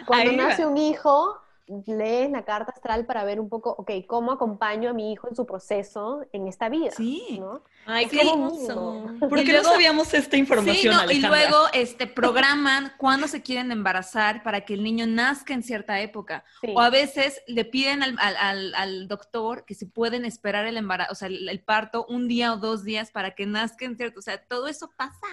Cuando 0.06 0.32
nace 0.32 0.66
un 0.66 0.78
hijo, 0.78 1.38
lees 1.86 2.32
la 2.32 2.44
carta 2.44 2.72
astral 2.72 3.06
para 3.06 3.24
ver 3.24 3.40
un 3.40 3.50
poco, 3.50 3.76
ok, 3.78 3.92
cómo 4.08 4.32
acompaño 4.32 4.90
a 4.90 4.94
mi 4.94 5.12
hijo 5.12 5.28
en 5.28 5.36
su 5.36 5.46
proceso 5.46 6.26
en 6.32 6.48
esta 6.48 6.70
vida. 6.70 6.92
Sí. 6.92 7.38
¿no? 7.40 7.64
Ay, 7.86 8.08
qué 8.08 8.22
hermoso. 8.22 9.06
¿Por 9.20 9.44
qué 9.44 9.54
no 9.54 9.64
sabíamos 9.64 10.14
esta 10.14 10.38
información, 10.38 10.96
sí, 11.08 11.18
Y 11.18 11.22
luego 11.22 11.58
este, 11.74 12.08
programan 12.08 12.94
cuándo 12.98 13.28
se 13.28 13.42
quieren 13.42 13.72
embarazar 13.72 14.44
para 14.44 14.62
que 14.62 14.74
el 14.74 14.84
niño 14.84 15.08
nazca 15.08 15.54
en 15.54 15.64
cierta 15.64 16.00
época. 16.02 16.44
O 16.74 16.82
a 16.82 16.90
veces 16.90 17.42
le 17.48 17.66
piden 17.66 18.04
al, 18.04 18.18
al, 18.20 18.74
al, 18.76 19.08
doctor 19.08 19.66
que 19.66 19.76
se 19.76 19.86
pueden 19.86 20.26
esperar 20.26 20.66
el 20.66 20.78
embarazo, 20.78 21.12
o 21.12 21.16
sea, 21.16 21.28
el, 21.28 21.48
el, 21.48 21.62
parto 21.62 22.06
un 22.10 22.28
día 22.28 22.54
o 22.54 22.58
dos 22.58 22.84
días 22.84 23.12
para 23.12 23.36
que 23.36 23.46
nazca 23.46 23.86
en 23.86 23.96
cierto, 23.96 24.20
o 24.20 24.24
sea, 24.24 24.38
todo 24.38 24.68
eso 24.68 24.92
pasa. 24.96 25.28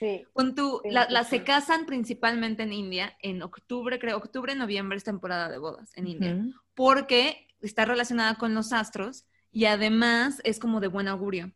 Sí. 0.00 0.26
Con 0.32 0.54
tu, 0.54 0.80
la, 0.84 1.24
se 1.24 1.44
casan 1.44 1.84
principalmente 1.84 2.62
en 2.62 2.72
India, 2.72 3.16
en 3.20 3.42
octubre, 3.42 3.98
creo, 3.98 4.16
octubre, 4.16 4.54
noviembre 4.54 4.96
es 4.96 5.04
temporada 5.04 5.50
de 5.50 5.58
bodas 5.58 5.92
en 5.94 6.06
India, 6.06 6.42
porque 6.74 7.46
está 7.60 7.84
relacionada 7.84 8.36
con 8.36 8.54
los 8.54 8.72
astros 8.72 9.26
y 9.52 9.66
además 9.66 10.40
es 10.42 10.58
como 10.58 10.80
de 10.80 10.88
buen 10.88 11.06
augurio. 11.06 11.52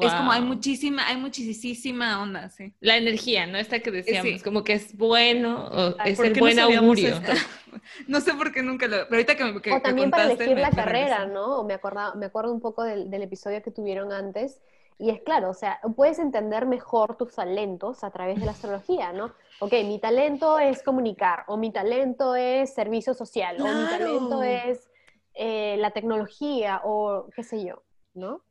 Es 0.00 0.12
como 0.12 0.32
hay 0.32 0.40
muchísima, 0.40 1.06
hay 1.06 1.16
muchísima 1.16 2.22
onda, 2.22 2.48
sí. 2.48 2.72
La 2.80 2.96
energía, 2.96 3.46
¿no? 3.46 3.58
Esta 3.58 3.80
que 3.80 3.90
decíamos, 3.90 4.42
como 4.42 4.64
que 4.64 4.74
es 4.74 4.96
bueno, 4.96 5.66
o 5.66 5.96
es 6.04 6.18
el 6.18 6.38
buen 6.38 6.58
augurio. 6.60 7.20
no 8.06 8.20
sé 8.20 8.32
por 8.34 8.52
qué 8.52 8.62
nunca 8.62 8.86
lo... 8.86 8.96
Pero 9.08 9.16
ahorita 9.16 9.36
que 9.36 9.44
me 9.44 9.60
que, 9.60 9.72
O 9.72 9.82
también 9.82 10.10
para 10.10 10.32
elegir 10.32 10.56
la 10.56 10.70
carrera, 10.70 11.26
¿no? 11.26 11.64
Me, 11.64 11.74
acuerdo, 11.74 12.14
me 12.14 12.26
acuerdo 12.26 12.52
un 12.52 12.60
poco 12.60 12.84
del, 12.84 13.10
del 13.10 13.22
episodio 13.22 13.62
que 13.62 13.70
tuvieron 13.70 14.12
antes, 14.12 14.62
y 15.02 15.10
es 15.10 15.20
claro, 15.22 15.50
o 15.50 15.54
sea, 15.54 15.80
puedes 15.96 16.20
entender 16.20 16.64
mejor 16.64 17.16
tus 17.16 17.34
talentos 17.34 18.04
a 18.04 18.12
través 18.12 18.38
de 18.38 18.46
la 18.46 18.52
astrología, 18.52 19.12
¿no? 19.12 19.34
Ok, 19.58 19.72
mi 19.84 19.98
talento 19.98 20.60
es 20.60 20.80
comunicar, 20.84 21.42
o 21.48 21.56
mi 21.56 21.72
talento 21.72 22.36
es 22.36 22.72
servicio 22.72 23.12
social, 23.12 23.60
o 23.60 23.64
mi 23.64 23.84
talento 23.88 24.44
es 24.44 24.88
eh, 25.34 25.74
la 25.78 25.90
tecnología, 25.90 26.82
o 26.84 27.26
qué 27.34 27.42
sé 27.42 27.64
yo, 27.64 27.82
¿no? 28.14 28.44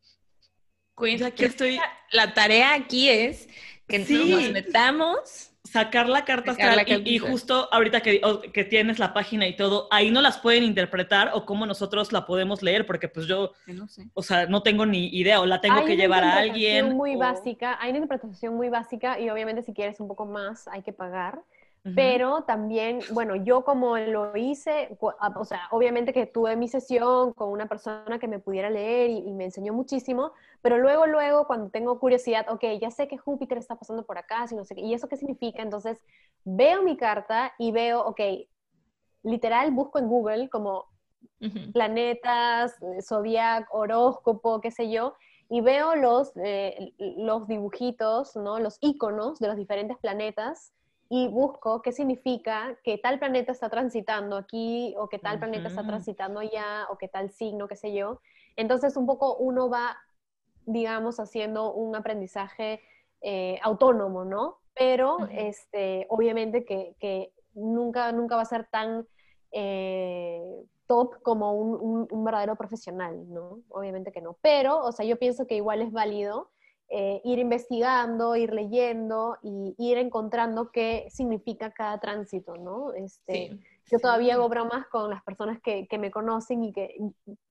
Cuenta 0.93 1.27
aquí 1.27 1.45
estoy. 1.45 1.79
La 2.11 2.33
tarea 2.33 2.73
aquí 2.73 3.07
es 3.07 3.47
que 3.87 3.99
nos 3.99 4.51
metamos 4.51 5.50
sacar 5.63 6.09
la 6.09 6.25
carta 6.25 6.51
astral 6.51 6.83
y, 7.05 7.19
justo 7.19 7.69
ahorita 7.71 8.01
que, 8.01 8.21
que, 8.51 8.63
tienes 8.63 8.99
la 8.99 9.13
página 9.13 9.47
y 9.47 9.55
todo, 9.55 9.87
ahí 9.91 10.09
no 10.09 10.21
las 10.21 10.39
pueden 10.39 10.63
interpretar 10.63 11.31
o 11.33 11.45
cómo 11.45 11.65
nosotros 11.65 12.11
la 12.11 12.25
podemos 12.25 12.63
leer, 12.63 12.85
porque 12.85 13.07
pues 13.07 13.27
yo, 13.27 13.53
no 13.67 13.87
sé. 13.87 14.07
o 14.13 14.23
sea, 14.23 14.47
no 14.47 14.63
tengo 14.63 14.85
ni 14.85 15.07
idea 15.09 15.39
o 15.39 15.45
la 15.45 15.61
tengo 15.61 15.85
que 15.85 15.95
llevar 15.95 16.23
a 16.23 16.37
alguien. 16.37 16.95
muy 16.95 17.15
básica, 17.15 17.77
hay 17.79 17.91
una 17.91 17.99
interpretación 17.99 18.55
muy 18.55 18.69
básica 18.69 19.19
y 19.19 19.29
obviamente 19.29 19.61
si 19.61 19.73
quieres 19.73 19.99
un 19.99 20.07
poco 20.07 20.25
más 20.25 20.67
hay 20.67 20.81
que 20.81 20.93
pagar, 20.93 21.41
pero 21.83 22.43
también, 22.43 22.99
bueno, 23.11 23.35
yo 23.35 23.63
como 23.63 23.97
lo 23.97 24.37
hice, 24.37 24.95
o 24.99 25.45
sea, 25.45 25.67
obviamente 25.71 26.13
que 26.13 26.27
tuve 26.27 26.55
mi 26.55 26.67
sesión 26.67 27.33
con 27.33 27.49
una 27.49 27.67
persona 27.67 28.19
que 28.19 28.27
me 28.27 28.37
pudiera 28.37 28.69
leer 28.69 29.09
y, 29.09 29.31
me 29.31 29.45
enseñó 29.45 29.73
muchísimo, 29.73 30.31
pero 30.61 30.77
luego, 30.77 31.07
luego, 31.07 31.47
cuando 31.47 31.71
tengo 31.71 31.99
curiosidad, 31.99 32.45
ok, 32.49 32.63
ya 32.79 32.91
sé 32.91 33.07
que 33.07 33.17
Júpiter 33.17 33.57
está 33.57 33.75
pasando 33.77 34.05
por 34.05 34.19
acá, 34.19 34.47
si 34.47 34.55
no 34.55 34.63
sé 34.63 34.75
qué, 34.75 34.81
¿y 34.81 34.93
eso 34.93 35.07
qué 35.07 35.17
significa? 35.17 35.63
Entonces, 35.63 36.05
veo 36.43 36.83
mi 36.83 36.97
carta 36.97 37.53
y 37.57 37.71
veo, 37.71 38.05
ok, 38.05 38.21
literal, 39.23 39.71
busco 39.71 39.97
en 39.97 40.07
Google 40.07 40.49
como 40.49 40.85
planetas, 41.73 42.79
eh, 42.83 43.01
zodiac, 43.01 43.67
horóscopo, 43.71 44.61
qué 44.61 44.69
sé 44.69 44.91
yo, 44.91 45.15
y 45.49 45.61
veo 45.61 45.95
los, 45.95 46.31
eh, 46.35 46.93
los 46.99 47.47
dibujitos, 47.47 48.35
¿no? 48.35 48.59
Los 48.59 48.77
iconos 48.81 49.39
de 49.39 49.47
los 49.47 49.57
diferentes 49.57 49.97
planetas 49.97 50.73
y 51.13 51.27
busco 51.27 51.81
qué 51.81 51.91
significa 51.91 52.77
que 52.85 52.97
tal 52.97 53.19
planeta 53.19 53.51
está 53.51 53.69
transitando 53.69 54.37
aquí 54.37 54.95
o 54.97 55.09
que 55.09 55.19
tal 55.19 55.39
planeta 55.39 55.67
está 55.67 55.85
transitando 55.85 56.39
allá 56.39 56.87
o 56.89 56.97
que 56.97 57.09
tal 57.09 57.31
signo, 57.31 57.67
qué 57.67 57.75
sé 57.75 57.93
yo. 57.93 58.21
Entonces 58.55 58.95
un 58.95 59.05
poco 59.05 59.35
uno 59.35 59.69
va, 59.69 59.97
digamos, 60.65 61.19
haciendo 61.19 61.73
un 61.73 61.97
aprendizaje 61.97 62.79
eh, 63.19 63.59
autónomo, 63.61 64.23
¿no? 64.23 64.59
Pero 64.73 65.17
este, 65.31 66.05
obviamente 66.07 66.63
que, 66.63 67.33
nunca, 67.55 68.13
nunca 68.13 68.37
va 68.37 68.43
a 68.43 68.45
ser 68.45 68.69
tan 68.71 69.05
eh, 69.51 70.63
top 70.87 71.21
como 71.23 71.51
un, 71.55 72.07
un, 72.09 72.23
verdadero 72.23 72.55
profesional, 72.55 73.29
¿no? 73.33 73.59
Obviamente 73.67 74.13
que 74.13 74.21
no. 74.21 74.37
Pero, 74.41 74.79
o 74.79 74.93
sea, 74.93 75.05
yo 75.05 75.19
pienso 75.19 75.45
que 75.45 75.57
igual 75.57 75.81
es 75.81 75.91
válido 75.91 76.51
eh, 76.93 77.21
ir 77.23 77.39
investigando, 77.39 78.35
ir 78.35 78.53
leyendo 78.53 79.37
y 79.41 79.75
ir 79.77 79.97
encontrando 79.97 80.71
qué 80.71 81.07
significa 81.09 81.71
cada 81.71 81.99
tránsito, 81.99 82.57
¿no? 82.57 82.91
Este, 82.93 83.57
yo 83.89 83.97
todavía 83.99 84.33
hago 84.33 84.49
bromas 84.49 84.87
con 84.87 85.09
las 85.09 85.23
personas 85.23 85.61
que, 85.61 85.87
que, 85.87 85.97
me 85.97 86.11
conocen 86.11 86.65
y 86.65 86.73
que 86.73 86.95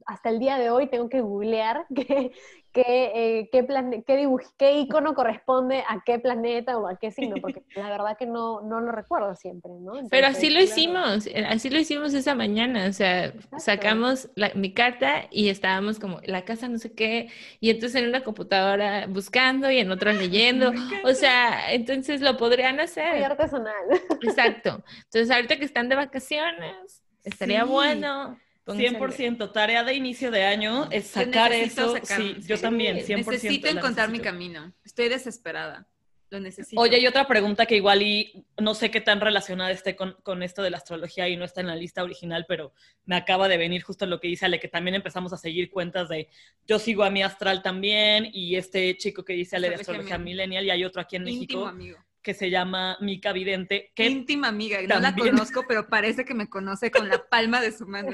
hasta 0.05 0.29
el 0.29 0.41
día 0.41 0.59
de 0.59 0.69
hoy 0.69 0.89
tengo 0.89 1.09
que 1.09 1.23
googlear 1.23 1.87
qué, 1.95 2.33
qué, 2.73 2.83
eh, 3.15 3.49
qué, 3.51 3.67
qué, 4.07 4.29
qué 4.59 4.79
icono 4.79 5.15
corresponde 5.15 5.85
a 5.89 6.03
qué 6.05 6.19
planeta 6.19 6.79
o 6.79 6.87
a 6.87 6.97
qué 6.97 7.11
signo, 7.11 7.37
porque 7.41 7.63
la 7.77 7.89
verdad 7.89 8.17
que 8.19 8.27
no, 8.27 8.61
no 8.63 8.81
lo 8.81 8.93
recuerdo 8.93 9.35
siempre, 9.35 9.73
¿no? 9.81 9.95
Pero 10.11 10.27
así 10.27 10.51
lo 10.51 10.61
hicimos, 10.61 11.27
eh, 11.27 11.45
así 11.49 11.71
lo 11.71 11.79
hicimos 11.79 12.15
esa 12.15 12.35
mañana, 12.35 12.87
o 12.89 12.93
sea, 12.93 13.33
sacamos 13.59 14.31
mi 14.55 14.73
carta 14.73 15.27
y 15.31 15.49
estábamos 15.49 15.99
como, 15.99 16.21
la 16.25 16.45
casa 16.45 16.69
no 16.69 16.79
sé 16.79 16.93
qué, 16.93 17.29
y 17.61 17.71
entonces 17.71 18.03
en 18.03 18.09
una 18.09 18.25
computadora 18.25 19.07
buscando 19.07 19.71
y 19.71 19.79
en 19.79 19.91
otra 19.91 20.13
leyendo, 20.13 20.73
o 21.05 21.13
sea, 21.15 21.73
entonces 21.73 22.21
lo 22.21 22.37
podrían 22.37 22.81
hacer. 22.81 23.15
Muy 23.15 23.25
artesanal. 23.25 23.75
Exacto. 24.23 24.83
Entonces 25.05 25.31
ahorita 25.31 25.57
que 25.57 25.65
están 25.65 25.89
de 25.89 25.97
vacaciones, 25.97 27.03
Estaría 27.25 27.65
bueno. 27.65 28.39
100%, 28.67 29.53
tarea 29.53 29.85
de 29.85 29.95
inicio 29.95 30.31
de 30.31 30.45
año 30.45 30.89
es 30.91 31.07
sacar 31.07 31.53
eso. 31.53 31.97
sí, 32.03 32.37
yo 32.47 32.59
también, 32.59 32.99
100%. 32.99 33.27
Necesito 33.27 33.69
encontrar 33.69 34.11
mi 34.11 34.21
camino. 34.21 34.73
Estoy 34.85 35.09
desesperada. 35.09 35.87
Lo 36.31 36.39
necesito. 36.39 36.81
Oye, 36.81 36.95
hay 36.95 37.07
otra 37.09 37.27
pregunta 37.27 37.67
que 37.67 37.75
igual 37.75 38.03
y 38.03 38.47
no 38.57 38.75
sé 38.75 38.93
qué 38.93 39.01
tan 39.01 39.21
relacionada 39.21 39.73
esté 39.73 39.97
con, 39.97 40.15
con, 40.23 40.45
esto 40.45 40.63
de 40.63 40.71
la 40.71 40.77
astrología 40.77 41.29
y 41.29 41.37
no 41.37 41.45
está 41.45 41.61
en 41.61 41.67
la 41.67 41.75
lista 41.75 42.05
original, 42.05 42.45
pero 42.47 42.73
me 43.05 43.17
acaba 43.17 43.49
de 43.49 43.57
venir 43.57 43.83
justo 43.83 44.07
lo 44.07 44.21
que 44.21 44.29
dice 44.29 44.47
Ale, 44.47 44.61
que 44.61 44.69
también 44.69 44.95
empezamos 44.95 45.33
a 45.33 45.37
seguir 45.37 45.71
cuentas 45.71 46.09
de 46.09 46.29
yo 46.69 46.79
sigo 46.79 47.03
a 47.03 47.11
mi 47.11 47.25
astral 47.25 47.63
también 47.63 48.31
y 48.33 48.55
este 48.55 48.97
chico 48.97 49.25
que 49.25 49.33
dice 49.33 49.57
Ale 49.57 49.71
de 49.71 49.75
astrología 49.75 50.19
millennial 50.19 50.65
y 50.65 50.71
hay 50.71 50.85
otro 50.85 51.01
aquí 51.01 51.17
en 51.17 51.25
México. 51.25 51.67
Amigo 51.67 51.99
que 52.23 52.35
se 52.35 52.51
llama 52.51 52.97
Mica 53.01 53.33
Vidente. 53.33 53.93
Que 53.95 54.07
Íntima 54.07 54.49
amiga, 54.49 54.79
no 54.83 55.01
la 55.01 55.15
conozco, 55.17 55.65
pero 55.67 55.89
parece 55.89 56.25
que 56.25 56.35
me 56.35 56.49
conoce 56.49 56.91
con 56.91 57.09
la 57.09 57.29
palma 57.29 57.61
de 57.61 57.73
su 57.73 57.87
mano, 57.87 58.13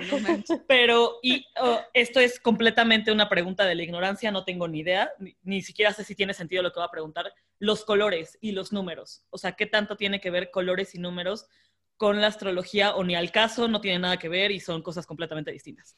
Pero, 0.69 1.19
y 1.23 1.47
oh, 1.61 1.81
esto 1.93 2.21
es 2.21 2.39
completamente 2.39 3.11
una 3.11 3.29
pregunta 3.29 3.65
de 3.65 3.75
la 3.75 3.83
ignorancia, 3.83 4.31
no 4.31 4.45
tengo 4.45 4.69
ni 4.69 4.81
idea, 4.81 5.11
ni, 5.43 5.63
siquiera 5.63 5.93
sé 5.93 6.05
si 6.05 6.15
tiene 6.15 6.35
sentido 6.35 6.63
lo 6.63 6.73
que 6.73 6.81
voy 6.81 6.87
a 6.87 6.91
preguntar. 6.91 7.33
Los 7.59 7.85
colores 7.85 8.39
y 8.41 8.53
los 8.53 8.73
números, 8.73 9.25
o 9.31 9.39
sea, 9.39 9.53
¿qué 9.53 9.67
tanto 9.67 9.97
tiene 9.97 10.21
que 10.21 10.31
ver 10.31 10.51
colores 10.51 10.95
y 10.95 10.99
números 10.99 11.47
con 11.97 12.21
la 12.21 12.27
astrología 12.27 12.95
o 12.95 13.05
ni 13.05 13.17
al 13.17 13.33
caso, 13.33 13.69
no 13.69 13.81
tiene 13.81 13.99
nada 13.99 14.19
que 14.19 14.29
ver 14.29 14.51
y 14.51 14.61
son 14.61 14.83
cosas 14.83 15.07
completamente 15.07 15.51
distintas? 15.51 15.97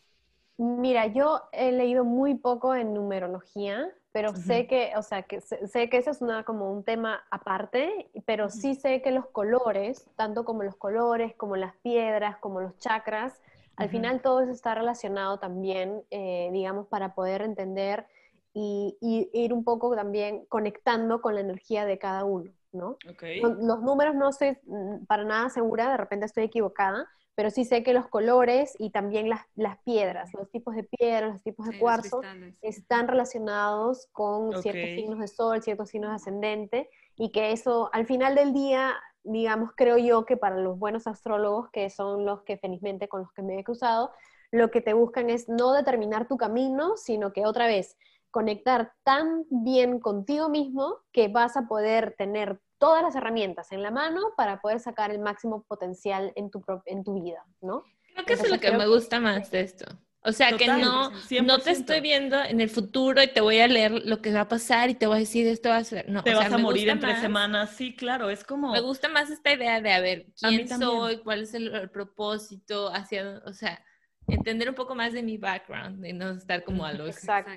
Mira, 0.56 1.06
yo 1.06 1.42
he 1.52 1.70
leído 1.70 2.04
muy 2.04 2.34
poco 2.34 2.74
en 2.74 2.92
numerología, 2.94 3.88
pero 4.12 4.34
sé 4.34 4.66
que, 4.66 4.92
o 4.96 5.02
sea, 5.02 5.22
que 5.22 5.40
sé, 5.40 5.90
que 5.90 5.98
eso 5.98 6.10
es 6.10 6.22
una, 6.22 6.44
como 6.44 6.72
un 6.72 6.82
tema 6.82 7.22
aparte, 7.30 8.10
pero 8.24 8.48
sí 8.48 8.74
sé 8.74 9.02
que 9.02 9.10
los 9.10 9.26
colores, 9.26 10.08
tanto 10.16 10.44
como 10.44 10.62
los 10.62 10.76
colores, 10.76 11.34
como 11.36 11.56
las 11.56 11.74
piedras, 11.76 12.38
como 12.38 12.60
los 12.60 12.76
chakras, 12.78 13.40
al 13.76 13.90
final 13.90 14.20
todo 14.22 14.40
eso 14.40 14.50
está 14.50 14.74
relacionado 14.74 15.38
también, 15.38 16.02
eh, 16.10 16.48
digamos, 16.52 16.88
para 16.88 17.14
poder 17.14 17.42
entender 17.42 18.06
y, 18.52 18.96
ir 19.00 19.52
un 19.52 19.62
poco 19.62 19.94
también 19.94 20.46
conectando 20.46 21.20
con 21.20 21.34
la 21.34 21.42
energía 21.42 21.86
de 21.86 21.98
cada 21.98 22.24
uno, 22.24 22.50
¿no? 22.72 22.96
Los 23.40 23.82
números 23.82 24.16
no 24.16 24.30
estoy 24.30 24.58
mm, 24.64 25.04
para 25.06 25.24
nada 25.24 25.48
segura, 25.48 25.90
de 25.90 25.96
repente 25.96 26.26
estoy 26.26 26.44
equivocada, 26.44 27.06
pero 27.38 27.50
sí 27.50 27.64
sé 27.64 27.84
que 27.84 27.92
los 27.92 28.08
colores 28.08 28.74
y 28.80 28.90
también 28.90 29.28
las, 29.28 29.42
las 29.54 29.78
piedras, 29.84 30.34
los 30.34 30.50
tipos 30.50 30.74
de 30.74 30.82
piedras, 30.82 31.34
los 31.34 31.42
tipos 31.44 31.68
de 31.68 31.78
cuarzo, 31.78 32.20
están 32.62 33.06
relacionados 33.06 34.08
con 34.10 34.60
ciertos 34.60 34.90
signos 34.96 35.20
de 35.20 35.28
sol, 35.28 35.62
ciertos 35.62 35.90
signos 35.90 36.10
de 36.10 36.16
ascendente, 36.16 36.90
y 37.14 37.30
que 37.30 37.52
eso 37.52 37.90
al 37.92 38.06
final 38.06 38.34
del 38.34 38.52
día, 38.52 38.92
digamos, 39.22 39.70
creo 39.76 39.98
yo 39.98 40.24
que 40.24 40.36
para 40.36 40.56
los 40.56 40.80
buenos 40.80 41.06
astrólogos, 41.06 41.70
que 41.70 41.90
son 41.90 42.24
los 42.24 42.42
que 42.42 42.58
felizmente 42.58 43.06
con 43.06 43.20
los 43.20 43.32
que 43.32 43.42
me 43.42 43.56
he 43.56 43.62
cruzado, 43.62 44.10
lo 44.50 44.72
que 44.72 44.80
te 44.80 44.92
buscan 44.92 45.30
es 45.30 45.48
no 45.48 45.74
determinar 45.74 46.26
tu 46.26 46.38
camino, 46.38 46.96
sino 46.96 47.32
que 47.32 47.46
otra 47.46 47.68
vez 47.68 47.96
conectar 48.32 48.94
tan 49.04 49.44
bien 49.48 50.00
contigo 50.00 50.48
mismo 50.48 50.96
que 51.12 51.28
vas 51.28 51.56
a 51.56 51.68
poder 51.68 52.16
tener 52.18 52.60
todas 52.78 53.02
las 53.02 53.14
herramientas 53.14 53.72
en 53.72 53.82
la 53.82 53.90
mano 53.90 54.20
para 54.36 54.60
poder 54.60 54.80
sacar 54.80 55.10
el 55.10 55.18
máximo 55.18 55.64
potencial 55.64 56.32
en 56.36 56.50
tu, 56.50 56.62
en 56.86 57.04
tu 57.04 57.22
vida, 57.22 57.44
¿no? 57.60 57.82
Creo 58.14 58.26
que 58.26 58.32
eso 58.34 58.44
es 58.44 58.50
lo 58.50 58.60
que 58.60 58.72
me 58.72 58.86
gusta 58.86 59.20
más 59.20 59.50
de 59.50 59.60
esto. 59.60 59.86
O 60.22 60.32
sea, 60.32 60.56
que 60.56 60.66
no, 60.66 61.10
no 61.44 61.58
te 61.60 61.70
estoy 61.70 62.00
viendo 62.00 62.42
en 62.42 62.60
el 62.60 62.68
futuro 62.68 63.22
y 63.22 63.28
te 63.28 63.40
voy 63.40 63.60
a 63.60 63.68
leer 63.68 63.92
lo 64.04 64.20
que 64.20 64.32
va 64.32 64.42
a 64.42 64.48
pasar 64.48 64.90
y 64.90 64.94
te 64.94 65.06
voy 65.06 65.16
a 65.16 65.20
decir 65.20 65.46
esto 65.46 65.68
va 65.68 65.76
a 65.76 65.84
ser. 65.84 66.08
No, 66.08 66.24
te 66.24 66.34
vas 66.34 66.52
a 66.52 66.58
morir 66.58 66.88
en 66.88 66.98
tres 66.98 67.20
semanas. 67.20 67.70
Sí, 67.70 67.94
claro, 67.94 68.28
es 68.28 68.42
como. 68.42 68.72
Me 68.72 68.80
gusta 68.80 69.08
más 69.08 69.30
esta 69.30 69.52
idea 69.52 69.80
de 69.80 69.92
a 69.92 70.00
ver 70.00 70.26
quién 70.38 70.68
soy, 70.68 71.18
cuál 71.18 71.42
es 71.42 71.54
el, 71.54 71.88
propósito, 71.90 72.92
hacia, 72.92 73.40
o 73.46 73.52
sea, 73.52 73.82
entender 74.26 74.68
un 74.68 74.74
poco 74.74 74.94
más 74.94 75.12
de 75.12 75.22
mi 75.22 75.38
background 75.38 76.04
y 76.04 76.12
no 76.12 76.30
estar 76.32 76.64
como 76.64 76.84
a 76.84 76.92
lo, 76.92 77.04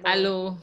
a 0.03 0.15
lo 0.15 0.59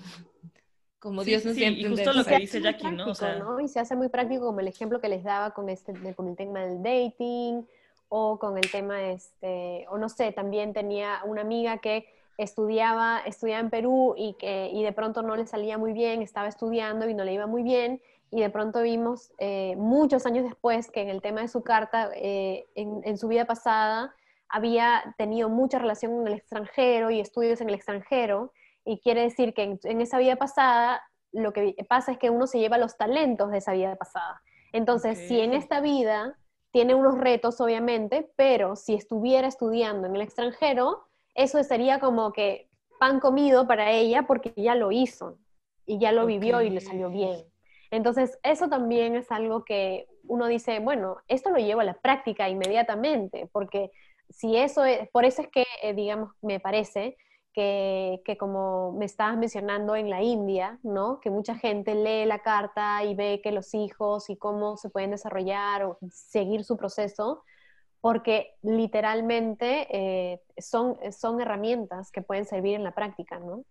como 0.99 1.23
Dios 1.23 1.45
nos 1.45 1.55
sí, 1.55 1.65
y 1.65 1.85
justo 1.85 2.13
lo 2.13 2.25
que 2.25 2.39
dice 2.39 2.61
Jackie, 2.61 2.91
¿no? 2.91 3.11
O 3.11 3.15
sea... 3.15 3.41
Y 3.63 3.69
se 3.69 3.81
hace 3.81 3.95
muy 3.95 4.09
práctico 4.09 4.47
como 4.47 4.61
el 4.61 4.69
ejemplo 4.69 5.01
que 5.01 5.09
les 5.09 5.23
daba 5.23 5.53
con, 5.53 5.69
este, 5.69 5.93
con 6.15 6.29
el 6.29 6.37
tema 6.37 6.61
del 6.61 6.83
dating 6.83 7.67
o 8.09 8.39
con 8.39 8.57
el 8.59 8.71
tema, 8.71 9.03
este, 9.03 9.87
o 9.91 9.99
no 9.99 10.09
sé, 10.09 10.33
también 10.33 10.73
tenía 10.73 11.21
una 11.25 11.43
amiga 11.43 11.79
que 11.79 12.07
estudiaba, 12.37 13.21
estudiaba 13.27 13.61
en 13.61 13.71
Perú 13.71 14.15
y, 14.17 14.35
que, 14.35 14.71
y 14.73 14.83
de 14.83 14.93
pronto 14.93 15.23
no 15.23 15.37
le 15.37 15.47
salía 15.47 15.77
muy 15.79 15.93
bien, 15.93 16.23
estaba 16.23 16.49
estudiando 16.49 17.09
y 17.09 17.15
no 17.15 17.25
le 17.25 17.35
iba 17.35 17.47
muy 17.47 17.63
bien, 17.63 18.01
y 18.31 18.41
de 18.41 18.51
pronto 18.51 18.83
vimos 18.83 19.33
eh, 19.39 19.75
muchos 19.77 20.27
años 20.27 20.45
después 20.45 20.91
que 20.91 21.01
en 21.03 21.09
el 21.09 21.21
tema 21.21 21.43
de 21.43 21.49
su 21.49 21.63
carta, 21.63 22.11
eh, 22.15 22.67
en, 22.75 23.03
en, 23.05 23.19
su 23.19 23.29
vida 23.29 23.45
pasada, 23.45 24.15
había 24.49 25.15
tenido 25.19 25.49
mucha 25.49 25.79
relación 25.79 26.17
con 26.17 26.27
el 26.27 26.35
extranjero 26.35 27.11
y 27.11 27.21
estudios 27.21 27.61
en 27.61 27.69
el 27.69 27.75
extranjero, 27.75 28.53
y 28.89 29.01
quiere 29.01 29.21
decir 29.21 29.53
que 29.53 29.79
en, 29.83 30.01
esa 30.01 30.17
vida 30.17 30.37
pasada 30.37 31.03
lo 31.31 31.53
que 31.53 31.77
pasa 31.91 32.13
es 32.13 32.19
que 32.19 32.31
uno 32.31 32.47
se 32.47 32.59
lleva 32.59 32.79
los 32.79 32.97
talentos 32.97 33.51
de 33.51 33.59
esa 33.59 33.75
vida 33.75 33.97
pasada. 33.97 34.41
Entonces, 34.73 35.19
si 35.29 35.41
en 35.41 35.53
esta 35.53 35.83
vida 35.83 36.39
tiene 36.73 36.95
unos 36.95 37.19
retos, 37.19 37.61
obviamente, 37.61 38.31
pero 38.37 38.77
si 38.77 38.95
estuviera 38.95 39.47
estudiando 39.47 40.07
en 40.07 40.17
el 40.17 40.23
extranjero, 40.23 41.07
eso 41.35 41.63
sería 41.65 42.01
como 42.01 42.33
que 42.33 42.71
pan 42.99 43.21
comido 43.21 43.67
para 43.67 43.91
ella 43.91 44.23
porque 44.27 44.55
ya 44.57 44.75
lo 44.75 44.91
hizo 44.91 45.37
y 45.85 45.99
ya 45.99 46.11
lo 46.13 46.25
vivió 46.25 46.63
y 46.63 46.71
le 46.71 46.81
salió 46.81 47.11
bien. 47.11 47.45
Entonces, 47.91 48.39
eso 48.43 48.71
también 48.71 49.17
es 49.17 49.31
algo 49.31 49.67
que 49.67 50.07
uno 50.25 50.47
dice, 50.47 50.79
bueno, 50.81 51.19
esto 51.29 51.51
lo 51.51 51.59
llevo 51.59 51.83
a 51.83 51.85
la 51.85 52.01
práctica 52.01 52.49
inmediatamente, 52.49 53.51
porque 53.53 53.91
si 54.31 54.57
eso 54.57 54.87
es, 54.87 55.11
por 55.11 55.27
eso 55.27 55.43
es 55.43 55.49
que, 55.49 55.67
eh, 55.83 55.93
digamos, 55.93 56.33
me 56.41 56.59
parece 56.59 57.19
que, 57.59 58.37
como 58.39 58.93
me 58.93 59.05
estabas 59.05 59.37
mencionando 59.37 59.97
en 59.97 60.11
la 60.11 60.23
India, 60.23 60.79
¿no? 60.85 61.19
Que 61.21 61.31
mucha 61.31 61.57
gente 61.57 61.95
lee 61.95 62.25
la 62.25 62.39
carta 62.39 63.03
y 63.05 63.15
ve 63.17 63.41
que 63.43 63.51
los 63.51 63.75
hijos 63.75 64.31
y 64.31 64.37
cómo 64.37 64.77
se 64.77 64.91
pueden 64.91 65.11
desarrollar 65.11 65.83
o 65.85 65.99
seguir 66.11 66.63
su 66.63 66.77
proceso, 66.77 67.43
porque 68.01 68.55
literalmente 68.63 69.89
eh, 69.91 70.41
son, 70.59 70.99
son 71.13 71.41
herramientas 71.41 72.13
que 72.13 72.23
pueden 72.23 72.45
servir 72.45 72.75
en 72.77 72.85
la 72.85 72.93
práctica, 72.93 73.41
¿no? 73.41 73.65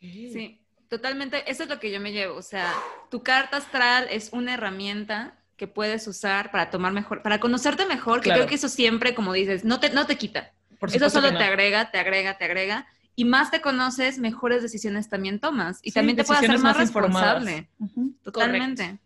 Sí, 0.00 0.60
totalmente, 0.88 1.50
eso 1.50 1.64
es 1.64 1.68
lo 1.68 1.78
que 1.78 1.92
yo 1.92 2.00
me 2.00 2.12
llevo, 2.12 2.36
o 2.36 2.42
sea, 2.42 2.72
tu 3.10 3.22
carta 3.22 3.58
astral 3.58 4.08
es 4.10 4.32
una 4.32 4.54
herramienta 4.54 5.38
que 5.56 5.68
puedes 5.68 6.08
usar 6.08 6.50
para 6.50 6.70
tomar 6.70 6.92
mejor, 6.92 7.22
para 7.22 7.38
conocerte 7.38 7.84
mejor, 7.86 8.20
que 8.20 8.24
Claro. 8.30 8.40
creo 8.40 8.48
que 8.48 8.54
eso 8.56 8.68
siempre, 8.68 9.14
como 9.14 9.32
dices, 9.32 9.64
no 9.64 9.78
te, 9.80 9.90
no 9.90 10.06
te 10.06 10.16
quita. 10.16 10.52
Por 10.80 10.88
Eso 10.88 11.08
solo 11.08 11.28
que 11.28 11.34
no. 11.34 11.38
te 11.38 11.44
agrega, 11.44 11.92
te 11.92 11.98
agrega, 12.00 12.36
te 12.36 12.44
agrega. 12.44 12.88
Y 13.14 13.24
más 13.24 13.50
te 13.50 13.60
conoces, 13.60 14.18
mejores 14.18 14.62
decisiones 14.62 15.08
también 15.08 15.38
tomas. 15.38 15.80
Y 15.82 15.90
Sí, 15.90 15.94
también 15.94 16.16
te 16.16 16.24
puedes 16.24 16.38
hacer 16.42 16.50
más, 16.52 16.62
más 16.62 16.76
responsable. 16.78 17.68
Totalmente. 18.22 18.98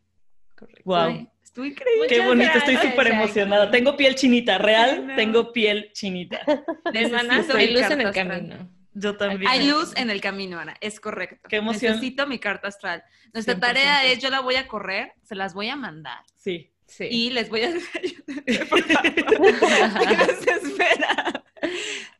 Wow. 0.85 0.97
Ay, 0.97 1.29
Estuvo 1.43 1.65
increíble. 1.65 2.07
Qué 2.09 2.17
Muchas 2.21 2.29
bonito, 2.29 2.59
estoy 2.59 2.77
súper 2.91 3.07
emocionada. 3.09 3.71
Tengo 3.71 3.97
piel 3.97 4.15
chinita, 4.15 4.59
real, 4.59 5.13
tengo 5.17 5.53
piel 5.53 5.91
chinita. 5.93 6.41
Hermana, 6.93 7.39
Necesito 7.39 7.57
hay 7.57 7.73
luz 7.73 7.83
en 7.91 8.01
el 8.01 8.07
astral. 8.09 8.29
camino. 8.29 8.71
Yo 8.93 9.17
también. 9.17 9.51
Hay 9.51 9.67
luz 9.69 9.93
en 9.97 10.11
el 10.11 10.21
camino, 10.21 10.59
Ana, 10.59 10.75
es 10.81 11.01
correcto. 11.01 11.49
Qué 11.49 11.57
emoción. 11.57 11.95
Necesito 11.95 12.27
mi 12.27 12.39
carta 12.39 12.69
astral. 12.69 13.03
Nuestra 13.33 13.55
100%. 13.57 13.61
tarea 13.61 14.05
es, 14.05 14.19
yo 14.21 14.31
la 14.31 14.41
voy 14.41 14.57
a 14.57 14.69
correr, 14.69 15.13
se 15.23 15.35
las 15.35 15.53
voy 15.55 15.69
a 15.69 15.77
mandar. 15.77 16.19
Sí. 16.37 16.71
Sí. 16.87 17.09
Y 17.11 17.31
les 17.31 17.49
voy 17.51 17.63
a... 17.63 17.71
Por 18.69 18.83
favor, 18.85 20.09
¿qué 20.09 20.17
me 20.17 20.27
desespera? 20.27 21.45
Sí, 21.63 21.69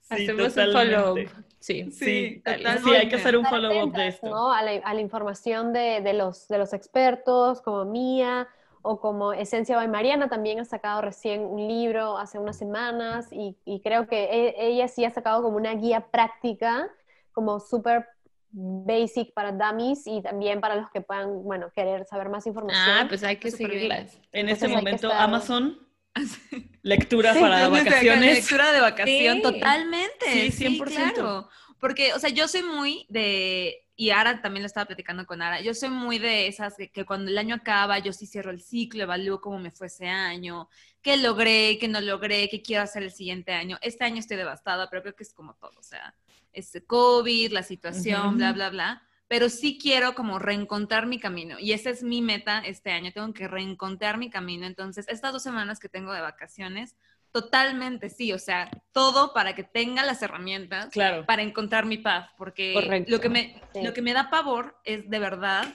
Hacemos 0.09 0.55
totalmente. 0.55 0.67
un 0.67 0.73
follow-up. 0.73 1.46
Sí. 1.67 1.91
Sí, 1.91 2.43
sí, 2.85 2.95
hay 2.95 3.09
que 3.09 3.17
hacer 3.17 3.37
un 3.37 3.45
follow-up 3.45 3.93
de 3.93 4.07
esto. 4.09 4.29
¿no? 4.29 4.53
a, 4.53 4.63
la, 4.63 4.71
a 4.85 4.95
la 4.95 5.01
información 5.01 5.73
de, 5.73 6.01
de 6.01 6.13
los, 6.13 6.47
de 6.47 6.59
los 6.59 6.73
expertos, 6.73 7.61
como 7.61 7.85
Mía, 7.85 8.47
o 8.83 9.01
como 9.01 9.33
Esencia 9.33 9.75
by 9.77 9.89
Mariana, 9.89 10.29
también 10.29 10.61
ha 10.61 10.65
sacado 10.65 11.01
recién 11.03 11.41
un 11.45 11.67
libro 11.67 12.19
hace 12.19 12.39
unas 12.39 12.57
semanas, 12.57 13.27
y, 13.33 13.57
y 13.65 13.81
creo 13.81 14.07
que 14.07 14.25
e- 14.25 14.55
ella 14.69 14.87
sí 14.87 15.05
ha 15.05 15.11
sacado 15.11 15.43
como 15.43 15.57
una 15.57 15.75
guía 15.75 16.07
práctica, 16.13 16.89
como 17.33 17.59
súper 17.59 18.07
basic 18.53 19.35
para 19.35 19.51
dummies 19.53 20.07
y 20.07 20.23
también 20.23 20.61
para 20.61 20.77
los 20.77 20.89
que 20.91 21.01
puedan, 21.01 21.43
bueno, 21.43 21.71
querer 21.75 22.05
saber 22.07 22.29
más 22.29 22.47
información. 22.47 22.97
Ah, 23.01 23.07
pues 23.09 23.23
hay 23.25 23.37
que 23.39 23.51
seguirlas. 23.51 24.15
En 24.33 24.49
Entonces 24.49 24.53
este 24.53 24.67
que 24.69 24.75
momento, 24.75 25.09
estar- 25.09 25.21
Amazon, 25.21 25.79
lectura 26.83 27.35
Sí, 27.35 27.41
para 27.41 27.69
vacaciones. 27.69 28.35
Lectura 28.37 28.73
de 28.73 28.81
vacación, 28.81 29.37
Sí. 29.37 29.43
totalmente. 29.43 30.27
Sí, 30.33 30.51
Sí, 30.53 30.57
100%. 30.69 31.13
claro. 31.15 31.49
Porque, 31.79 32.15
o 32.15 32.19
sea, 32.19 32.31
yo 32.31 32.49
soy 32.49 32.63
muy 32.63 33.05
de, 33.11 33.87
y 33.97 34.11
Ara 34.11 34.41
también 34.41 34.63
lo 34.63 34.67
estaba 34.67 34.87
platicando 34.87 35.27
con 35.27 35.43
Ara, 35.43 35.61
yo 35.61 35.75
soy 35.75 35.91
muy 35.91 36.19
de 36.19 36.47
esas 36.47 36.75
que, 36.75 36.91
que 36.91 37.05
cuando 37.05 37.31
el 37.31 37.37
año 37.37 37.55
acaba, 37.55 37.99
yo 37.99 38.13
sí 38.15 38.27
cierro 38.27 38.51
el 38.51 38.63
ciclo, 38.63 39.03
evalúo 39.03 39.41
cómo 39.43 39.59
me 39.59 39.71
fue 39.71 39.89
ese 39.89 40.07
año, 40.07 40.71
qué 41.03 41.19
logré, 41.19 41.77
qué 41.79 41.87
no 41.89 42.01
logré, 42.01 42.49
qué 42.49 42.63
quiero 42.63 42.83
hacer 42.83 43.03
el 43.03 43.13
siguiente 43.13 43.53
año. 43.53 43.79
Este 43.83 44.05
año 44.05 44.19
estoy 44.21 44.39
devastada, 44.39 44.89
pero 44.89 45.03
creo 45.03 45.15
que 45.15 45.23
es 45.23 45.35
como 45.35 45.55
todo, 45.55 45.79
o 45.79 45.83
sea, 45.83 46.15
es 46.53 46.73
COVID, 46.87 47.53
la 47.53 47.63
situación, 47.63 48.29
Ujú. 48.29 48.37
bla, 48.37 48.53
bla, 48.53 48.71
bla. 48.71 49.09
Pero 49.29 49.49
sí 49.49 49.79
quiero 49.81 50.15
como 50.15 50.39
reencontrar 50.39 51.07
mi 51.07 51.19
camino. 51.19 51.59
Y 51.59 51.73
esa 51.73 51.91
es 51.91 52.03
mi 52.03 52.23
meta 52.23 52.61
este 52.61 52.93
año. 52.93 53.13
Tengo 53.13 53.33
que 53.33 53.49
reencontrar 53.49 54.19
mi 54.19 54.31
camino. 54.31 54.67
Entonces, 54.67 55.07
estas 55.09 55.33
dos 55.33 55.43
semanas 55.43 55.81
que 55.81 55.89
tengo 55.89 56.13
de 56.13 56.21
vacaciones, 56.21 56.95
totalmente 57.33 58.09
sí. 58.09 58.33
O 58.33 58.39
sea, 58.39 58.71
todo 58.93 59.35
para 59.35 59.55
que 59.55 59.65
tenga 59.65 60.05
las 60.05 60.23
herramientas 60.23 60.91
Claro. 60.91 61.27
para 61.27 61.43
encontrar 61.43 61.85
mi 61.87 61.99
paz, 61.99 62.31
porque 62.39 62.73
Correcto. 62.73 63.11
lo 63.11 63.21
que, 63.21 63.29
me, 63.29 63.61
Sí. 63.75 63.83
lo 63.83 63.93
que 63.93 64.03
me 64.03 64.13
da 64.13 64.31
pavor 64.31 64.79
es 64.85 65.09
de 65.11 65.19
verdad 65.19 65.67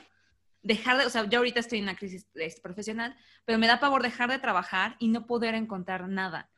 dejar 0.64 0.97
de, 0.97 1.06
o 1.06 1.10
sea, 1.10 1.26
yo 1.26 1.39
ahorita 1.39 1.60
estoy 1.60 1.80
en 1.80 1.86
una 1.86 1.95
crisis 1.95 2.28
este, 2.36 2.62
profesional, 2.62 3.16
pero 3.45 3.58
me 3.60 3.68
da 3.68 3.80
pavor 3.80 4.02
dejar 4.02 4.30
de 4.30 4.39
trabajar 4.39 4.95
y 4.99 5.08
no 5.10 5.26
poder 5.26 5.56
encontrar 5.56 6.08
nada. 6.08 6.49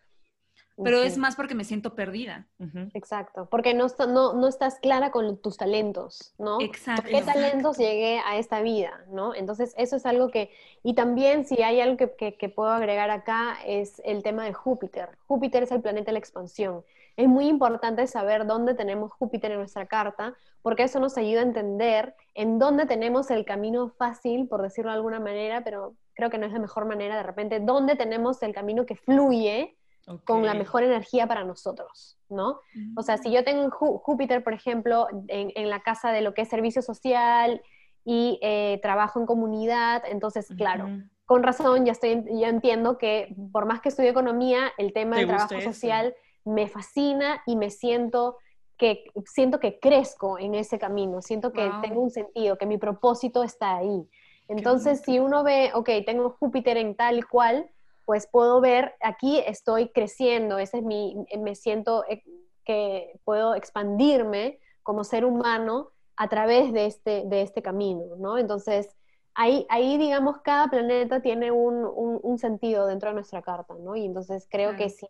Pero 0.81 1.03
es 1.03 1.17
más 1.17 1.35
porque 1.35 1.53
me 1.53 1.63
siento 1.65 1.93
perdida. 1.93 2.47
Exacto, 2.93 3.47
porque 3.49 3.73
no, 3.73 3.87
no, 4.07 4.33
no 4.33 4.47
estás 4.47 4.79
clara 4.79 5.11
con 5.11 5.37
tus 5.37 5.57
talentos, 5.57 6.33
¿no? 6.39 6.59
Exacto. 6.61 7.09
¿Qué 7.09 7.21
talentos 7.21 7.77
llegué 7.77 8.19
a 8.25 8.37
esta 8.37 8.61
vida, 8.61 9.05
no? 9.09 9.35
Entonces, 9.35 9.73
eso 9.77 9.95
es 9.97 10.05
algo 10.05 10.29
que, 10.29 10.49
y 10.81 10.95
también 10.95 11.45
si 11.45 11.61
hay 11.61 11.79
algo 11.79 11.97
que, 11.97 12.15
que- 12.15 12.37
que 12.37 12.49
puedo 12.49 12.69
agregar 12.71 13.11
acá, 13.11 13.57
es 13.65 14.01
el 14.03 14.23
tema 14.23 14.45
de 14.45 14.53
Júpiter. 14.53 15.09
Júpiter 15.27 15.63
es 15.63 15.71
el 15.71 15.81
planeta 15.81 16.07
de 16.07 16.13
la 16.13 16.19
expansión. 16.19 16.83
Es 17.17 17.27
muy 17.27 17.47
importante 17.47 18.07
saber 18.07 18.47
dónde 18.47 18.73
tenemos 18.73 19.11
Júpiter 19.13 19.51
en 19.51 19.59
nuestra 19.59 19.85
carta, 19.85 20.33
porque 20.63 20.83
eso 20.83 20.99
nos 20.99 21.17
ayuda 21.17 21.41
a 21.41 21.43
entender 21.43 22.15
en 22.33 22.57
dónde 22.57 22.87
tenemos 22.87 23.29
el 23.29 23.45
camino 23.45 23.89
fácil, 23.89 24.47
por 24.47 24.63
decirlo 24.63 24.89
de 24.89 24.97
alguna 24.97 25.19
manera, 25.19 25.63
pero 25.63 25.93
creo 26.15 26.31
que 26.31 26.39
no 26.39 26.47
es 26.47 26.53
la 26.53 26.59
mejor 26.59 26.85
manera, 26.85 27.15
de 27.17 27.23
repente, 27.23 27.59
dónde 27.59 27.95
tenemos 27.95 28.41
el 28.41 28.53
camino 28.53 28.87
que 28.87 28.95
fluye 28.95 29.77
con 30.25 30.45
la 30.45 30.53
mejor 30.53 30.83
energía 30.83 31.27
para 31.27 31.43
nosotros, 31.43 32.17
¿no? 32.29 32.59
O 32.95 33.01
sea, 33.03 33.17
si 33.17 33.31
yo 33.31 33.43
tengo 33.43 33.69
Jú- 33.69 33.99
Júpiter, 33.99 34.43
por 34.43 34.53
ejemplo, 34.53 35.07
en, 35.27 35.51
en 35.55 35.69
la 35.69 35.81
casa 35.81 36.11
de 36.11 36.21
lo 36.21 36.33
que 36.33 36.41
es 36.43 36.49
servicio 36.49 36.81
social 36.81 37.61
y 38.05 38.39
eh, 38.41 38.79
trabajo 38.81 39.19
en 39.19 39.25
comunidad, 39.25 40.03
entonces, 40.05 40.49
claro, 40.57 40.89
con 41.25 41.41
razón, 41.41 41.85
ya, 41.85 41.93
estoy, 41.93 42.23
ya 42.33 42.49
entiendo 42.49 42.97
que 42.97 43.33
por 43.51 43.65
más 43.65 43.79
que 43.81 43.89
estudie 43.89 44.09
economía, 44.09 44.71
el 44.77 44.91
tema 44.91 45.15
Te 45.15 45.21
del 45.21 45.29
trabajo 45.29 45.55
eso. 45.55 45.71
social 45.71 46.13
me 46.45 46.67
fascina 46.67 47.41
y 47.45 47.55
me 47.55 47.69
siento 47.69 48.37
que, 48.77 49.05
siento 49.25 49.59
que 49.61 49.79
crezco 49.79 50.37
en 50.37 50.53
ese 50.55 50.77
camino, 50.79 51.21
siento 51.21 51.53
que 51.53 51.69
Wow. 51.69 51.81
tengo 51.81 52.01
un 52.01 52.09
sentido, 52.11 52.57
que 52.57 52.65
mi 52.65 52.77
propósito 52.77 53.43
está 53.43 53.77
ahí. 53.77 54.09
Entonces, 54.49 55.01
si 55.05 55.19
uno 55.19 55.43
ve, 55.43 55.71
ok, 55.73 55.89
tengo 56.05 56.31
Júpiter 56.39 56.75
en 56.75 56.95
tal 56.95 57.19
y 57.19 57.21
cual, 57.21 57.69
pues 58.05 58.27
puedo 58.27 58.59
ver, 58.61 58.95
aquí 59.01 59.39
estoy 59.45 59.89
creciendo, 59.89 60.57
ese 60.57 60.77
es 60.79 60.83
mi, 60.83 61.15
me 61.39 61.55
siento 61.55 62.03
eh, 62.09 62.23
que 62.65 63.19
puedo 63.23 63.55
expandirme 63.55 64.59
como 64.83 65.03
ser 65.03 65.25
humano 65.25 65.89
a 66.17 66.27
través 66.29 66.71
de 66.73 66.85
este, 66.85 67.23
de 67.25 67.41
este 67.41 67.61
camino, 67.61 68.03
¿no? 68.17 68.37
Entonces, 68.37 68.89
ahí, 69.35 69.65
ahí, 69.69 69.97
digamos, 69.97 70.37
cada 70.43 70.67
planeta 70.67 71.21
tiene 71.21 71.51
un, 71.51 71.85
un- 71.85 72.19
un 72.21 72.37
sentido 72.37 72.85
dentro 72.87 73.09
de 73.09 73.15
nuestra 73.15 73.41
carta, 73.41 73.73
¿no? 73.79 73.95
Y 73.95 74.05
entonces 74.05 74.47
creo 74.51 74.75
que, 74.75 74.89
si, 74.89 75.07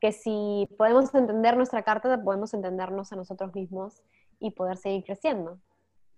que 0.00 0.12
si 0.12 0.68
podemos 0.78 1.14
entender 1.14 1.56
nuestra 1.56 1.82
carta, 1.82 2.22
podemos 2.22 2.54
entendernos 2.54 3.12
a 3.12 3.16
nosotros 3.16 3.54
mismos 3.54 4.02
y 4.38 4.52
poder 4.52 4.76
seguir 4.78 5.04
creciendo. 5.04 5.58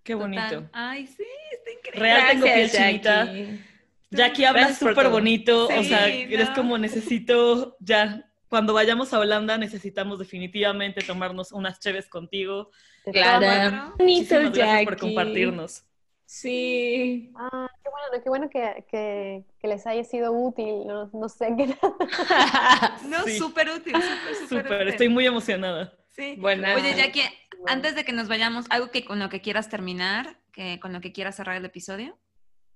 Qué 0.03 0.13
Total. 0.13 0.29
bonito. 0.31 0.69
Ay, 0.73 1.07
sí, 1.07 1.25
está 1.51 1.71
increíble. 1.71 1.99
Real 1.99 2.27
tengo 2.31 2.45
piel. 2.45 3.65
Jackie. 4.13 4.45
Habla 4.45 4.73
súper 4.73 5.09
bonito, 5.09 5.65
o 5.67 5.83
sea, 5.83 6.07
eres 6.07 6.49
no. 6.49 6.55
como 6.55 6.77
necesito 6.77 7.75
ya. 7.79 8.29
Cuando 8.47 8.73
vayamos 8.73 9.11
a 9.13 9.19
Holanda 9.19 9.57
necesitamos 9.57 10.19
definitivamente 10.19 11.01
tomarnos 11.01 11.51
unas 11.51 11.79
cheves 11.79 12.07
contigo. 12.07 12.69
Claro. 13.11 13.93
Bonito, 13.97 14.35
Muchísimas 14.35 14.53
gracias 14.53 14.83
por 14.85 14.97
compartirnos. 14.97 15.83
Sí. 16.25 17.31
Ah, 17.35 17.67
qué 17.83 17.89
bueno, 17.89 18.23
qué 18.23 18.29
bueno 18.29 18.49
que, 18.49 18.85
que- 18.89 19.43
que 19.59 19.67
les 19.67 19.85
haya 19.87 20.03
sido 20.03 20.31
útil, 20.31 20.85
no, 20.87 21.09
no 21.13 21.29
sé 21.29 21.53
qué. 21.57 21.75
No, 23.07 23.23
Sí. 23.25 23.37
súper 23.37 23.69
útil, 23.69 23.93
súper, 23.93 24.63
súper 24.63 24.87
estoy 24.87 25.09
muy 25.09 25.25
emocionada. 25.25 25.93
Sí. 26.11 26.35
Buena. 26.39 26.75
Oye, 26.75 26.93
Jackie, 26.95 27.23
antes 27.67 27.95
de 27.95 28.05
que 28.05 28.13
nos 28.13 28.27
vayamos, 28.27 28.65
algo 28.69 28.89
que 28.91 29.03
con 29.05 29.19
lo 29.19 29.29
que 29.29 29.41
quieras 29.41 29.69
terminar, 29.69 30.37
que 30.51 30.79
con 30.79 30.93
lo 30.93 31.01
que 31.01 31.11
quieras 31.11 31.35
cerrar 31.35 31.55
el 31.57 31.65
episodio. 31.65 32.17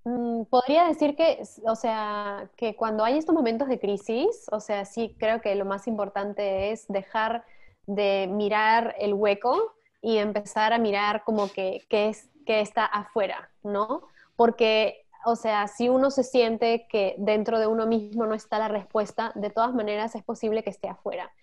Mm, 0.08 0.46
Podría 0.46 0.88
decir 0.88 1.16
que, 1.18 1.42
o 1.66 1.76
sea, 1.76 2.50
que 2.56 2.76
cuando 2.78 3.04
hay 3.04 3.18
estos 3.18 3.36
momentos 3.36 3.68
de 3.68 3.80
crisis, 3.80 4.46
o 4.52 4.60
sea, 4.62 4.86
sí 4.86 5.16
creo 5.20 5.42
que 5.42 5.54
lo 5.56 5.66
más 5.66 5.86
importante 5.88 6.72
es 6.72 6.88
dejar 6.88 7.44
de 7.88 8.28
mirar 8.32 8.96
el 9.00 9.14
hueco 9.14 9.74
y 10.02 10.18
empezar 10.18 10.72
a 10.72 10.78
mirar 10.78 11.24
como 11.26 11.52
que, 11.52 11.86
que 11.90 12.08
es, 12.10 12.30
que 12.46 12.62
está 12.62 12.86
afuera, 12.86 13.50
¿no? 13.64 14.04
Porque, 14.38 15.06
o 15.26 15.36
sea, 15.36 15.68
si 15.68 15.90
uno 15.90 16.10
se 16.10 16.24
siente 16.24 16.88
que 16.90 17.16
dentro 17.18 17.60
de 17.60 17.68
uno 17.68 17.86
mismo 17.86 18.26
no 18.26 18.34
está 18.36 18.60
la 18.60 18.70
respuesta, 18.70 19.34
de 19.36 19.50
todas 19.50 19.74
maneras 19.74 20.16
es 20.16 20.24
posible 20.24 20.64
que 20.64 20.70
esté 20.70 20.88
afuera. 20.88 21.34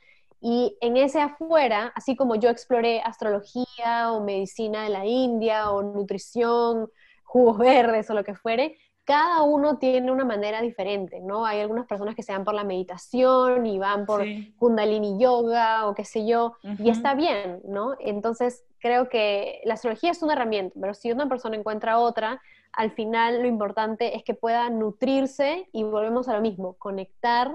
Y 0.41 0.77
en 0.81 0.97
ese 0.97 1.21
afuera, 1.21 1.93
así 1.95 2.17
como 2.17 2.35
yo 2.37 2.49
exploré 2.51 3.01
astrología 3.03 4.13
o 4.13 4.23
medicina 4.25 4.85
de 4.85 4.91
la 4.91 5.05
India 5.07 5.71
o 5.71 5.83
nutrición, 5.83 6.91
jugos 7.35 7.59
verdes 7.99 8.09
o 8.11 8.15
lo 8.15 8.23
que 8.23 8.37
fuere, 8.37 8.77
cada 9.05 9.43
uno 9.43 9.77
tiene 9.79 10.11
una 10.13 10.25
manera 10.25 10.63
diferente, 10.63 11.21
¿no? 11.21 11.45
Hay 11.45 11.61
algunas 11.61 11.87
personas 11.87 12.15
que 12.15 12.23
se 12.23 12.33
van 12.33 12.45
por 12.45 12.55
la 12.55 12.65
meditación 12.65 13.67
y 13.67 13.79
van 13.79 14.07
por 14.07 14.23
Sí. 14.23 14.55
kundalini 14.59 15.19
yoga 15.19 15.87
o 15.89 15.95
qué 15.95 16.05
sé 16.05 16.25
yo, 16.27 16.55
y 16.79 16.89
está 16.91 17.15
bien, 17.15 17.61
¿no? 17.65 17.97
Entonces 17.99 18.65
creo 18.79 19.09
que 19.09 19.61
la 19.65 19.75
astrología 19.75 20.11
es 20.13 20.23
una 20.23 20.33
herramienta, 20.35 20.79
pero 20.81 20.95
si 20.95 21.11
una 21.13 21.29
persona 21.29 21.57
encuentra 21.57 21.99
otra, 21.99 22.41
al 22.73 22.93
final 22.93 23.43
lo 23.43 23.47
importante 23.49 24.17
es 24.17 24.23
que 24.25 24.35
pueda 24.35 24.71
nutrirse 24.71 25.69
y 25.73 25.83
volvemos 25.83 26.29
a 26.29 26.35
lo 26.37 26.41
mismo, 26.41 26.75
conectar 26.75 27.53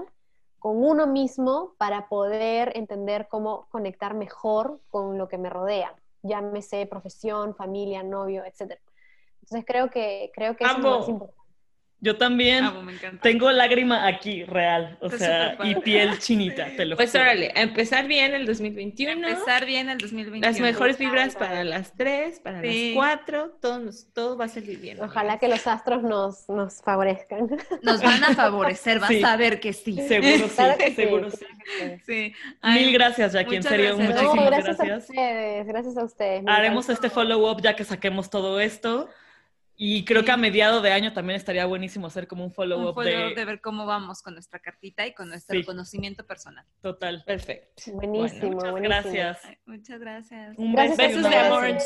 con 0.60 0.84
uno 0.84 1.06
mismo 1.06 1.72
para 1.78 2.08
poder 2.08 2.76
entender 2.76 3.26
cómo 3.28 3.66
conectar 3.70 4.14
mejor 4.14 4.80
con 4.90 5.16
lo 5.18 5.26
que 5.26 5.38
me 5.38 5.48
rodea, 5.50 5.94
llámese 6.22 6.86
profesión, 6.86 7.54
familia, 7.56 8.02
novio, 8.02 8.44
etc. 8.44 8.78
Entonces 9.50 9.64
creo 9.66 9.90
que, 9.90 10.30
creo 10.34 10.56
que 10.56 10.64
eso 10.64 10.76
es 10.76 10.78
lo 10.82 10.88
Amo. 10.88 10.98
más 11.00 11.08
importante. 11.08 11.40
Yo 12.02 12.16
también 12.16 12.64
Amo, 12.64 12.82
me 12.82 12.94
encanta. 12.94 13.20
tengo 13.20 13.52
lágrima 13.52 14.06
aquí, 14.06 14.42
real. 14.44 14.96
O 15.02 15.08
Está 15.08 15.18
sea, 15.18 15.58
y 15.64 15.74
piel 15.74 16.18
chinita, 16.18 16.68
te 16.74 16.86
lo 16.86 16.96
Pues 16.96 17.10
juro. 17.10 17.24
órale, 17.24 17.52
a 17.54 17.60
empezar 17.60 18.06
bien 18.06 18.32
el 18.32 18.46
2021. 18.46 19.28
Empezar 19.28 19.66
bien 19.66 19.90
el 19.90 19.98
2021. 19.98 20.46
Las 20.50 20.58
mejores 20.60 20.96
vibras 20.96 21.36
para 21.36 21.62
las 21.62 21.92
tres, 21.94 22.40
para 22.40 22.62
Sí. 22.62 22.94
las 22.94 22.96
cuatro, 22.96 23.50
todo, 23.60 23.80
nos- 23.80 24.06
todo 24.14 24.38
va 24.38 24.46
a 24.46 24.48
salir 24.48 24.78
bien. 24.80 24.98
Ojalá 25.02 25.38
que 25.38 25.48
los 25.48 25.66
astros 25.66 26.02
nos, 26.02 26.48
nos 26.48 26.80
favorezcan. 26.80 27.48
Nos 27.82 28.00
van 28.02 28.24
a 28.24 28.34
favorecer, 28.34 28.98
vas 28.98 29.08
Sí. 29.10 29.22
a 29.22 29.36
ver 29.36 29.60
que 29.60 29.74
sí. 29.74 29.92
Seguro 30.08 30.48
sí, 30.48 30.54
Claro 30.56 30.78
que 30.78 30.86
sí, 30.88 30.94
seguro 30.94 31.30
sí. 31.30 31.36
sí. 31.36 32.02
Sí. 32.06 32.32
Ay, 32.62 32.84
Mil 32.84 32.92
gracias, 32.94 33.34
Jackie, 33.34 33.56
en 33.56 33.62
serio, 33.62 33.98
gracias. 33.98 34.08
No, 34.22 34.22
muchísimas 34.22 34.46
gracias, 34.50 34.80
a 34.80 34.84
gracias. 34.86 35.10
ustedes, 35.10 35.66
gracias 35.66 35.96
a 35.98 36.04
ustedes. 36.04 36.44
Haremos 36.46 36.88
este 36.88 37.10
follow-up 37.10 37.60
ya 37.60 37.76
que 37.76 37.84
saquemos 37.84 38.30
todo 38.30 38.58
esto. 38.58 39.10
Y 39.82 40.04
creo 40.04 40.26
que 40.26 40.30
a 40.30 40.36
mediado 40.36 40.82
de 40.82 40.92
año 40.92 41.14
también 41.14 41.38
estaría 41.38 41.64
buenísimo 41.64 42.06
hacer 42.06 42.28
como 42.28 42.42
un 42.44 42.50
un 42.50 42.54
follow-up 42.54 42.94
follow 42.96 43.28
de... 43.30 43.34
de 43.34 43.44
ver 43.46 43.62
cómo 43.62 43.86
vamos 43.86 44.20
con 44.20 44.34
nuestra 44.34 44.58
cartita 44.58 45.06
y 45.06 45.14
con 45.14 45.30
nuestro 45.30 45.58
Sí. 45.58 45.64
conocimiento 45.64 46.26
personal. 46.26 46.66
Total. 46.82 47.22
Perfecto. 47.24 47.90
Buenísimo, 47.94 48.50
Muchas 48.50 48.70
buenísimo. 48.72 49.02
gracias. 49.02 49.38
Ay, 49.42 49.56
muchas 49.64 49.98
gracias. 50.00 50.58
Un 50.58 50.72
Gracias 50.74 50.98
beso 50.98 51.28
de 51.30 51.34
amor. 51.36 51.78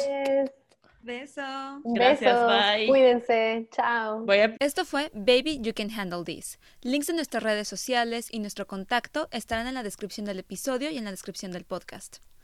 Beso. 1.03 1.43
Gracias, 1.85 2.35
Besos, 2.35 2.47
bye. 2.77 2.87
Cuídense, 2.89 3.69
chao. 3.71 4.27
A 4.29 4.35
Esto 4.59 4.85
fue 4.85 5.13
Baby 5.15 5.61
You 5.61 5.73
Can 5.73 5.91
Handle 5.91 6.25
This. 6.25 6.59
Links 6.83 7.07
de 7.07 7.13
nuestras 7.13 7.45
redes 7.45 7.69
sociales 7.69 8.27
y 8.33 8.41
nuestro 8.41 8.67
contacto 8.67 9.29
estarán 9.31 9.69
en 9.69 9.75
la 9.75 9.85
descripción 9.85 10.27
del 10.27 10.41
episodio 10.41 10.91
y 10.91 10.99
en 10.99 11.05
la 11.05 11.13
descripción 11.13 11.53
del 11.53 11.65
podcast. 11.65 12.17